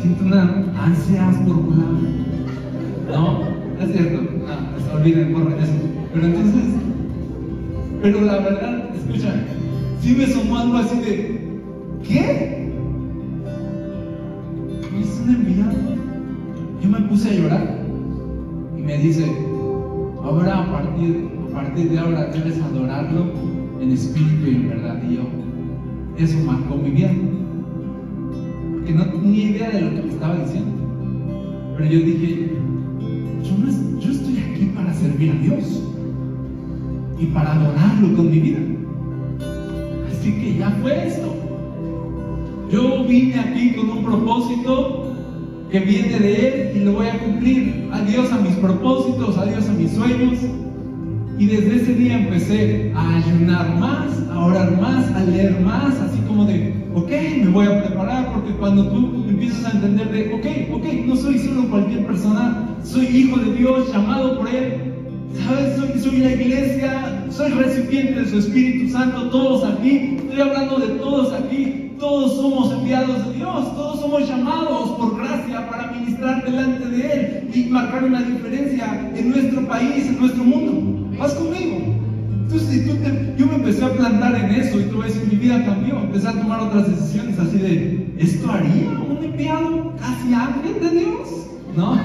Siento 0.00 0.24
una 0.24 0.64
ansias 0.80 1.36
por 1.38 1.56
volar. 1.56 1.88
No, 3.10 3.42
es 3.80 3.92
cierto, 3.92 4.22
no, 4.22 4.84
se 4.84 4.96
olviden, 4.96 5.32
borren 5.32 5.58
eso. 5.58 5.72
Pero 6.14 6.26
entonces, 6.26 6.64
pero 8.00 8.20
la 8.20 8.38
verdad, 8.38 8.90
escucha, 8.94 9.34
sí 10.00 10.14
me 10.16 10.26
sonó 10.26 10.58
algo 10.58 10.76
así 10.76 11.00
de, 11.00 11.40
¿qué? 12.06 12.67
Yo 16.82 16.88
me 16.88 17.00
puse 17.08 17.30
a 17.30 17.34
llorar 17.34 17.84
y 18.76 18.82
me 18.82 18.98
dice, 18.98 19.26
ahora 20.22 20.58
a 20.58 20.72
partir, 20.72 21.28
a 21.50 21.54
partir 21.54 21.90
de 21.90 21.98
ahora 21.98 22.26
debes 22.26 22.60
adorarlo 22.60 23.32
en 23.80 23.92
espíritu 23.92 24.46
y 24.46 24.54
en 24.54 24.68
verdad. 24.68 25.02
Y 25.08 25.16
yo, 25.16 25.22
eso 26.16 26.38
marcó 26.44 26.76
mi 26.76 26.90
vida. 26.90 27.10
Porque 28.72 28.92
no 28.92 29.04
tenía 29.06 29.50
idea 29.50 29.70
de 29.70 29.80
lo 29.82 29.94
que 29.94 30.02
me 30.02 30.08
estaba 30.08 30.36
diciendo. 30.36 30.70
Pero 31.76 31.90
yo 31.90 31.98
dije, 32.00 32.52
yo, 33.42 34.00
yo 34.00 34.10
estoy 34.12 34.38
aquí 34.38 34.72
para 34.74 34.92
servir 34.94 35.30
a 35.30 35.34
Dios 35.34 35.82
y 37.20 37.26
para 37.26 37.54
adorarlo 37.54 38.16
con 38.16 38.30
mi 38.30 38.40
vida. 38.40 38.58
Así 40.10 40.32
que 40.32 40.58
ya 40.58 40.70
fue 40.82 41.06
esto. 41.06 41.37
Yo 42.70 43.04
vine 43.04 43.40
aquí 43.40 43.72
con 43.72 43.90
un 43.90 44.04
propósito 44.04 45.14
que 45.70 45.80
viene 45.80 46.18
de 46.18 46.48
Él 46.48 46.76
y 46.76 46.84
lo 46.84 46.92
voy 46.92 47.06
a 47.06 47.18
cumplir. 47.18 47.88
Adiós 47.92 48.30
a 48.30 48.38
mis 48.38 48.54
propósitos, 48.56 49.38
adiós 49.38 49.68
a 49.68 49.72
mis 49.72 49.92
sueños. 49.92 50.38
Y 51.38 51.46
desde 51.46 51.76
ese 51.76 51.94
día 51.94 52.18
empecé 52.18 52.92
a 52.94 53.16
ayunar 53.16 53.78
más, 53.78 54.10
a 54.30 54.44
orar 54.44 54.80
más, 54.80 55.10
a 55.12 55.24
leer 55.24 55.60
más, 55.60 55.94
así 56.00 56.18
como 56.26 56.44
de, 56.44 56.74
ok, 56.94 57.10
me 57.44 57.50
voy 57.50 57.66
a 57.66 57.84
preparar, 57.84 58.32
porque 58.32 58.50
cuando 58.54 58.88
tú 58.88 59.24
empiezas 59.28 59.64
a 59.66 59.76
entender 59.76 60.10
de, 60.10 60.34
ok, 60.34 60.76
ok, 60.76 61.06
no 61.06 61.16
soy 61.16 61.38
solo 61.38 61.70
cualquier 61.70 62.06
persona, 62.06 62.76
soy 62.82 63.06
hijo 63.06 63.38
de 63.38 63.52
Dios, 63.54 63.92
llamado 63.92 64.38
por 64.38 64.48
Él, 64.48 64.94
¿sabes? 65.44 65.76
Soy, 65.76 66.00
soy 66.00 66.18
la 66.18 66.32
iglesia, 66.32 67.24
soy 67.30 67.50
recipiente 67.52 68.20
de 68.20 68.28
su 68.28 68.38
Espíritu 68.38 68.92
Santo, 68.92 69.30
todos 69.30 69.64
aquí, 69.64 70.16
estoy 70.18 70.40
hablando 70.40 70.78
de 70.78 70.88
todos 70.96 71.32
aquí, 71.34 71.87
todos 71.98 72.36
somos 72.36 72.72
enviados 72.72 73.26
de 73.26 73.34
Dios, 73.34 73.74
todos 73.74 74.00
somos 74.00 74.28
llamados 74.28 74.90
por 74.92 75.16
gracia 75.18 75.68
para 75.68 75.92
ministrar 75.92 76.44
delante 76.44 76.86
de 76.86 77.12
Él 77.12 77.50
y 77.52 77.64
marcar 77.70 78.04
una 78.04 78.22
diferencia 78.22 79.10
en 79.14 79.30
nuestro 79.30 79.66
país, 79.66 80.06
en 80.06 80.18
nuestro 80.20 80.44
mundo. 80.44 81.16
¿Vas 81.18 81.34
conmigo? 81.34 81.76
Entonces, 82.42 82.86
yo 83.36 83.46
me 83.46 83.56
empecé 83.56 83.84
a 83.84 83.92
plantar 83.92 84.34
en 84.36 84.50
eso 84.52 84.80
y 84.80 84.84
tú 84.84 84.98
ves 84.98 85.12
que 85.14 85.26
mi 85.26 85.36
vida 85.36 85.64
cambió. 85.64 85.98
Empecé 85.98 86.28
a 86.28 86.32
tomar 86.32 86.60
otras 86.60 86.88
decisiones 86.88 87.38
así 87.38 87.58
de, 87.58 88.14
¿esto 88.18 88.50
haría 88.50 88.88
un 88.88 89.22
enviado 89.22 89.92
casi 89.96 90.32
ángel 90.32 90.80
de 90.80 91.00
Dios? 91.00 91.28
¿No? 91.76 91.98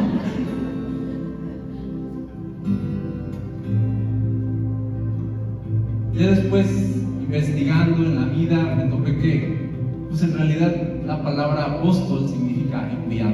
Ya 6.13 6.27
después, 6.27 6.67
investigando 7.21 8.03
en 8.03 8.15
la 8.15 8.25
vida, 8.27 8.75
me 8.75 8.83
topé 8.83 9.17
que 9.17 9.62
pues 10.13 10.25
en 10.25 10.37
realidad 10.37 10.75
la 11.07 11.23
palabra 11.23 11.65
apóstol 11.65 12.29
significa 12.29 12.87
enviado. 12.87 13.33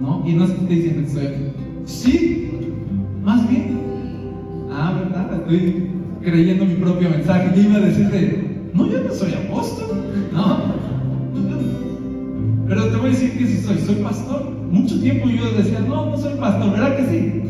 ¿No? 0.00 0.24
Y 0.26 0.32
no 0.32 0.44
es 0.44 0.52
que 0.52 0.62
esté 0.62 0.74
diciendo 0.74 1.02
que 1.02 1.08
soy. 1.08 1.28
Sí, 1.84 2.50
más 3.22 3.46
bien. 3.46 3.78
Ah, 4.72 4.94
¿verdad? 4.98 5.34
Estoy 5.34 5.90
creyendo 6.22 6.64
mi 6.64 6.76
propio 6.76 7.10
mensaje. 7.10 7.52
Yo 7.54 7.60
iba 7.60 7.76
a 7.76 7.80
decirte, 7.80 8.70
no, 8.72 8.90
yo 8.90 9.04
no 9.04 9.12
soy 9.12 9.34
apóstol. 9.34 10.02
¿No? 10.32 10.62
Pero 12.66 12.86
te 12.86 12.96
voy 12.96 13.06
a 13.08 13.10
decir 13.10 13.36
que 13.36 13.46
sí 13.46 13.58
soy. 13.58 13.80
Soy 13.80 13.96
pastor. 13.96 14.50
Mucho 14.70 14.98
tiempo 14.98 15.28
yo 15.28 15.52
decía, 15.52 15.80
no, 15.80 16.06
no 16.06 16.16
soy 16.16 16.38
pastor. 16.38 16.72
¿Verdad 16.72 16.96
que 16.96 17.04
sí? 17.04 17.42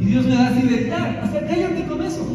Y 0.00 0.04
Dios 0.06 0.24
me 0.24 0.34
da 0.34 0.48
así 0.48 0.66
de, 0.66 0.86
ya, 0.88 1.20
hasta 1.22 1.46
cállate 1.46 1.84
con 1.84 2.00
eso. 2.00 2.26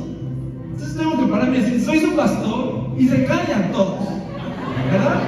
Entonces 0.72 0.96
tengo 0.96 1.18
que 1.18 1.32
pararme 1.32 1.58
y 1.58 1.62
decir, 1.62 1.82
soy 1.82 1.98
su 1.98 2.16
pastor. 2.16 2.92
Y 2.96 3.08
se 3.08 3.26
callan 3.26 3.72
todos. 3.72 4.18
¿Verdad? 4.86 5.20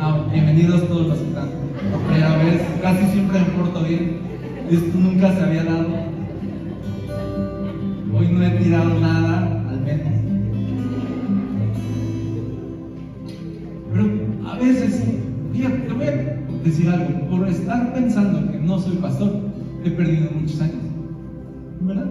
Ah, 0.00 0.26
bienvenidos 0.30 0.86
todos 0.88 1.06
los 1.06 1.18
que 1.18 1.28
están 1.28 1.48
por 1.90 2.00
primera 2.02 2.36
vez. 2.38 2.62
Casi 2.82 3.06
siempre 3.06 3.38
me 3.40 3.46
porto 3.46 3.82
bien. 3.84 4.18
Esto 4.70 4.98
nunca 4.98 5.32
se 5.32 5.40
había 5.40 5.64
dado. 5.64 5.88
Hoy 8.14 8.28
no 8.30 8.42
he 8.44 8.50
tirado 8.50 9.00
nada, 9.00 9.64
al 9.70 9.80
menos. 9.80 10.12
Pero 13.92 14.04
a 14.50 14.58
veces, 14.58 15.02
fíjate, 15.52 15.78
te 15.78 15.92
voy 15.92 16.06
a 16.06 16.36
decir 16.64 16.88
algo. 16.90 17.28
Por 17.30 17.48
estar 17.48 17.94
pensando 17.94 18.50
que 18.50 18.58
no 18.58 18.78
soy 18.78 18.96
pastor, 18.96 19.32
he 19.84 19.90
perdido 19.90 20.30
muchos 20.32 20.60
años. 20.60 20.76
¿Verdad? 21.80 22.06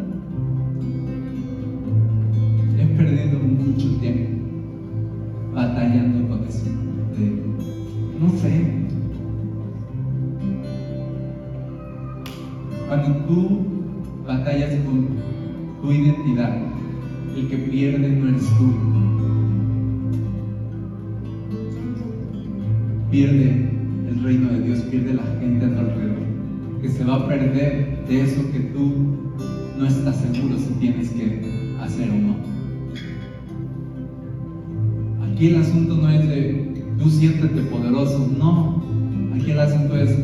El 16.30 17.48
que 17.48 17.58
pierde 17.58 18.10
no 18.10 18.30
eres 18.30 18.44
tú. 18.58 18.74
Pierde 23.10 23.70
el 24.08 24.24
reino 24.24 24.50
de 24.50 24.62
Dios, 24.62 24.80
pierde 24.82 25.16
la 25.16 25.24
gente 25.40 25.66
a 25.66 25.70
tu 25.70 25.80
alrededor. 25.80 26.20
Que 26.82 26.90
se 26.90 27.04
va 27.04 27.16
a 27.16 27.28
perder 27.28 28.06
de 28.08 28.22
eso 28.22 28.42
que 28.52 28.60
tú 28.60 28.94
no 29.80 29.86
estás 29.86 30.18
seguro 30.18 30.58
si 30.60 30.74
tienes 30.80 31.10
que 31.10 31.42
hacer 31.82 32.10
o 32.12 32.16
no. 32.16 32.36
Aquí 35.26 35.48
el 35.48 35.62
asunto 35.62 35.96
no 35.96 36.10
es 36.10 36.28
de 36.28 36.86
tú 37.00 37.10
siéntete 37.10 37.62
poderoso, 37.64 38.30
no. 38.38 38.84
Aquí 39.36 39.52
el 39.52 39.60
asunto 39.60 39.96
es 39.98 40.16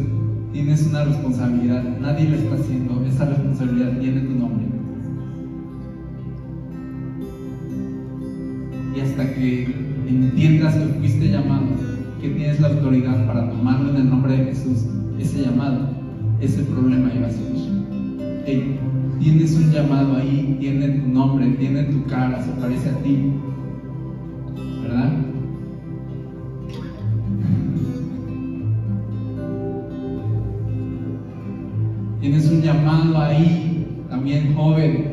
tienes 0.54 0.86
una 0.88 1.06
responsabilidad, 1.06 1.84
nadie 2.00 2.30
le 2.30 2.38
está 2.38 2.56
haciendo, 2.56 3.04
esa 3.06 3.26
responsabilidad 3.26 3.98
tiene 4.00 4.22
tu 4.22 4.36
nombre. 4.36 4.77
Y 8.98 9.00
hasta 9.00 9.32
que 9.32 9.66
entiendas 10.10 10.74
que 10.74 10.88
fuiste 10.98 11.30
llamado, 11.30 11.68
que 12.20 12.30
tienes 12.30 12.60
la 12.60 12.70
autoridad 12.70 13.28
para 13.28 13.48
tomarlo 13.48 13.92
en 13.92 13.98
el 13.98 14.10
nombre 14.10 14.36
de 14.36 14.46
Jesús, 14.46 14.88
ese 15.20 15.44
llamado, 15.44 15.90
ese 16.42 16.64
problema 16.64 17.12
iba 17.16 17.28
a 17.28 17.30
ser. 17.30 17.46
tienes 19.20 19.54
un 19.54 19.72
llamado 19.72 20.16
ahí, 20.16 20.58
tiene 20.60 20.88
tu 20.90 21.10
nombre, 21.10 21.46
tiene 21.60 21.84
tu 21.84 22.06
cara, 22.06 22.44
se 22.44 22.50
parece 22.60 22.90
a 22.90 22.98
ti, 23.04 23.34
¿verdad? 24.82 25.12
Tienes 32.20 32.50
un 32.50 32.62
llamado 32.64 33.22
ahí, 33.22 34.06
también 34.10 34.56
joven, 34.56 35.12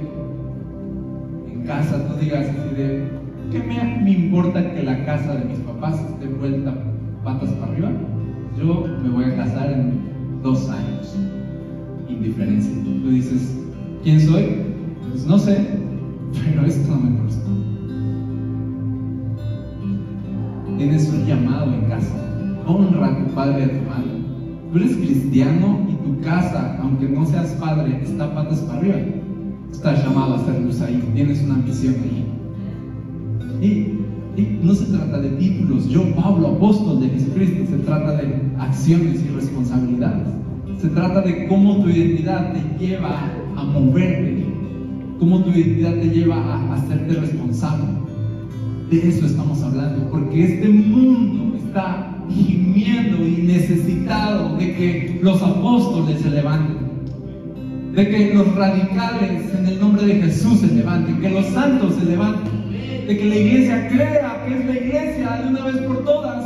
en 1.53 1.67
casa, 1.67 2.09
tú 2.09 2.19
digas 2.19 2.49
así 2.49 2.75
de, 2.77 3.14
¿qué 3.55 3.63
me, 3.63 4.03
me 4.03 4.11
importa 4.11 4.75
que 4.75 4.83
la 4.83 5.05
casa 5.05 5.37
de 5.37 5.45
mis 5.45 5.59
papás 5.59 6.01
esté 6.01 6.27
vuelta 6.27 6.75
patas 7.23 7.51
para 7.51 7.71
arriba? 7.73 7.93
Yo 8.59 8.85
me 9.01 9.11
voy 9.11 9.25
a 9.27 9.37
casar 9.37 9.71
en 9.71 10.01
dos 10.43 10.69
años, 10.69 11.17
indiferencia. 12.09 12.73
Tú 12.83 13.11
dices, 13.11 13.57
¿quién 14.03 14.21
soy? 14.21 14.57
Pues 15.09 15.25
no 15.25 15.39
sé, 15.39 15.69
pero 16.45 16.67
esto 16.67 16.97
no 16.97 17.01
me 17.01 17.17
corresponde 17.19 17.65
tienes 20.77 21.09
un 21.09 21.25
llamado 21.25 21.73
en 21.73 21.83
casa. 21.83 22.15
Honra 22.67 23.07
a 23.07 23.19
tu 23.19 23.35
padre 23.35 23.61
y 23.61 23.63
a 23.63 23.69
tu 23.69 23.89
madre. 23.89 24.11
Tú 24.73 24.79
eres 24.79 24.97
cristiano 24.97 25.87
y 25.89 25.95
tu 26.05 26.21
casa, 26.21 26.77
aunque 26.83 27.09
no 27.09 27.25
seas 27.25 27.53
padre, 27.61 28.01
está 28.03 28.35
patas 28.35 28.59
para 28.61 28.81
arriba. 28.81 28.97
Estás 29.71 30.05
llamado 30.05 30.35
a 30.35 30.37
hacer 30.39 30.61
luz 30.61 30.81
ahí. 30.81 31.01
Tienes 31.15 31.43
una 31.45 31.55
misión 31.55 31.95
ahí. 32.03 32.14
Y, 33.65 34.01
no 34.63 34.75
se 34.75 34.87
trata 34.87 35.21
de 35.21 35.31
títulos. 35.37 35.89
Yo, 35.89 36.13
Pablo, 36.17 36.49
apóstol 36.49 37.01
de 37.01 37.09
Jesucristo, 37.09 37.67
se 37.71 37.79
trata 37.85 38.17
de 38.17 38.35
acciones 38.59 39.23
y 39.25 39.29
responsabilidades. 39.29 40.27
Se 40.81 40.89
trata 40.89 41.21
de 41.21 41.47
cómo 41.47 41.83
tu 41.83 41.89
identidad 41.89 42.53
te 42.53 42.85
lleva 42.85 43.31
a 43.57 43.65
moverte, 43.65 44.45
cómo 45.21 45.45
tu 45.45 45.51
identidad 45.51 45.95
te 45.95 46.09
lleva 46.09 46.37
a 46.37 46.75
hacerte 46.75 47.15
responsable 47.15 48.05
de 48.91 49.09
eso 49.09 49.27
estamos 49.27 49.63
hablando, 49.63 50.11
porque 50.11 50.45
este 50.45 50.69
mundo 50.69 51.57
está 51.57 52.17
gimiendo 52.31 53.27
y 53.27 53.43
necesitado 53.43 54.57
de 54.57 54.75
que 54.75 55.21
los 55.23 55.43
apóstoles 55.43 56.21
se 56.21 56.31
levanten, 56.31 56.84
de 57.95 58.09
que 58.09 58.35
los 58.35 58.55
radicales 58.57 59.55
en 59.55 59.67
el 59.67 59.79
nombre 59.79 60.05
de 60.05 60.23
Jesús 60.23 60.61
se 60.61 60.67
levanten, 60.67 61.21
que 61.21 61.31
los 61.31 61.47
santos 61.47 61.95
se 61.95 62.05
levanten, 62.05 63.07
de 63.07 63.17
que 63.17 63.25
la 63.25 63.37
iglesia 63.37 63.89
crea 63.89 64.45
que 64.47 64.55
es 64.59 64.67
la 64.67 64.73
iglesia 64.73 65.43
de 65.43 65.49
una 65.51 65.65
vez 65.65 65.77
por 65.83 66.05
todas 66.05 66.45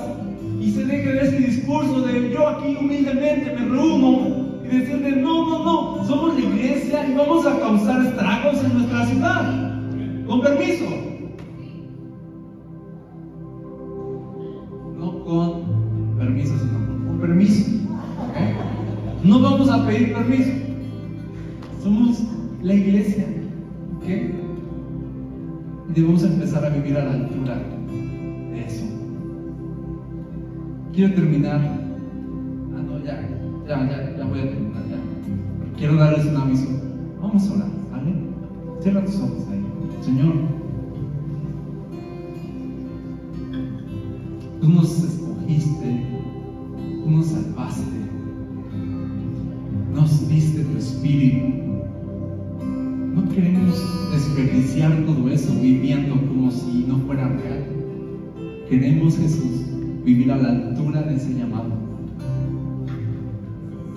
y 0.61 0.71
se 0.71 0.85
deje 0.85 1.13
de 1.13 1.21
ese 1.21 1.39
discurso 1.39 2.03
de 2.03 2.31
yo 2.31 2.49
aquí 2.49 2.77
humildemente 2.79 3.55
me 3.59 3.67
reúno 3.67 4.49
y 4.63 4.77
decirle 4.77 5.13
no, 5.13 5.49
no, 5.49 5.65
no, 5.65 6.05
somos 6.05 6.35
la 6.35 6.41
iglesia 6.41 7.09
y 7.09 7.15
vamos 7.15 7.47
a 7.47 7.59
causar 7.59 8.05
estragos 8.05 8.63
en 8.65 8.75
nuestra 8.75 9.07
ciudad. 9.07 9.75
Con 10.27 10.43
permiso, 10.43 10.85
con 15.25 16.19
permiso, 16.19 16.53
sino 16.59 17.07
con 17.07 17.21
permiso. 17.21 17.71
No 19.25 19.41
vamos 19.41 19.71
a 19.71 19.87
pedir 19.87 20.13
permiso. 20.13 20.68
A 26.97 27.05
la 27.05 27.13
altura 27.13 27.57
de 28.53 28.65
eso. 28.65 28.85
Quiero 30.93 31.15
terminar. 31.15 31.61
Ah, 31.61 32.83
no, 32.83 33.05
ya, 33.05 33.29
ya, 33.67 34.17
ya, 34.17 34.25
voy 34.25 34.41
a 34.41 34.49
terminar. 34.49 34.83
Ya. 34.89 35.77
Quiero 35.77 35.97
darles 35.97 36.27
un 36.27 36.37
aviso. 36.37 36.69
Vamos 37.21 37.49
a 37.49 37.55
orar, 37.55 37.69
¿vale? 37.91 38.15
Cierra 38.81 39.05
tus 39.05 39.17
ojos 39.17 39.45
ahí. 39.51 39.65
Señor. 40.03 40.35
Tú 44.61 44.69
nos 44.69 45.05
escogiste, 45.05 46.05
tú 47.05 47.11
nos 47.11 47.27
salvaste, 47.27 47.99
nos 49.95 50.29
diste 50.29 50.65
tu 50.65 50.79
espíritu. 50.79 51.47
No 53.15 53.29
queremos 53.29 54.11
desperdiciar 54.13 55.05
todo 55.07 55.29
eso 55.29 55.53
fuera 57.09 57.27
real. 57.27 57.65
Queremos, 58.69 59.17
Jesús, 59.17 59.65
vivir 60.05 60.31
a 60.31 60.37
la 60.37 60.51
altura 60.51 61.01
de 61.05 61.17
ese 61.17 61.33
llamado. 61.33 61.73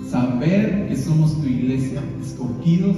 Saber 0.08 0.88
que 0.88 0.96
somos 0.96 1.38
tu 1.38 1.46
iglesia, 1.46 2.00
escogidos 2.22 2.96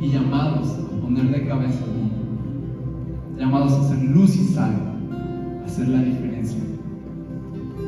y 0.00 0.10
llamados 0.10 0.68
a 0.68 1.00
poner 1.02 1.32
de 1.32 1.48
cabeza 1.48 1.80
el 1.84 1.98
mundo. 1.98 2.14
Llamados 3.38 3.72
a 3.72 3.88
ser 3.88 4.04
luz 4.04 4.36
y 4.36 4.44
sal, 4.54 4.72
a 5.62 5.66
hacer 5.66 5.88
la 5.88 6.00
diferencia. 6.00 6.60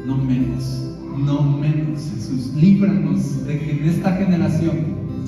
No 0.05 0.17
menos, 0.17 0.97
no 1.17 1.59
menos. 1.59 2.11
Jesús, 2.13 2.55
líbranos 2.57 3.47
de 3.47 3.61
que 3.61 3.71
en 3.71 3.89
esta 3.89 4.17
generación 4.17 4.79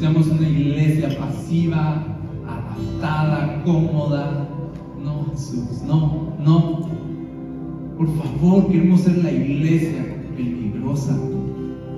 seamos 0.01 0.26
una 0.26 0.49
iglesia 0.49 1.16
pasiva, 1.16 2.05
adaptada, 2.45 3.62
cómoda. 3.62 4.43
No, 5.05 5.26
Jesús, 5.32 5.82
no, 5.86 6.32
no. 6.42 6.88
Por 7.98 8.09
favor, 8.16 8.68
queremos 8.70 9.02
ser 9.02 9.22
la 9.22 9.30
iglesia 9.30 10.02
peligrosa, 10.34 11.14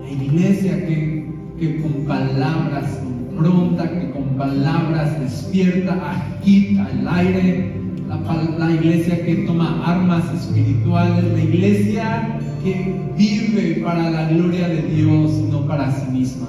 la 0.02 0.10
iglesia 0.10 0.84
que, 0.84 1.32
que 1.56 1.82
con 1.82 2.04
palabras 2.04 3.00
confronta, 3.04 3.88
que 3.88 4.10
con 4.10 4.24
palabras 4.36 5.20
despierta, 5.20 5.92
agita 6.10 6.90
el 6.90 7.06
aire, 7.06 7.74
la, 8.08 8.16
la 8.58 8.72
iglesia 8.72 9.24
que 9.24 9.36
toma 9.46 9.86
armas 9.86 10.24
espirituales, 10.34 11.24
la 11.32 11.44
iglesia 11.44 12.40
que 12.64 12.92
vive 13.16 13.82
para 13.84 14.10
la 14.10 14.28
gloria 14.30 14.66
de 14.66 14.82
Dios, 14.82 15.30
no 15.48 15.64
para 15.68 15.92
sí 15.92 16.10
misma. 16.10 16.48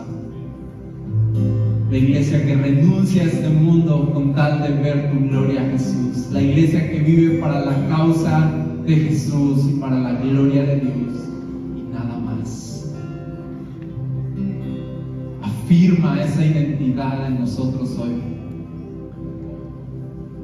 La 1.90 1.98
iglesia 1.98 2.46
que 2.46 2.56
renuncia 2.56 3.24
a 3.24 3.26
este 3.26 3.50
mundo 3.50 4.12
con 4.14 4.34
tal 4.34 4.62
de 4.62 4.70
ver 4.82 5.12
tu 5.12 5.30
gloria, 5.30 5.62
Jesús. 5.72 6.30
La 6.32 6.42
iglesia 6.42 6.90
que 6.92 7.00
vive 7.00 7.40
para 7.40 7.62
la 7.64 7.88
causa 7.88 8.52
de 8.86 8.96
Jesús 8.96 9.66
y 9.70 9.80
para 9.80 9.98
la 10.00 10.14
gloria 10.14 10.64
de 10.64 10.76
Dios 10.82 11.30
y 11.78 11.94
nada 11.94 12.20
más. 12.20 12.94
Afirma 15.42 16.22
esa 16.22 16.46
identidad 16.46 17.28
en 17.28 17.40
nosotros 17.40 17.98
hoy. 17.98 18.22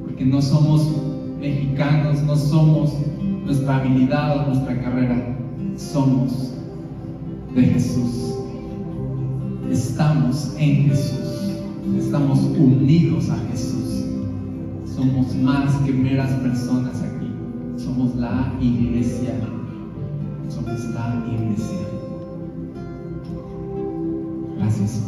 Porque 0.04 0.24
no 0.24 0.40
somos 0.40 0.90
mexicanos, 1.40 2.22
no 2.22 2.36
somos 2.36 2.94
nuestra 3.44 3.76
habilidad 3.76 4.38
o 4.38 4.46
nuestra 4.48 4.80
carrera, 4.80 5.36
somos 5.76 6.54
de 7.54 7.62
Jesús. 7.62 8.34
Estamos 9.70 10.54
en 10.58 10.88
Jesús, 10.88 11.33
estamos 11.98 12.40
unidos 12.40 13.30
a 13.30 13.36
Jesús. 13.50 14.04
Somos 14.94 15.34
más 15.36 15.74
que 15.82 15.92
meras 15.92 16.30
personas 16.40 17.02
aquí, 17.02 17.30
somos 17.76 18.14
la 18.16 18.52
iglesia, 18.60 19.34
somos 20.48 20.84
la 20.86 21.24
iglesia. 21.28 21.78
Gracias. 24.56 25.02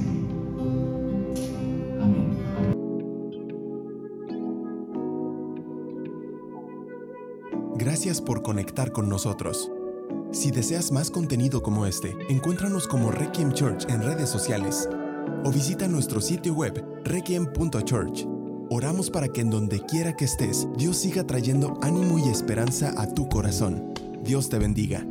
Amén. 2.01 2.31
Gracias 7.77 8.21
por 8.21 8.43
conectar 8.43 8.93
con 8.93 9.09
nosotros. 9.09 9.71
Si 10.33 10.51
deseas 10.51 10.93
más 10.93 11.11
contenido 11.11 11.63
como 11.63 11.87
este, 11.87 12.17
encuéntranos 12.29 12.87
como 12.87 13.11
Requiem 13.11 13.53
Church 13.53 13.89
en 13.89 14.03
redes 14.03 14.29
sociales 14.29 14.89
o 15.47 15.51
visita 15.53 15.87
nuestro 15.87 16.21
sitio 16.21 16.55
web 16.55 16.85
requiem.church. 17.05 18.27
Oramos 18.69 19.11
para 19.11 19.29
que 19.29 19.43
en 19.43 19.51
donde 19.51 19.81
quiera 19.87 20.17
que 20.17 20.25
estés, 20.25 20.67
Dios 20.77 20.97
siga 20.97 21.25
trayendo 21.25 21.79
ánimo 21.83 22.19
y 22.19 22.29
esperanza 22.29 22.93
a 23.01 23.07
tu 23.07 23.29
corazón. 23.29 23.95
Dios 24.25 24.49
te 24.49 24.59
bendiga. 24.59 25.07